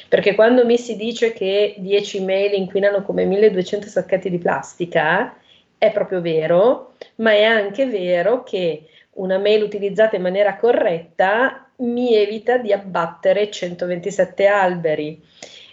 Perché 0.07 0.35
quando 0.35 0.65
mi 0.65 0.77
si 0.77 0.95
dice 0.95 1.33
che 1.33 1.75
10 1.77 2.23
mail 2.23 2.53
inquinano 2.53 3.01
come 3.03 3.25
1200 3.25 3.87
sacchetti 3.87 4.29
di 4.29 4.37
plastica, 4.37 5.37
è 5.77 5.91
proprio 5.91 6.21
vero, 6.21 6.93
ma 7.15 7.31
è 7.31 7.43
anche 7.43 7.85
vero 7.85 8.43
che 8.43 8.83
una 9.13 9.37
mail 9.37 9.63
utilizzata 9.63 10.15
in 10.15 10.21
maniera 10.21 10.57
corretta 10.57 11.69
mi 11.77 12.15
evita 12.15 12.57
di 12.57 12.71
abbattere 12.71 13.49
127 13.49 14.47
alberi 14.47 15.21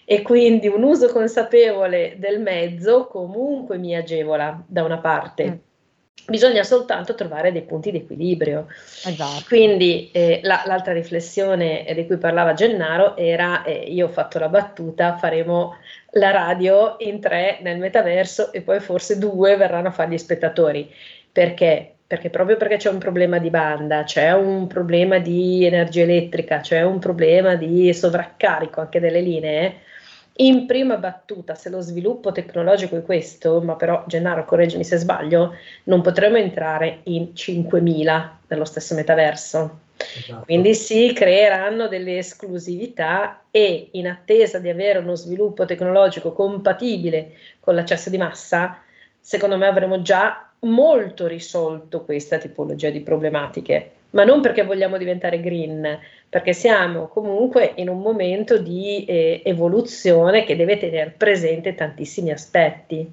e 0.05 0.23
quindi 0.23 0.67
un 0.67 0.83
uso 0.83 1.09
consapevole 1.09 2.17
del 2.19 2.41
mezzo 2.41 3.07
comunque 3.07 3.79
mi 3.79 3.95
agevola 3.95 4.63
da 4.67 4.83
una 4.83 4.99
parte. 4.99 5.61
Bisogna 6.27 6.63
soltanto 6.63 7.15
trovare 7.15 7.51
dei 7.51 7.63
punti 7.63 7.91
di 7.91 7.99
equilibrio. 7.99 8.69
Esatto. 9.05 9.45
Quindi 9.49 10.11
eh, 10.13 10.41
la, 10.45 10.63
l'altra 10.67 10.93
riflessione 10.93 11.85
di 11.95 12.07
cui 12.07 12.17
parlava 12.17 12.55
Gennaro 12.55 13.17
era, 13.17 13.65
eh, 13.65 13.87
io 13.89 14.07
ho 14.07 14.11
fatto 14.11 14.39
la 14.39 14.49
battuta, 14.49 15.17
faremo 15.17 15.77
la 16.13 16.31
radio 16.31 16.95
in 17.01 17.21
tre 17.21 17.59
nel 17.63 17.79
metaverso 17.79 18.53
e 18.53 18.61
poi 18.61 18.79
forse 18.79 19.19
due 19.19 19.57
verranno 19.57 19.89
a 19.89 19.93
fare 19.93 20.11
gli 20.11 20.19
spettatori. 20.19 20.89
Perché? 21.33 21.95
Perché 22.07 22.31
proprio 22.31 22.57
perché 22.57 22.77
c'è 22.77 22.91
un 22.91 22.99
problema 22.99 23.39
di 23.39 23.51
banda, 23.51 24.05
c'è 24.05 24.33
un 24.33 24.67
problema 24.69 25.19
di 25.19 25.65
energia 25.65 26.03
elettrica, 26.03 26.61
c'è 26.61 26.83
un 26.83 26.99
problema 26.99 27.57
di 27.57 27.93
sovraccarico 27.93 28.81
anche 28.81 29.01
delle 29.01 29.23
linee, 29.23 29.81
in 30.37 30.67
prima 30.67 30.97
battuta, 30.97 31.55
se 31.55 31.69
lo 31.69 31.81
sviluppo 31.81 32.33
tecnologico 32.33 32.97
è 32.97 33.03
questo, 33.03 33.61
ma 33.61 33.77
però 33.77 34.05
Gennaro, 34.07 34.45
correggimi 34.45 34.85
se 34.85 34.97
sbaglio, 34.97 35.57
non 35.85 36.01
potremo 36.01 36.37
entrare 36.37 37.01
in 37.05 37.33
5.000 37.35 38.29
nello 38.49 38.65
stesso 38.65 38.95
metaverso. 38.95 39.81
Esatto. 39.97 40.45
Quindi 40.45 40.75
si 40.75 41.13
creeranno 41.13 41.87
delle 41.87 42.19
esclusività 42.19 43.43
e 43.51 43.91
in 43.93 44.09
attesa 44.09 44.59
di 44.59 44.69
avere 44.69 44.99
uno 44.99 45.15
sviluppo 45.15 45.65
tecnologico 45.65 46.33
compatibile 46.33 47.33
con 47.61 47.75
l'accesso 47.75 48.09
di 48.09 48.19
massa, 48.19 48.79
secondo 49.21 49.57
me 49.59 49.67
avremo 49.67 50.03
già 50.03 50.51
molto 50.61 51.27
risolto 51.27 52.05
questa 52.05 52.39
tipologia 52.39 52.89
di 52.91 53.01
problematiche 53.01 53.93
ma 54.13 54.25
non 54.25 54.41
perché 54.41 54.65
vogliamo 54.65 54.97
diventare 54.97 55.41
green, 55.41 55.99
perché 56.33 56.55
siamo 56.55 57.09
comunque 57.09 57.75
in 57.77 57.91
un 57.91 58.01
momento 58.01 58.57
di 58.57 59.05
eh, 59.05 59.43
evoluzione 59.45 60.47
che 60.47 60.57
deve 60.57 60.79
tenere 60.79 61.11
presente 61.11 61.75
tantissimi 61.75 62.31
aspetti. 62.31 63.13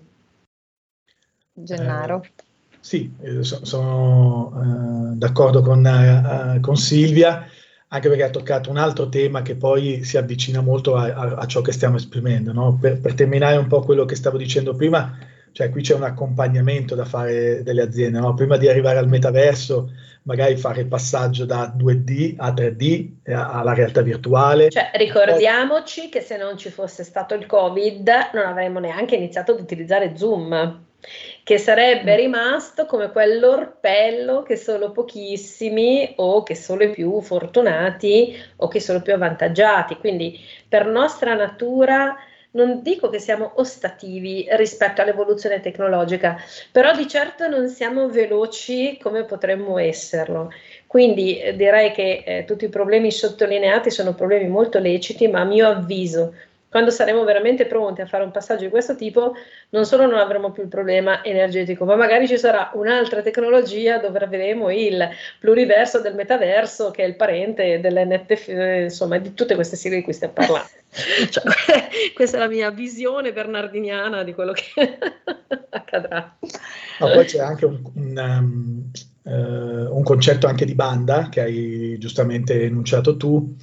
Gennaro. 1.51 2.24
Eh, 2.24 2.32
sì, 2.80 3.13
eh, 3.20 3.43
so, 3.43 3.65
sono 3.65 4.53
eh, 4.55 5.15
d'accordo 5.17 5.61
con, 5.61 5.86
eh, 5.86 6.61
con, 6.61 6.78
Silvia, 6.78 7.45
anche 7.89 8.07
perché 8.07 8.24
ha 8.24 8.30
toccato 8.30 8.70
un 8.70 8.78
altro 8.78 9.09
tema 9.09 9.41
che 9.41 9.57
poi 9.57 10.01
si 10.05 10.15
avvicina 10.15 10.61
molto 10.61 10.95
a, 10.95 11.13
a, 11.13 11.36
a 11.39 11.45
ciò 11.45 11.59
che 11.59 11.74
stiamo 11.74 11.97
esprimendo. 11.97 12.53
No? 12.53 12.78
Per, 12.80 13.01
per 13.01 13.15
terminare 13.15 13.57
un 13.57 13.67
po' 13.67 13.82
quello 13.82 14.05
che 14.05 14.15
stavo 14.15 14.38
dicendo 14.38 14.74
prima, 14.76 15.17
cioè 15.52 15.70
qui 15.70 15.82
c'è 15.82 15.95
un 15.95 16.04
accompagnamento 16.04 16.95
da 16.95 17.06
fare 17.06 17.64
delle 17.64 17.82
aziende, 17.82 18.20
no? 18.20 18.34
prima 18.34 18.58
di 18.58 18.68
arrivare 18.68 18.97
al 18.97 19.08
metaverso 19.08 19.89
magari 20.24 20.58
fare 20.58 20.82
il 20.82 20.88
passaggio 20.88 21.45
da 21.45 21.74
2D 21.76 22.36
a 22.38 22.52
3D 22.52 23.10
eh, 23.24 23.34
alla 23.34 23.74
realtà 23.74 24.02
virtuale. 24.02 24.70
Cioè, 24.70 24.91
ricordiamoci 24.93 26.02
Poi... 26.02 26.10
che 26.10 26.22
se 26.22 26.38
non 26.38 26.58
ci 26.58 26.70
fosse 26.70 27.04
stato 27.04 27.34
il 27.34 27.45
Covid 27.45 28.10
non 28.34 28.45
avremmo 28.45 28.80
neanche 28.80 29.16
iniziato 29.16 29.54
ad 29.54 29.60
utilizzare 29.60 30.16
Zoom, 30.16 30.86
che 31.43 31.58
sarebbe 31.58 32.14
mm. 32.14 32.18
rimasto 32.18 32.86
come 32.86 33.12
quell'orpello 33.12 34.43
che 34.43 34.56
solo 34.56 34.91
pochissimi 34.91 36.14
o 36.18 36.43
che 36.43 36.56
solo 36.56 36.84
i 36.84 36.91
più 36.91 37.22
fortunati 37.22 38.36
o 38.58 38.68
che 38.68 38.80
solo 38.80 39.00
i 39.00 39.02
più 39.02 39.14
avvantaggiati. 39.14 39.95
Quindi 39.95 40.39
per 40.68 40.86
nostra 40.86 41.34
natura 41.34 42.16
non 42.52 42.82
dico 42.82 43.10
che 43.10 43.20
siamo 43.20 43.52
ostativi 43.56 44.47
rispetto 44.52 45.02
all'evoluzione 45.02 45.60
tecnologica, 45.60 46.38
però 46.72 46.95
di 46.95 47.08
certo 47.08 47.47
non 47.47 47.68
siamo 47.68 48.10
veloci 48.10 48.97
come 49.02 49.24
potremmo 49.24 49.78
esserlo. 49.78 50.52
Quindi 50.88 51.39
eh, 51.39 51.56
direi 51.56 51.91
che 51.91 52.24
eh, 52.26 52.45
tutti 52.45 52.66
i 52.66 52.70
problemi 52.70 53.12
sottolineati 53.12 53.91
sono 53.91 54.16
problemi 54.16 54.47
molto 54.47 54.80
leciti, 54.80 55.28
ma 55.28 55.41
a 55.41 55.45
mio 55.45 55.68
avviso 55.68 56.34
quando 56.70 56.91
saremo 56.91 57.24
veramente 57.24 57.65
pronti 57.65 58.01
a 58.01 58.05
fare 58.05 58.24
un 58.24 58.32
passaggio 58.32 58.65
di 58.65 58.70
questo 58.70 58.95
tipo, 58.95 59.34
non 59.70 59.86
solo 59.86 60.05
non 60.05 60.20
avremo 60.20 60.51
più 60.51 60.63
il 60.63 60.70
problema 60.70 61.24
energetico, 61.24 61.84
ma 61.84 61.95
magari 61.95 62.28
ci 62.28 62.38
sarà 62.38 62.70
un'altra 62.76 63.22
tecnologia 63.24 63.97
dove 63.97 64.20
avremo 64.20 64.70
il 64.70 65.09
pluriverso 65.39 65.99
del 65.99 66.13
metaverso, 66.13 66.91
che 66.91 67.03
è 67.03 67.07
il 67.07 67.15
parente 67.15 67.80
dell'NFT, 67.80 68.84
insomma, 68.84 69.17
di 69.17 69.34
tutte 69.34 69.55
queste 69.55 69.76
sigle 69.76 69.97
di 69.97 70.03
cui 70.03 70.13
stiamo 70.13 70.34
parlando. 70.34 70.70
cioè, 71.30 71.43
questa 72.13 72.38
è 72.38 72.39
la 72.39 72.47
mia 72.47 72.70
visione 72.70 73.34
bernardiniana 73.34 74.24
di 74.24 74.34
quello 74.34 74.53
che 74.53 74.72
accadrà. 75.70 76.38
Ma 76.99 77.09
poi 77.11 77.26
c'è 77.26 77.39
anche 77.39 77.65
un, 77.65 77.82
un, 77.95 78.17
um, 78.17 78.91
uh, 79.24 79.95
un 79.95 80.03
concetto 80.03 80.45
anche 80.45 80.65
di 80.65 80.76
banda 80.76 81.30
che 81.30 81.41
hai 81.41 81.97
giustamente 81.97 82.61
enunciato 82.61 83.17
tu 83.17 83.55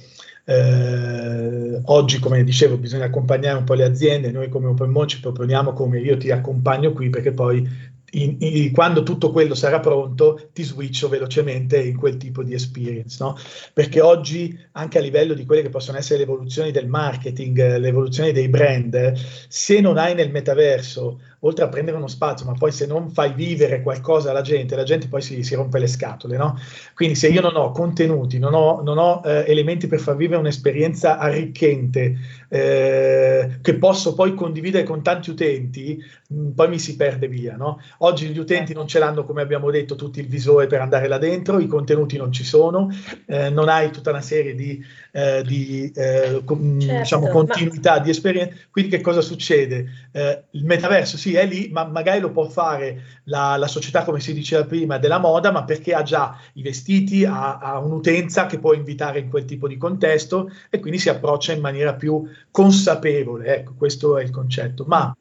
eh, 0.49 1.81
oggi, 1.83 2.19
come 2.19 2.41
dicevo, 2.45 2.77
bisogna 2.77 3.05
accompagnare 3.05 3.57
un 3.57 3.65
po' 3.65 3.73
le 3.73 3.83
aziende, 3.83 4.31
noi 4.31 4.47
come 4.47 4.67
OpenMo 4.67 5.05
ci 5.05 5.19
proponiamo 5.19 5.73
come 5.73 5.99
io 5.99 6.15
ti 6.15 6.31
accompagno 6.31 6.93
qui 6.93 7.09
perché 7.09 7.33
poi 7.33 7.67
in, 8.11 8.37
in, 8.39 8.71
quando 8.71 9.03
tutto 9.03 9.31
quello 9.31 9.55
sarà 9.55 9.81
pronto, 9.81 10.49
ti 10.53 10.63
switcho 10.63 11.09
velocemente 11.09 11.81
in 11.81 11.97
quel 11.97 12.15
tipo 12.15 12.43
di 12.43 12.53
experience, 12.53 13.17
no? 13.21 13.35
Perché 13.73 13.99
oggi, 13.99 14.57
anche 14.71 14.97
a 14.97 15.01
livello 15.01 15.33
di 15.33 15.45
quelle 15.45 15.63
che 15.63 15.69
possono 15.69 15.97
essere 15.97 16.19
le 16.19 16.23
evoluzioni 16.23 16.71
del 16.71 16.87
marketing, 16.87 17.77
le 17.77 17.87
evoluzioni 17.89 18.31
dei 18.31 18.47
brand, 18.47 19.13
se 19.49 19.81
non 19.81 19.97
hai 19.97 20.15
nel 20.15 20.31
metaverso 20.31 21.19
oltre 21.41 21.65
a 21.65 21.67
prendere 21.67 21.97
uno 21.97 22.07
spazio, 22.07 22.45
ma 22.45 22.53
poi 22.53 22.71
se 22.71 22.85
non 22.87 23.09
fai 23.09 23.33
vivere 23.33 23.81
qualcosa 23.81 24.31
alla 24.31 24.41
gente, 24.41 24.75
la 24.75 24.83
gente 24.83 25.07
poi 25.07 25.21
si, 25.21 25.43
si 25.43 25.55
rompe 25.55 25.79
le 25.79 25.87
scatole, 25.87 26.37
no? 26.37 26.59
Quindi 26.95 27.15
se 27.15 27.27
io 27.27 27.41
non 27.41 27.55
ho 27.55 27.71
contenuti, 27.71 28.39
non 28.39 28.53
ho, 28.53 28.81
non 28.81 28.97
ho 28.97 29.21
eh, 29.23 29.45
elementi 29.47 29.87
per 29.87 29.99
far 29.99 30.15
vivere 30.15 30.39
un'esperienza 30.39 31.17
arricchente, 31.17 32.17
eh, 32.49 33.26
che 33.61 33.75
posso 33.75 34.13
poi 34.13 34.33
condividere 34.33 34.83
con 34.83 35.01
tanti 35.01 35.29
utenti, 35.29 36.03
mh, 36.27 36.39
mm, 36.39 36.49
poi 36.51 36.69
mi 36.69 36.79
si 36.79 36.95
perde 36.95 37.27
via, 37.27 37.55
no? 37.55 37.81
Oggi 37.99 38.27
gli 38.27 38.39
utenti 38.39 38.73
non 38.73 38.87
ce 38.87 38.99
l'hanno, 38.99 39.25
come 39.25 39.41
abbiamo 39.41 39.71
detto, 39.71 39.95
tutti 39.95 40.19
il 40.19 40.27
visore 40.27 40.67
per 40.67 40.81
andare 40.81 41.07
là 41.07 41.17
dentro, 41.17 41.59
i 41.59 41.67
contenuti 41.67 42.17
non 42.17 42.31
ci 42.31 42.43
sono, 42.43 42.89
eh, 43.25 43.49
non 43.49 43.69
hai 43.69 43.91
tutta 43.91 44.09
una 44.09 44.21
serie 44.21 44.55
di, 44.55 44.83
eh, 45.11 45.43
di 45.45 45.91
eh, 45.95 46.41
com- 46.43 46.59
mm, 46.59 46.79
certo, 46.79 46.97
diciamo, 46.97 47.27
continuità 47.27 47.93
ma... 47.93 47.99
di 47.99 48.09
esperienza. 48.09 48.55
Quindi 48.71 48.91
che 48.91 49.01
cosa 49.01 49.21
succede? 49.21 49.85
Eh, 50.11 50.43
il 50.51 50.65
metaverso 50.65 51.17
sì, 51.17 51.35
è 51.35 51.45
lì, 51.45 51.69
ma 51.71 51.85
magari 51.85 52.19
lo 52.19 52.31
può 52.31 52.47
fare 52.47 53.01
la, 53.25 53.55
la, 53.57 53.67
società, 53.67 54.03
come 54.03 54.19
si 54.19 54.33
diceva 54.33 54.65
prima, 54.65 54.97
della 54.97 55.19
moda, 55.19 55.51
ma 55.51 55.63
perché 55.63 55.93
ha 55.93 56.03
già 56.03 56.37
i 56.53 56.61
vestiti, 56.61 57.25
ha, 57.25 57.57
ha, 57.57 57.79
un'utenza 57.79 58.45
che 58.45 58.59
può 58.59 58.73
invitare 58.73 59.19
in 59.19 59.29
quel 59.29 59.45
tipo 59.45 59.67
di 59.67 59.77
contesto 59.77 60.51
e 60.69 60.79
quindi 60.79 60.99
si 60.99 61.09
approccia 61.09 61.53
in 61.53 61.61
maniera 61.61 61.93
più 61.93 62.27
consapevole. 62.51 63.36
Ecco, 63.43 63.73
questo 63.77 64.17
è 64.17 64.23
il 64.23 64.31
concetto. 64.31 64.85
Ma 64.85 65.15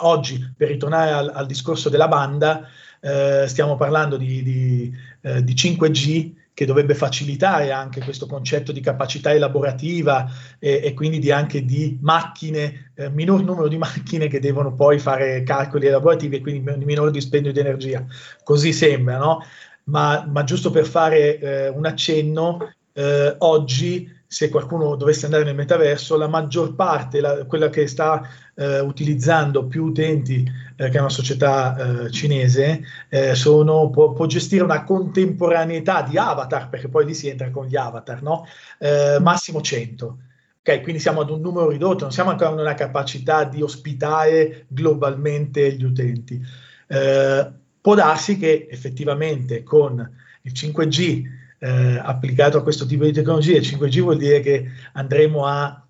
oggi, 0.00 0.52
per 0.56 0.68
ritornare 0.68 1.12
al, 1.12 1.30
al 1.34 1.46
discorso 1.46 1.88
della 1.88 2.08
banda, 2.08 2.66
eh, 3.00 3.44
stiamo 3.46 3.76
parlando 3.76 4.16
di, 4.16 4.42
di, 4.42 4.92
eh, 5.22 5.44
di 5.44 5.54
5G 5.54 6.32
che 6.58 6.66
dovrebbe 6.66 6.96
facilitare 6.96 7.70
anche 7.70 8.00
questo 8.00 8.26
concetto 8.26 8.72
di 8.72 8.80
capacità 8.80 9.32
elaborativa 9.32 10.28
e, 10.58 10.80
e 10.82 10.92
quindi 10.92 11.20
di 11.20 11.30
anche 11.30 11.64
di 11.64 11.96
macchine, 12.02 12.90
eh, 12.96 13.08
minor 13.10 13.44
numero 13.44 13.68
di 13.68 13.78
macchine 13.78 14.26
che 14.26 14.40
devono 14.40 14.74
poi 14.74 14.98
fare 14.98 15.44
calcoli 15.44 15.86
elaborativi 15.86 16.34
e 16.34 16.40
quindi 16.40 16.84
minore 16.84 17.12
dispendio 17.12 17.52
di 17.52 17.60
energia. 17.60 18.04
Così 18.42 18.72
sembra, 18.72 19.18
no? 19.18 19.40
Ma, 19.84 20.26
ma 20.28 20.42
giusto 20.42 20.70
per 20.70 20.84
fare 20.84 21.38
eh, 21.38 21.68
un 21.68 21.86
accenno, 21.86 22.72
eh, 22.92 23.36
oggi 23.38 24.12
se 24.30 24.50
qualcuno 24.50 24.94
dovesse 24.94 25.24
andare 25.24 25.44
nel 25.44 25.54
metaverso, 25.54 26.18
la 26.18 26.28
maggior 26.28 26.74
parte, 26.74 27.22
la, 27.22 27.46
quella 27.46 27.70
che 27.70 27.86
sta 27.86 28.28
eh, 28.54 28.78
utilizzando 28.80 29.66
più 29.66 29.84
utenti, 29.84 30.46
eh, 30.76 30.90
che 30.90 30.98
è 30.98 31.00
una 31.00 31.08
società 31.08 32.04
eh, 32.04 32.10
cinese, 32.10 32.82
eh, 33.08 33.34
sono, 33.34 33.88
può, 33.88 34.12
può, 34.12 34.26
gestire 34.26 34.62
una 34.62 34.84
contemporaneità 34.84 36.02
di 36.02 36.18
avatar, 36.18 36.68
perché 36.68 36.88
poi 36.88 37.06
lì 37.06 37.14
si 37.14 37.28
entra 37.28 37.50
con 37.50 37.66
gli 37.66 37.76
avatar, 37.76 38.22
no? 38.22 38.44
Eh, 38.78 39.16
massimo 39.18 39.62
100. 39.62 40.18
Okay, 40.60 40.82
quindi 40.82 41.00
siamo 41.00 41.22
ad 41.22 41.30
un 41.30 41.40
numero 41.40 41.70
ridotto, 41.70 42.02
non 42.02 42.12
siamo 42.12 42.28
ancora 42.28 42.54
nella 42.54 42.74
capacità 42.74 43.44
di 43.44 43.62
ospitare 43.62 44.66
globalmente 44.68 45.72
gli 45.72 45.84
utenti. 45.84 46.38
Eh, 46.86 47.50
può 47.80 47.94
darsi 47.94 48.36
che 48.36 48.66
effettivamente 48.70 49.62
con 49.62 49.98
il 50.42 50.52
5G 50.52 51.37
eh, 51.58 52.00
applicato 52.02 52.58
a 52.58 52.62
questo 52.62 52.86
tipo 52.86 53.04
di 53.04 53.12
tecnologie. 53.12 53.60
5G 53.60 54.00
vuol 54.00 54.16
dire 54.16 54.40
che 54.40 54.66
andremo 54.92 55.46
a 55.46 55.82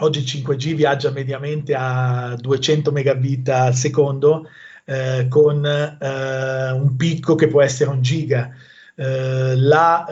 oggi 0.00 0.18
il 0.20 0.24
5G 0.24 0.74
viaggia 0.74 1.10
mediamente 1.10 1.74
a 1.74 2.36
200 2.38 2.92
megabit 2.92 3.48
al 3.48 3.74
secondo 3.74 4.48
eh, 4.84 5.26
con 5.28 5.64
eh, 5.64 6.70
un 6.72 6.96
picco 6.96 7.34
che 7.34 7.48
può 7.48 7.62
essere 7.62 7.90
un 7.90 8.02
giga. 8.02 8.50
Eh, 8.94 9.56
la, 9.56 10.04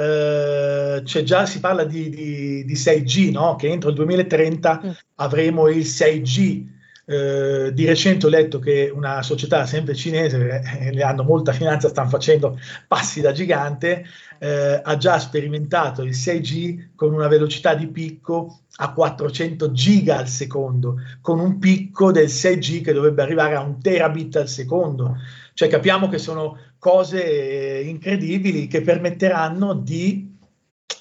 cioè 1.04 1.22
già 1.22 1.44
si 1.44 1.60
parla 1.60 1.84
di, 1.84 2.08
di, 2.08 2.64
di 2.64 2.74
6G, 2.74 3.32
no? 3.32 3.56
che 3.56 3.68
entro 3.68 3.90
il 3.90 3.96
2030 3.96 4.80
mm. 4.84 4.90
avremo 5.16 5.68
il 5.68 5.84
6G 5.84 6.78
eh, 7.10 7.72
di 7.72 7.84
recente 7.86 8.26
ho 8.26 8.28
letto 8.28 8.60
che 8.60 8.88
una 8.94 9.20
società 9.22 9.66
sempre 9.66 9.96
cinese, 9.96 10.62
eh, 10.78 10.92
le 10.92 11.02
hanno 11.02 11.24
molta 11.24 11.52
finanza, 11.52 11.88
stanno 11.88 12.08
facendo 12.08 12.56
passi 12.86 13.20
da 13.20 13.32
gigante, 13.32 14.04
eh, 14.38 14.80
ha 14.80 14.96
già 14.96 15.18
sperimentato 15.18 16.02
il 16.02 16.12
6G 16.12 16.90
con 16.94 17.12
una 17.12 17.26
velocità 17.26 17.74
di 17.74 17.88
picco 17.88 18.60
a 18.76 18.92
400 18.92 19.72
giga 19.72 20.18
al 20.18 20.28
secondo, 20.28 20.98
con 21.20 21.40
un 21.40 21.58
picco 21.58 22.12
del 22.12 22.28
6G 22.28 22.80
che 22.80 22.92
dovrebbe 22.92 23.22
arrivare 23.22 23.56
a 23.56 23.60
un 23.60 23.80
terabit 23.80 24.36
al 24.36 24.48
secondo. 24.48 25.16
Cioè 25.52 25.68
capiamo 25.68 26.08
che 26.08 26.18
sono 26.18 26.58
cose 26.78 27.82
incredibili 27.84 28.68
che 28.68 28.82
permetteranno 28.82 29.74
di 29.74 30.32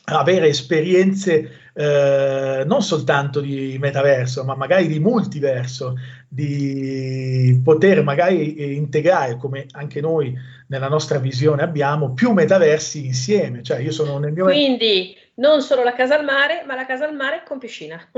avere 0.06 0.48
esperienze 0.48 1.59
eh, 1.74 2.64
non 2.66 2.82
soltanto 2.82 3.40
di 3.40 3.78
metaverso, 3.80 4.44
ma 4.44 4.56
magari 4.56 4.88
di 4.88 5.00
multiverso, 5.00 5.96
di 6.28 7.60
poter 7.64 8.04
magari 8.04 8.76
integrare, 8.76 9.38
come 9.38 9.66
anche 9.72 10.02
noi 10.02 10.36
nella 10.68 10.88
nostra 10.88 11.20
visione 11.20 11.62
abbiamo, 11.62 12.14
più 12.14 12.32
metaversi 12.32 13.06
insieme. 13.06 13.64
Cioè 13.64 13.80
io 13.80 13.92
sono 13.92 14.18
nel 14.20 14.32
mio... 14.32 14.46
Quindi 14.46 15.16
non 15.36 15.62
solo 15.62 15.84
la 15.84 15.94
casa 15.94 16.18
al 16.18 16.26
mare, 16.26 16.64
ma 16.68 16.76
la 16.76 16.86
casa 16.86 17.06
al 17.06 17.16
mare 17.16 17.44
con 17.46 17.60
piscina. 17.60 17.98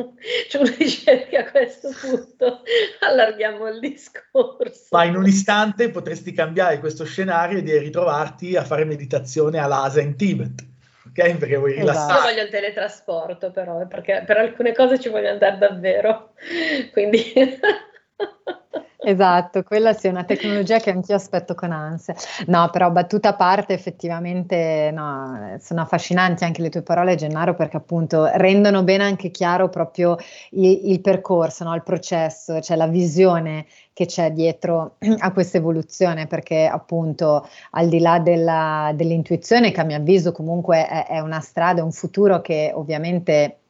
C'è 0.49 0.57
una 0.57 0.73
ricerca 0.77 1.39
a 1.39 1.51
questo 1.51 1.89
punto, 1.99 2.61
allarghiamo 2.99 3.67
il 3.69 3.79
discorso. 3.79 4.87
Ma 4.89 5.03
in 5.03 5.15
un 5.15 5.25
istante 5.25 5.89
potresti 5.89 6.33
cambiare 6.33 6.79
questo 6.79 7.05
scenario 7.05 7.59
e 7.59 7.77
ritrovarti 7.77 8.55
a 8.55 8.63
fare 8.63 8.85
meditazione 8.85 9.59
all'Asa 9.59 10.01
in 10.01 10.15
Tibet 10.15 10.69
ok? 11.07 11.37
Perché 11.37 11.55
vuoi 11.57 11.71
esatto. 11.71 11.87
rilassare. 11.87 12.13
Io 12.13 12.21
voglio 12.21 12.43
il 12.43 12.49
teletrasporto, 12.49 13.51
però, 13.51 13.87
perché 13.87 14.23
per 14.25 14.37
alcune 14.37 14.73
cose 14.73 14.99
ci 14.99 15.09
voglio 15.09 15.29
andare 15.29 15.57
davvero. 15.57 16.33
Quindi. 16.91 17.33
Esatto, 19.03 19.63
quella 19.63 19.97
è 19.97 20.07
una 20.09 20.23
tecnologia 20.25 20.77
che 20.77 20.91
anch'io 20.91 21.15
aspetto 21.15 21.55
con 21.55 21.71
ansia. 21.71 22.13
No, 22.45 22.69
però 22.69 22.91
battuta 22.91 23.29
a 23.29 23.35
parte, 23.35 23.73
effettivamente 23.73 24.91
no, 24.93 25.57
sono 25.59 25.81
affascinanti 25.81 26.43
anche 26.43 26.61
le 26.61 26.69
tue 26.69 26.83
parole, 26.83 27.15
Gennaro, 27.15 27.55
perché 27.55 27.77
appunto 27.77 28.29
rendono 28.35 28.83
bene 28.83 29.03
anche 29.03 29.31
chiaro 29.31 29.69
proprio 29.69 30.17
il, 30.51 30.91
il 30.91 31.01
percorso, 31.01 31.63
no, 31.63 31.73
il 31.73 31.81
processo, 31.81 32.61
cioè 32.61 32.77
la 32.77 32.85
visione 32.85 33.65
che 33.91 34.05
c'è 34.05 34.31
dietro 34.31 34.97
a 35.17 35.31
questa 35.31 35.57
evoluzione, 35.57 36.27
perché 36.27 36.67
appunto 36.67 37.47
al 37.71 37.89
di 37.89 37.99
là 37.99 38.19
della, 38.19 38.91
dell'intuizione, 38.93 39.71
che 39.71 39.81
a 39.81 39.83
mio 39.83 39.97
avviso 39.97 40.31
comunque 40.31 40.85
è, 40.87 41.07
è 41.07 41.19
una 41.19 41.39
strada, 41.39 41.83
un 41.83 41.91
futuro 41.91 42.39
che 42.41 42.71
ovviamente 42.71 43.60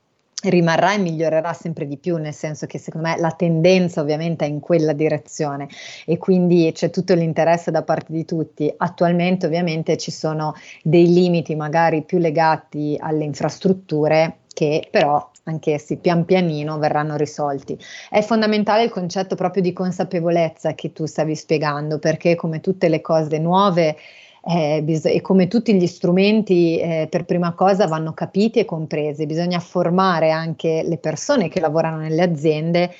rimarrà 0.43 0.93
e 0.93 0.97
migliorerà 0.97 1.53
sempre 1.53 1.87
di 1.87 1.97
più, 1.97 2.17
nel 2.17 2.33
senso 2.33 2.65
che 2.65 2.77
secondo 2.77 3.07
me 3.07 3.17
la 3.19 3.31
tendenza 3.31 4.01
ovviamente 4.01 4.45
è 4.45 4.47
in 4.47 4.59
quella 4.59 4.93
direzione 4.93 5.67
e 6.05 6.17
quindi 6.17 6.71
c'è 6.73 6.89
tutto 6.89 7.13
l'interesse 7.13 7.71
da 7.71 7.83
parte 7.83 8.11
di 8.11 8.25
tutti. 8.25 8.73
Attualmente 8.75 9.45
ovviamente 9.45 9.97
ci 9.97 10.11
sono 10.11 10.53
dei 10.83 11.11
limiti 11.11 11.55
magari 11.55 12.03
più 12.03 12.17
legati 12.17 12.97
alle 12.99 13.23
infrastrutture 13.23 14.37
che 14.53 14.87
però 14.89 15.29
anch'essi 15.43 15.97
pian 15.97 16.25
pianino 16.25 16.77
verranno 16.77 17.15
risolti. 17.15 17.77
È 18.09 18.21
fondamentale 18.21 18.83
il 18.83 18.89
concetto 18.89 19.35
proprio 19.35 19.61
di 19.63 19.73
consapevolezza 19.73 20.73
che 20.73 20.91
tu 20.91 21.05
stavi 21.05 21.35
spiegando, 21.35 21.99
perché 21.99 22.35
come 22.35 22.59
tutte 22.59 22.89
le 22.89 23.01
cose 23.01 23.37
nuove 23.39 23.95
eh, 24.43 24.83
e 25.03 25.21
come 25.21 25.47
tutti 25.47 25.73
gli 25.75 25.87
strumenti 25.87 26.79
eh, 26.79 27.07
per 27.09 27.25
prima 27.25 27.53
cosa 27.53 27.87
vanno 27.87 28.13
capiti 28.13 28.59
e 28.59 28.65
compresi, 28.65 29.25
bisogna 29.25 29.59
formare 29.59 30.31
anche 30.31 30.83
le 30.83 30.97
persone 30.97 31.47
che 31.47 31.59
lavorano 31.59 31.97
nelle 31.97 32.23
aziende 32.23 32.91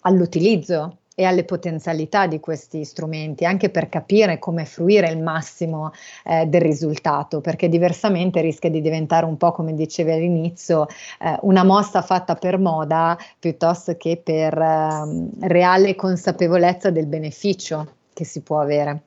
all'utilizzo 0.00 0.96
e 1.20 1.24
alle 1.24 1.44
potenzialità 1.44 2.26
di 2.26 2.40
questi 2.40 2.82
strumenti, 2.84 3.44
anche 3.44 3.68
per 3.68 3.90
capire 3.90 4.38
come 4.38 4.64
fruire 4.64 5.10
il 5.10 5.18
massimo 5.18 5.92
eh, 6.24 6.46
del 6.46 6.62
risultato, 6.62 7.42
perché 7.42 7.68
diversamente 7.68 8.40
rischia 8.40 8.70
di 8.70 8.80
diventare 8.80 9.26
un 9.26 9.36
po' 9.36 9.52
come 9.52 9.74
dicevi 9.74 10.12
all'inizio, 10.12 10.86
eh, 11.20 11.36
una 11.42 11.62
mossa 11.62 12.00
fatta 12.00 12.36
per 12.36 12.58
moda 12.58 13.18
piuttosto 13.38 13.96
che 13.98 14.18
per 14.22 14.56
eh, 14.56 15.28
reale 15.40 15.94
consapevolezza 15.94 16.88
del 16.90 17.06
beneficio 17.06 17.86
che 18.14 18.24
si 18.24 18.40
può 18.40 18.60
avere. 18.60 19.02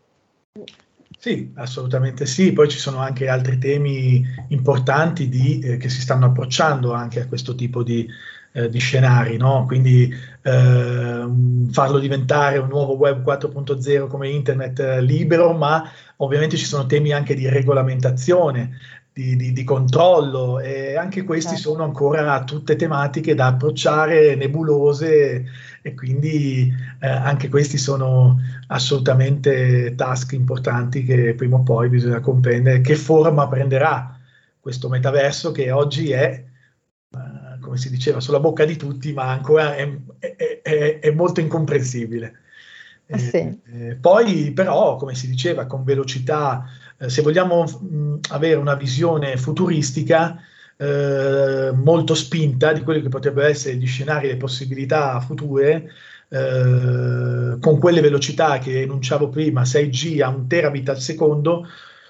Sì, 1.24 1.54
assolutamente 1.56 2.26
sì. 2.26 2.52
Poi 2.52 2.68
ci 2.68 2.78
sono 2.78 2.98
anche 2.98 3.30
altri 3.30 3.58
temi 3.58 4.26
importanti 4.50 5.30
di, 5.30 5.60
eh, 5.60 5.78
che 5.78 5.88
si 5.88 6.02
stanno 6.02 6.26
approcciando 6.26 6.92
anche 6.92 7.22
a 7.22 7.28
questo 7.28 7.56
tipo 7.56 7.82
di, 7.82 8.06
eh, 8.52 8.68
di 8.68 8.80
scenari, 8.80 9.38
no? 9.38 9.64
quindi 9.66 10.14
eh, 10.42 11.26
farlo 11.72 12.00
diventare 12.00 12.58
un 12.58 12.68
nuovo 12.68 12.98
web 12.98 13.24
4.0 13.24 14.08
come 14.08 14.28
internet 14.28 14.80
eh, 14.82 15.02
libero, 15.02 15.54
ma 15.54 15.90
ovviamente 16.18 16.58
ci 16.58 16.66
sono 16.66 16.86
temi 16.88 17.14
anche 17.14 17.36
di 17.36 17.48
regolamentazione, 17.48 18.78
di, 19.14 19.36
di, 19.36 19.54
di, 19.54 19.64
controllo 19.64 20.60
e 20.60 20.98
anche 20.98 21.24
questi 21.24 21.54
certo. 21.54 21.70
sono 21.70 21.84
ancora 21.84 22.44
tutte 22.44 22.76
tematiche 22.76 23.36
da 23.36 23.48
approcciare 23.48 24.34
nebulose 24.36 25.46
e 25.84 25.94
quindi 25.94 26.74
eh, 27.00 27.08
anche 27.08 27.48
questi 27.48 27.78
sono 27.78 28.40
assolutamente 28.68 29.94
task 29.96 30.34
importanti 30.34 31.04
che 31.04 31.36
prima 31.36 31.58
o 31.58 31.64
poi 31.64 31.90
bisogna 31.90 32.22
comprendere 32.22 32.82
che 32.82 32.96
forma 32.96 33.48
prenderà 33.48 34.20
questo 34.60 34.90
metaverso 34.90 35.52
che 35.52 35.70
oggi 35.70 36.12
è 36.12 36.44
uh, 37.12 37.60
come 37.60 37.78
si 37.78 37.92
diceva 37.92 38.20
sulla 38.20 38.40
bocca 38.40 38.66
di 38.66 38.78
tutti 38.78 39.14
ma 39.14 39.30
ancora 39.30 39.76
è, 39.76 39.88
è, 40.18 40.62
è, 40.64 41.00
è 41.00 41.12
molto 41.12 41.40
incomprensibile 41.40 42.40
eh 43.14 43.20
sì. 43.20 43.60
eh, 43.66 43.98
poi 44.00 44.52
però 44.52 44.96
come 44.96 45.16
si 45.16 45.28
diceva 45.28 45.66
con 45.66 45.84
velocità 45.84 46.66
eh, 46.98 47.10
se 47.10 47.22
vogliamo 47.22 47.64
mh, 47.64 48.20
avere 48.30 48.56
una 48.56 48.76
visione 48.76 49.38
futuristica 49.38 50.40
eh, 50.78 51.72
molto 51.74 52.16
spinta 52.16 52.74
di 52.74 52.82
quelli 52.82 53.02
che 53.02 53.10
potrebbero 53.10 53.48
essere 53.48 53.76
gli 53.76 53.88
scenari 53.88 54.28
e 54.28 54.32
le 54.32 54.38
possibilità 54.38 55.20
future, 55.20 55.92
eh, 56.30 57.58
con 57.60 57.80
quelle 57.80 58.02
velocità 58.02 58.58
che 58.58 58.82
enunciavo 58.82 59.30
prima, 59.30 59.62
6G 59.62 60.22
a 60.22 60.30
un 60.30 60.48
terabit 60.48 60.90
al 60.90 61.00
secondo, 61.00 61.68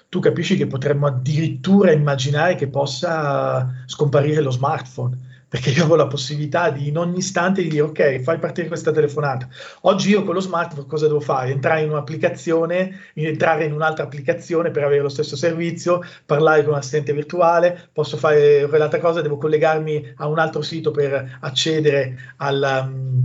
tu 0.08 0.20
capisci 0.20 0.56
che 0.56 0.66
potremmo 0.66 1.06
addirittura 1.06 1.92
immaginare 1.92 2.54
che 2.54 2.68
possa 2.68 3.82
scomparire 3.86 4.40
lo 4.40 4.50
smartphone 4.50 5.32
perché 5.54 5.70
io 5.70 5.86
ho 5.86 5.94
la 5.94 6.08
possibilità 6.08 6.68
di 6.70 6.88
in 6.88 6.98
ogni 6.98 7.18
istante 7.18 7.62
di 7.62 7.68
dire 7.68 7.82
ok, 7.82 8.18
fai 8.22 8.40
partire 8.40 8.66
questa 8.66 8.90
telefonata. 8.90 9.48
Oggi 9.82 10.10
io 10.10 10.24
con 10.24 10.34
lo 10.34 10.40
smartphone 10.40 10.88
cosa 10.88 11.06
devo 11.06 11.20
fare? 11.20 11.52
Entrare 11.52 11.82
in 11.82 11.90
un'applicazione, 11.90 13.12
entrare 13.14 13.64
in 13.64 13.72
un'altra 13.72 14.02
applicazione 14.02 14.72
per 14.72 14.82
avere 14.82 15.02
lo 15.02 15.08
stesso 15.08 15.36
servizio, 15.36 16.02
parlare 16.26 16.64
con 16.64 16.72
un 16.72 16.78
assistente 16.78 17.12
virtuale, 17.12 17.88
posso 17.92 18.16
fare 18.16 18.66
quell'altra 18.68 18.98
cosa, 18.98 19.20
devo 19.20 19.36
collegarmi 19.36 20.14
a 20.16 20.26
un 20.26 20.40
altro 20.40 20.60
sito 20.60 20.90
per 20.90 21.38
accedere 21.42 22.34
al, 22.38 22.86
um, 22.86 23.22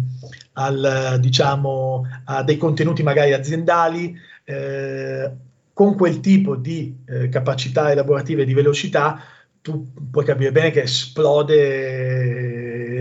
al 0.54 1.18
diciamo, 1.20 2.06
a 2.26 2.44
dei 2.44 2.58
contenuti 2.58 3.02
magari 3.02 3.34
aziendali. 3.34 4.16
Eh, 4.44 5.32
con 5.74 5.96
quel 5.96 6.20
tipo 6.20 6.58
di 6.58 6.94
eh, 7.08 7.30
capacità 7.30 7.90
elaborative 7.90 8.42
e 8.42 8.46
di 8.46 8.54
velocità 8.54 9.24
tu 9.62 9.92
puoi 10.12 10.26
capire 10.26 10.52
bene 10.52 10.72
che 10.72 10.84
esplode 10.84 12.30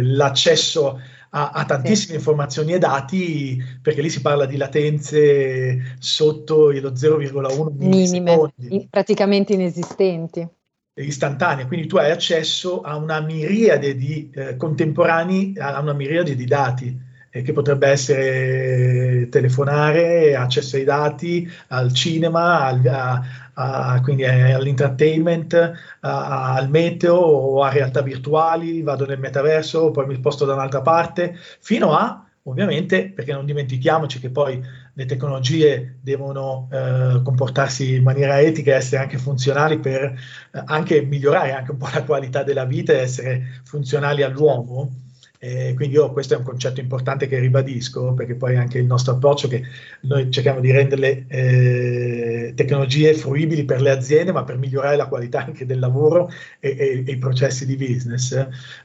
l'accesso 0.02 1.00
a, 1.30 1.50
a 1.50 1.64
tantissime 1.64 2.12
sì. 2.12 2.14
informazioni 2.14 2.72
e 2.72 2.78
dati, 2.78 3.62
perché 3.82 4.00
lì 4.00 4.10
si 4.10 4.20
parla 4.20 4.46
di 4.46 4.56
latenze 4.56 5.96
sotto 5.98 6.70
lo 6.70 6.92
0,1 6.92 7.72
minime, 7.76 8.52
praticamente 8.88 9.52
inesistenti. 9.52 10.48
Istantanee, 10.94 11.66
quindi 11.66 11.86
tu 11.86 11.96
hai 11.96 12.10
accesso 12.10 12.80
a 12.80 12.96
una 12.96 13.20
miriade 13.20 13.94
di 13.94 14.30
eh, 14.34 14.56
contemporanei, 14.56 15.54
a 15.56 15.78
una 15.78 15.92
miriade 15.92 16.34
di 16.34 16.44
dati 16.44 17.06
eh, 17.30 17.42
che 17.42 17.52
potrebbe 17.52 17.88
essere 17.88 19.28
telefonare, 19.30 20.34
accesso 20.34 20.76
ai 20.76 20.84
dati, 20.84 21.48
al 21.68 21.92
cinema, 21.92 22.64
al, 22.64 22.86
a, 22.86 23.22
a, 23.60 24.00
quindi 24.02 24.24
all'entertainment, 24.24 25.54
a, 26.00 26.54
al 26.54 26.70
meteo 26.70 27.16
o 27.16 27.62
a 27.62 27.70
realtà 27.70 28.02
virtuali, 28.02 28.82
vado 28.82 29.04
nel 29.04 29.18
metaverso, 29.18 29.90
poi 29.90 30.06
mi 30.06 30.14
sposto 30.14 30.44
da 30.44 30.54
un'altra 30.54 30.80
parte, 30.80 31.34
fino 31.58 31.92
a 31.92 32.22
ovviamente, 32.44 33.10
perché 33.10 33.32
non 33.32 33.44
dimentichiamoci 33.44 34.20
che 34.20 34.30
poi 34.30 34.62
le 34.94 35.04
tecnologie 35.04 35.98
devono 36.00 36.68
eh, 36.72 37.20
comportarsi 37.22 37.96
in 37.96 38.02
maniera 38.02 38.40
etica 38.40 38.72
e 38.72 38.76
essere 38.76 39.02
anche 39.02 39.18
funzionali 39.18 39.78
per 39.78 40.02
eh, 40.04 40.62
anche 40.64 41.02
migliorare 41.02 41.52
anche 41.52 41.72
un 41.72 41.76
po' 41.76 41.88
la 41.92 42.04
qualità 42.04 42.42
della 42.44 42.64
vita 42.64 42.92
e 42.92 42.98
essere 42.98 43.60
funzionali 43.64 44.22
all'uomo. 44.22 45.07
Eh, 45.40 45.72
quindi 45.76 45.94
io 45.94 46.12
questo 46.12 46.34
è 46.34 46.36
un 46.36 46.42
concetto 46.42 46.80
importante 46.80 47.28
che 47.28 47.38
ribadisco, 47.38 48.12
perché 48.14 48.34
poi 48.34 48.56
anche 48.56 48.78
il 48.78 48.86
nostro 48.86 49.14
approccio 49.14 49.46
che 49.46 49.62
noi 50.02 50.30
cerchiamo 50.30 50.60
di 50.60 50.72
rendere 50.72 51.26
eh, 51.28 52.52
tecnologie 52.56 53.14
fruibili 53.14 53.64
per 53.64 53.80
le 53.80 53.90
aziende, 53.90 54.32
ma 54.32 54.44
per 54.44 54.58
migliorare 54.58 54.96
la 54.96 55.06
qualità 55.06 55.44
anche 55.44 55.64
del 55.64 55.78
lavoro 55.78 56.30
e, 56.58 56.76
e, 56.76 57.04
e 57.06 57.12
i 57.12 57.18
processi 57.18 57.66
di 57.66 57.76
business. 57.76 58.32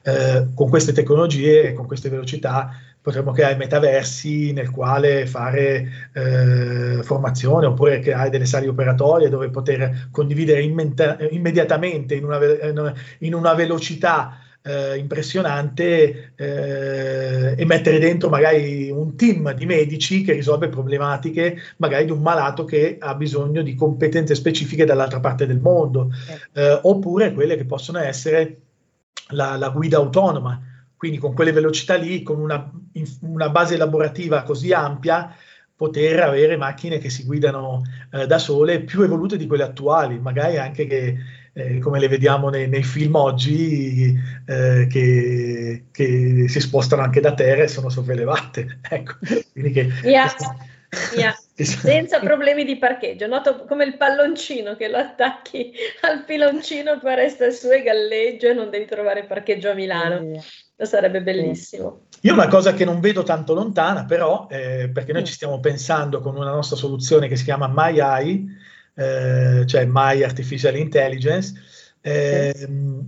Eh, 0.04 0.48
con 0.54 0.70
queste 0.70 0.92
tecnologie 0.92 1.70
e 1.70 1.74
con 1.74 1.88
queste 1.88 2.10
velocità 2.10 2.72
potremmo 3.02 3.34
creare 3.34 3.58
metaversi 3.58 4.54
nel 4.54 4.70
quale 4.70 5.26
fare 5.26 6.10
eh, 6.14 7.04
formazione 7.04 7.66
oppure 7.66 8.00
creare 8.00 8.30
delle 8.30 8.46
sale 8.46 8.70
operatorie 8.70 9.28
dove 9.28 9.50
poter 9.50 10.08
condividere 10.10 10.62
immediatamente 10.62 12.16
in 12.16 12.24
una, 12.24 12.94
in 13.20 13.34
una 13.34 13.54
velocità 13.56 14.38
eh, 14.64 14.98
impressionante 14.98 16.34
eh, 16.36 17.56
e 17.58 17.66
mettere 17.66 18.00
dentro 18.00 18.30
magari 18.30 18.90
un 18.90 19.16
team 19.16 19.54
di 19.54 19.66
medici 19.66 20.24
che 20.24 20.34
risolve 20.34 20.70
problematiche 20.70 21.58
magari 21.78 22.06
di 22.06 22.12
un 22.12 22.22
malato 22.22 22.64
che 22.64 22.98
ha 23.00 23.14
bisogno 23.16 23.62
di 23.62 23.76
competenze 23.76 24.36
specifiche 24.36 24.86
dall'altra 24.86 25.20
parte 25.20 25.46
del 25.46 25.60
mondo, 25.60 26.10
eh, 26.54 26.80
oppure 26.84 27.34
quelle 27.34 27.58
che 27.58 27.66
possono 27.66 28.00
essere 28.00 28.62
la, 29.30 29.58
la, 29.58 29.70
guida 29.70 29.98
autonoma, 29.98 30.62
quindi 30.96 31.18
con 31.18 31.34
quelle 31.34 31.52
velocità 31.52 31.96
lì, 31.96 32.24
con 32.24 32.40
una, 32.40 32.72
una 33.22 33.50
base 33.50 33.76
elaborativa 33.76 34.44
così 34.44 34.72
ampia, 34.72 35.36
poter 35.76 36.22
avere 36.22 36.56
macchine 36.56 37.00
che 37.00 37.10
si 37.10 37.24
guidano 37.26 37.82
eh, 38.12 38.26
da 38.26 38.38
sole 38.38 38.82
più 38.82 39.02
evolute 39.02 39.36
di 39.38 39.48
quelle 39.48 39.64
attuali, 39.64 40.20
magari 40.20 40.58
anche 40.58 40.86
che 40.86 41.18
eh, 41.54 41.80
come 41.80 42.00
le 42.00 42.08
vediamo 42.08 42.50
nei, 42.50 42.68
nei 42.68 42.84
film 42.84 43.16
oggi, 43.16 44.14
eh, 44.46 44.88
che, 44.90 45.86
che, 45.92 46.46
si 46.48 46.60
spostano 46.60 47.04
anche 47.04 47.22
da 47.22 47.34
terra 47.34 47.64
e 47.64 47.68
sono 47.68 47.90
sopraelevate. 47.90 48.80
Ecco, 48.90 49.14
quindi 49.52 49.72
che, 49.72 49.90
yeah. 50.04 50.32
Yeah. 51.16 51.34
senza 51.56 52.20
problemi 52.20 52.64
di 52.64 52.78
parcheggio, 52.78 53.26
noto 53.26 53.66
come 53.66 53.84
il 53.84 53.98
palloncino 53.98 54.76
che 54.76 54.88
lo 54.88 54.98
attacchi 54.98 55.74
al 56.02 56.24
piloncino, 56.24 57.00
poi 57.00 57.16
resta 57.16 57.50
su 57.50 57.72
e 57.72 57.82
galleggio 57.82 58.50
e 58.50 58.54
non 58.54 58.70
devi 58.70 58.86
trovare 58.86 59.24
parcheggio 59.24 59.72
a 59.72 59.74
Milano. 59.74 60.40
Lo 60.76 60.86
sarebbe 60.86 61.24
bellissimo. 61.24 62.08
Io 62.22 62.34
una 62.34 62.48
cosa 62.48 62.74
che 62.74 62.86
non 62.86 63.00
vedo 63.00 63.24
tanto 63.24 63.54
lontana, 63.54 64.06
però, 64.06 64.48
eh, 64.50 64.90
perché 64.94 65.14
noi 65.14 65.24
ci 65.24 65.34
stiamo 65.34 65.60
pensando 65.60 66.20
con 66.22 66.36
una 66.36 66.52
nostra 66.52 66.78
soluzione 66.78 67.28
che 67.28 67.36
si 67.36 67.44
chiama 67.44 67.68
MyEye, 67.68 68.44
eh, 68.96 69.64
cioè 69.66 69.86
My 69.86 70.24
Artificial 70.24 70.76
Intelligence, 70.76 71.54
eh, 72.02 72.68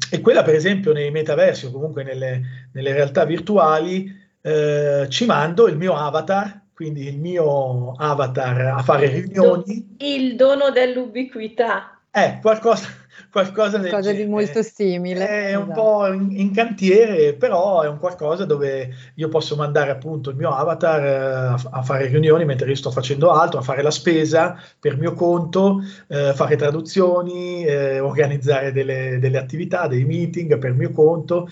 e 0.10 0.22
quella 0.22 0.44
per 0.44 0.56
esempio 0.56 0.94
nei 0.94 1.12
metaversi 1.12 1.66
o 1.66 1.72
comunque 1.72 2.04
nelle, 2.04 2.70
nelle 2.72 2.94
realtà 2.94 3.26
virtuali 3.26 4.10
eh, 4.42 5.06
ci 5.10 5.26
mando 5.26 5.68
il 5.68 5.76
mio 5.76 5.96
avatar, 5.96 6.62
quindi 6.74 7.08
il 7.08 7.18
mio 7.18 7.92
avatar 7.92 8.62
a 8.78 8.84
fare 8.84 9.08
riunioni. 9.08 9.96
Il 10.00 10.36
dono 10.36 10.70
dell'ubiquità. 10.70 12.00
Eh, 12.12 12.40
qualcosa, 12.42 12.88
qualcosa, 13.32 13.80
qualcosa 13.80 14.12
di 14.12 14.26
molto 14.26 14.62
simile. 14.62 15.28
È 15.28 15.48
esatto. 15.50 15.66
un 15.66 15.74
po' 15.74 16.08
in, 16.08 16.40
in, 16.40 16.54
cantiere, 16.54 17.34
però 17.34 17.82
è 17.82 17.88
un 17.88 17.98
qualcosa 17.98 18.46
dove 18.46 18.94
io 19.16 19.30
posso 19.30 19.56
mandare 19.56 19.92
appunto 19.92 20.30
il 20.30 20.36
mio 20.36 20.52
avatar 20.52 21.04
eh, 21.04 21.68
a, 21.70 21.82
fare 21.82 22.08
riunioni 22.08 22.46
mentre 22.46 22.70
io 22.70 22.76
sto 22.76 22.92
facendo 22.92 23.32
altro, 23.32 23.60
a 23.60 23.64
fare 23.64 23.82
la 23.82 23.92
spesa 23.92 24.60
per 24.80 24.98
mio 24.98 25.14
conto, 25.14 25.82
eh, 26.08 26.34
fare 26.34 26.56
traduzioni, 26.56 27.66
eh, 27.66 28.00
organizzare 28.00 28.72
delle, 28.72 29.20
delle 29.20 29.38
attività, 29.38 29.88
dei 29.88 30.06
meeting 30.06 30.58
per 30.58 30.74
mio 30.74 30.92
conto 30.92 31.48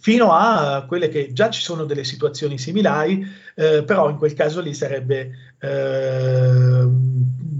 fino 0.00 0.32
a 0.32 0.84
quelle 0.86 1.08
che 1.08 1.32
già 1.32 1.50
ci 1.50 1.60
sono 1.60 1.84
delle 1.84 2.04
situazioni 2.04 2.56
similari, 2.56 3.26
eh, 3.56 3.82
però 3.82 4.08
in 4.08 4.16
quel 4.16 4.32
caso 4.32 4.60
lì 4.60 4.72
sarebbe 4.72 5.30
eh, 5.58 6.86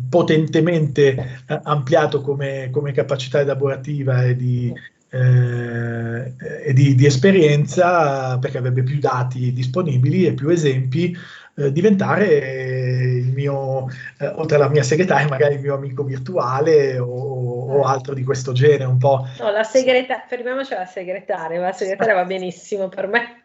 potentemente 0.08 1.42
eh, 1.46 1.60
ampliato 1.64 2.20
come, 2.20 2.68
come, 2.70 2.92
capacità 2.92 3.40
elaborativa 3.40 4.24
e 4.24 4.36
di, 4.36 4.72
eh, 5.10 6.32
e 6.64 6.72
di, 6.72 6.94
di, 6.94 7.06
esperienza, 7.06 8.38
perché 8.38 8.58
avrebbe 8.58 8.82
più 8.82 8.98
dati 8.98 9.52
disponibili 9.52 10.26
e 10.26 10.34
più 10.34 10.48
esempi, 10.48 11.16
eh, 11.56 11.72
diventare 11.72 12.26
il 13.18 13.32
mio, 13.32 13.88
eh, 14.18 14.28
oltre 14.28 14.56
alla 14.56 14.68
mia 14.68 14.82
segretaria, 14.82 15.28
magari 15.28 15.54
il 15.54 15.60
mio 15.60 15.74
amico 15.74 16.04
virtuale 16.04 16.98
o, 16.98 17.06
o 17.08 17.82
altro 17.82 18.14
di 18.14 18.22
questo 18.24 18.52
genere, 18.52 18.84
un 18.84 18.98
po'. 18.98 19.26
No, 19.40 19.50
la 19.50 19.64
segretaria, 19.64 20.24
fermiamoci 20.26 20.74
alla 20.74 20.86
segretaria, 20.86 21.60
la 21.60 21.72
segretaria 21.72 22.14
va 22.14 22.24
benissimo 22.24 22.88
per 22.88 23.06
me. 23.08 23.40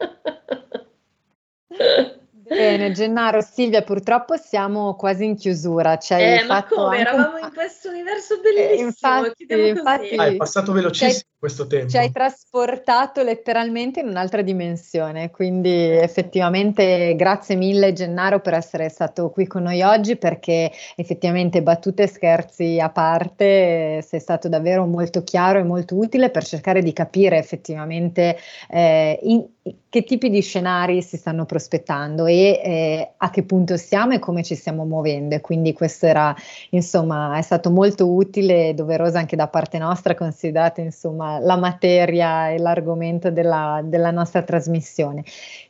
Bene, 2.46 2.92
Gennaro, 2.92 3.42
Silvia, 3.42 3.82
purtroppo 3.84 4.36
siamo 4.36 4.96
quasi 4.96 5.24
in 5.24 5.36
chiusura. 5.36 5.98
Cioè, 5.98 6.42
eh, 6.42 6.46
ma 6.46 6.66
come? 6.66 7.00
Eravamo 7.00 7.38
in 7.38 7.52
questo 7.54 7.90
universo 7.90 8.40
bellissimo. 8.42 8.80
Eh, 8.80 8.84
infatti, 8.84 9.46
infatti 9.50 10.16
ah, 10.16 10.26
è 10.26 10.36
passato 10.36 10.74
velocissimo 10.74 11.32
questo 11.40 11.68
tempo. 11.68 11.90
Ci 11.90 11.98
hai 11.98 12.12
trasportato 12.12 13.24
letteralmente 13.24 14.02
in 14.02 14.08
un'altra 14.08 14.42
dimensione, 14.42 15.30
quindi 15.32 15.70
effettivamente 15.70 17.16
grazie 17.16 17.56
mille 17.56 17.94
Gennaro 17.94 18.40
per 18.40 18.54
essere 18.54 18.90
stato 18.90 19.30
qui 19.30 19.48
con 19.48 19.64
noi 19.64 19.82
oggi 19.82 20.16
perché 20.16 20.72
effettivamente 20.96 21.62
battute 21.62 22.04
e 22.04 22.08
scherzi 22.08 22.80
a 22.80 22.90
parte 22.90 24.02
sei 24.02 24.20
stato 24.20 24.50
davvero 24.50 24.86
molto 24.86 25.24
chiaro 25.24 25.60
e 25.60 25.64
molto 25.64 25.96
utile 25.96 26.30
per 26.30 26.46
cercare 26.46 26.82
di 26.82 26.94
capire 26.94 27.38
effettivamente 27.38 28.38
eh, 28.70 29.20
in, 29.24 29.46
che 29.94 30.04
tipi 30.04 30.32
di 30.32 30.42
scenari 30.42 31.04
si 31.04 31.18
stanno 31.18 31.46
prospettando 31.46 32.26
e 32.26 32.60
eh, 32.64 33.12
a 33.16 33.30
che 33.30 33.44
punto 33.44 33.78
siamo 33.78 34.14
e 34.14 34.20
come 34.20 34.42
ci 34.42 34.56
stiamo 34.56 34.86
muovendo. 34.86 35.40
Quindi 35.40 35.72
questo 35.74 36.08
era, 36.08 36.36
insomma, 36.72 37.38
è 37.38 37.44
stato 37.44 37.70
molto 37.70 38.12
utile 38.12 38.70
e 38.70 38.74
doveroso 38.74 39.18
anche 39.18 39.36
da 39.36 39.48
parte 39.48 39.78
nostra, 39.78 40.16
considerate 40.16 40.82
insomma 40.82 41.38
la 41.38 41.58
materia 41.58 42.50
e 42.50 42.58
l'argomento 42.58 43.30
della, 43.30 43.82
della 43.84 44.10
nostra 44.10 44.42
trasmissione. 44.42 45.24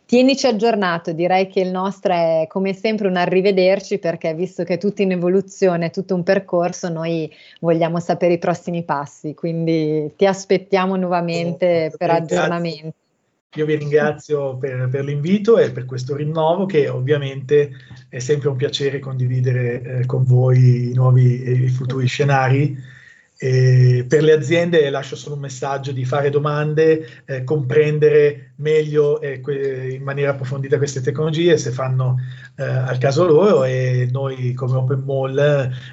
Tienici 0.06 0.48
aggiornato, 0.48 1.12
direi 1.12 1.48
che 1.50 1.60
il 1.60 1.72
nostro 1.72 2.14
è 2.14 2.46
come 2.48 2.72
sempre 2.74 3.10
un 3.10 3.18
arrivederci 3.18 3.98
perché 3.98 4.34
visto 4.34 4.64
che 4.64 4.76
è 4.76 4.78
tutto 4.78 5.02
in 5.02 5.12
evoluzione, 5.12 5.88
è 5.88 5.92
tutto 5.92 6.16
un 6.16 6.24
percorso, 6.24 6.88
noi 6.88 7.30
vogliamo 7.60 8.00
sapere 8.00 8.36
i 8.36 8.40
prossimi 8.40 8.84
passi, 8.84 9.34
quindi 9.34 10.14
ti 10.16 10.26
aspettiamo 10.26 10.96
nuovamente 10.96 11.90
oh, 11.92 11.98
per 11.98 12.10
aggiornamenti. 12.10 13.02
Io 13.56 13.66
vi 13.66 13.76
ringrazio 13.76 14.58
per, 14.58 14.88
per, 14.90 15.04
l'invito 15.04 15.58
e 15.58 15.72
per 15.72 15.86
questo 15.86 16.16
rinnovo 16.16 16.66
che 16.66 16.90
ovviamente 16.90 17.72
è 18.10 18.18
sempre 18.20 18.50
un 18.50 18.56
piacere 18.56 18.98
condividere 19.00 19.82
eh, 19.82 20.06
con 20.06 20.24
voi 20.24 20.90
i 20.90 20.94
nuovi 20.94 21.44
e 21.44 21.52
i 21.52 21.70
futuri 21.70 22.08
scenari 22.08 22.76
e 23.44 24.06
per 24.08 24.24
le 24.24 24.32
aziende 24.32 24.90
lascio 24.90 25.18
solo 25.18 25.36
un 25.36 25.42
messaggio 25.42 25.92
di 25.92 26.06
fare 26.06 26.30
domande, 26.30 27.24
eh, 27.26 27.44
comprendere 27.44 28.54
meglio 28.58 29.20
eh, 29.20 29.42
que- 29.42 29.96
in 29.96 30.02
maniera 30.02 30.32
approfondita 30.32 30.78
queste 30.78 31.02
tecnologie 31.02 31.58
se 31.58 31.72
fanno 31.72 32.20
eh, 32.56 32.64
al 32.64 32.98
caso 33.00 33.26
loro 33.26 33.66
e 33.66 34.08
noi 34.10 34.54
come 34.54 34.78
Open 34.78 35.04
Mall 35.06 35.38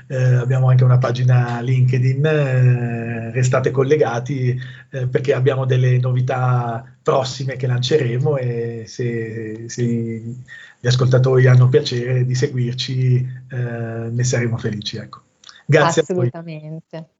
eh, 0.07 0.16
abbiamo 0.16 0.68
anche 0.68 0.84
una 0.84 0.98
pagina 0.98 1.61
LinkedIn, 1.61 2.24
eh, 2.24 3.30
restate 3.32 3.72
collegati 3.72 4.57
eh, 4.90 5.09
perché 5.09 5.34
abbiamo 5.34 5.64
delle 5.64 5.98
novità 5.98 6.84
prossime 7.03 7.57
che 7.57 7.66
lanceremo 7.66 8.36
e 8.36 8.84
se, 8.86 9.64
se 9.66 9.82
gli 9.82 10.86
ascoltatori 10.86 11.48
hanno 11.48 11.68
piacere 11.68 12.24
di 12.24 12.34
seguirci 12.36 13.38
ne 13.51 14.24
saremo 14.24 14.57
felici. 14.57 14.98
Ecco. 14.98 15.22
Grazie 15.66 16.03
Assolutamente. 16.03 17.18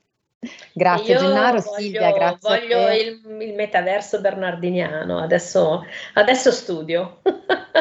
Grazie 0.72 1.12
Io 1.12 1.20
Gennaro, 1.20 1.61
voglio, 1.61 1.76
Silvia, 1.76 2.12
grazie. 2.12 2.61
Voglio 2.61 2.91
il, 2.93 3.43
il, 3.43 3.55
metaverso 3.55 4.22
bernardiniano, 4.22 5.18
adesso, 5.18 5.84
adesso 6.14 6.51
studio. 6.51 7.20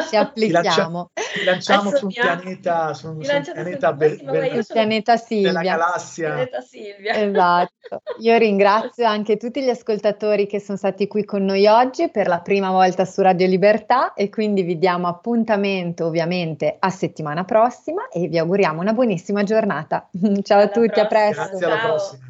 Ci 0.08 0.16
applichiamo. 0.16 1.10
Ti 1.14 1.44
lanciamo 1.44 1.96
sul 1.96 2.12
pianeta, 2.12 2.92
su, 2.92 3.08
un 3.08 3.18
pianeta, 3.18 3.94
be- 3.94 4.20
be- 4.22 4.64
pianeta 4.70 5.16
Silvia. 5.16 5.48
Della 5.48 5.62
galassia. 5.62 6.26
Pianeta 6.26 6.60
Silvia. 6.60 7.14
Esatto. 7.14 8.02
Io 8.18 8.36
ringrazio 8.36 9.06
anche 9.06 9.38
tutti 9.38 9.62
gli 9.62 9.70
ascoltatori 9.70 10.46
che 10.46 10.60
sono 10.60 10.76
stati 10.76 11.06
qui 11.06 11.24
con 11.24 11.44
noi 11.46 11.66
oggi 11.66 12.10
per 12.10 12.28
la 12.28 12.40
prima 12.40 12.70
volta 12.70 13.06
su 13.06 13.22
Radio 13.22 13.46
Libertà 13.46 14.12
e 14.12 14.28
quindi 14.28 14.62
vi 14.62 14.78
diamo 14.78 15.08
appuntamento 15.08 16.04
ovviamente 16.04 16.76
a 16.78 16.90
settimana 16.90 17.44
prossima 17.44 18.08
e 18.08 18.28
vi 18.28 18.36
auguriamo 18.36 18.82
una 18.82 18.92
buonissima 18.92 19.44
giornata. 19.44 20.06
Ciao 20.42 20.58
alla 20.58 20.66
a 20.66 20.68
tutti, 20.68 21.00
prossima. 21.00 21.04
a 21.04 21.08
presto. 21.08 21.42
Grazie, 21.42 21.66
alla 21.66 21.78
prossima. 21.78 22.29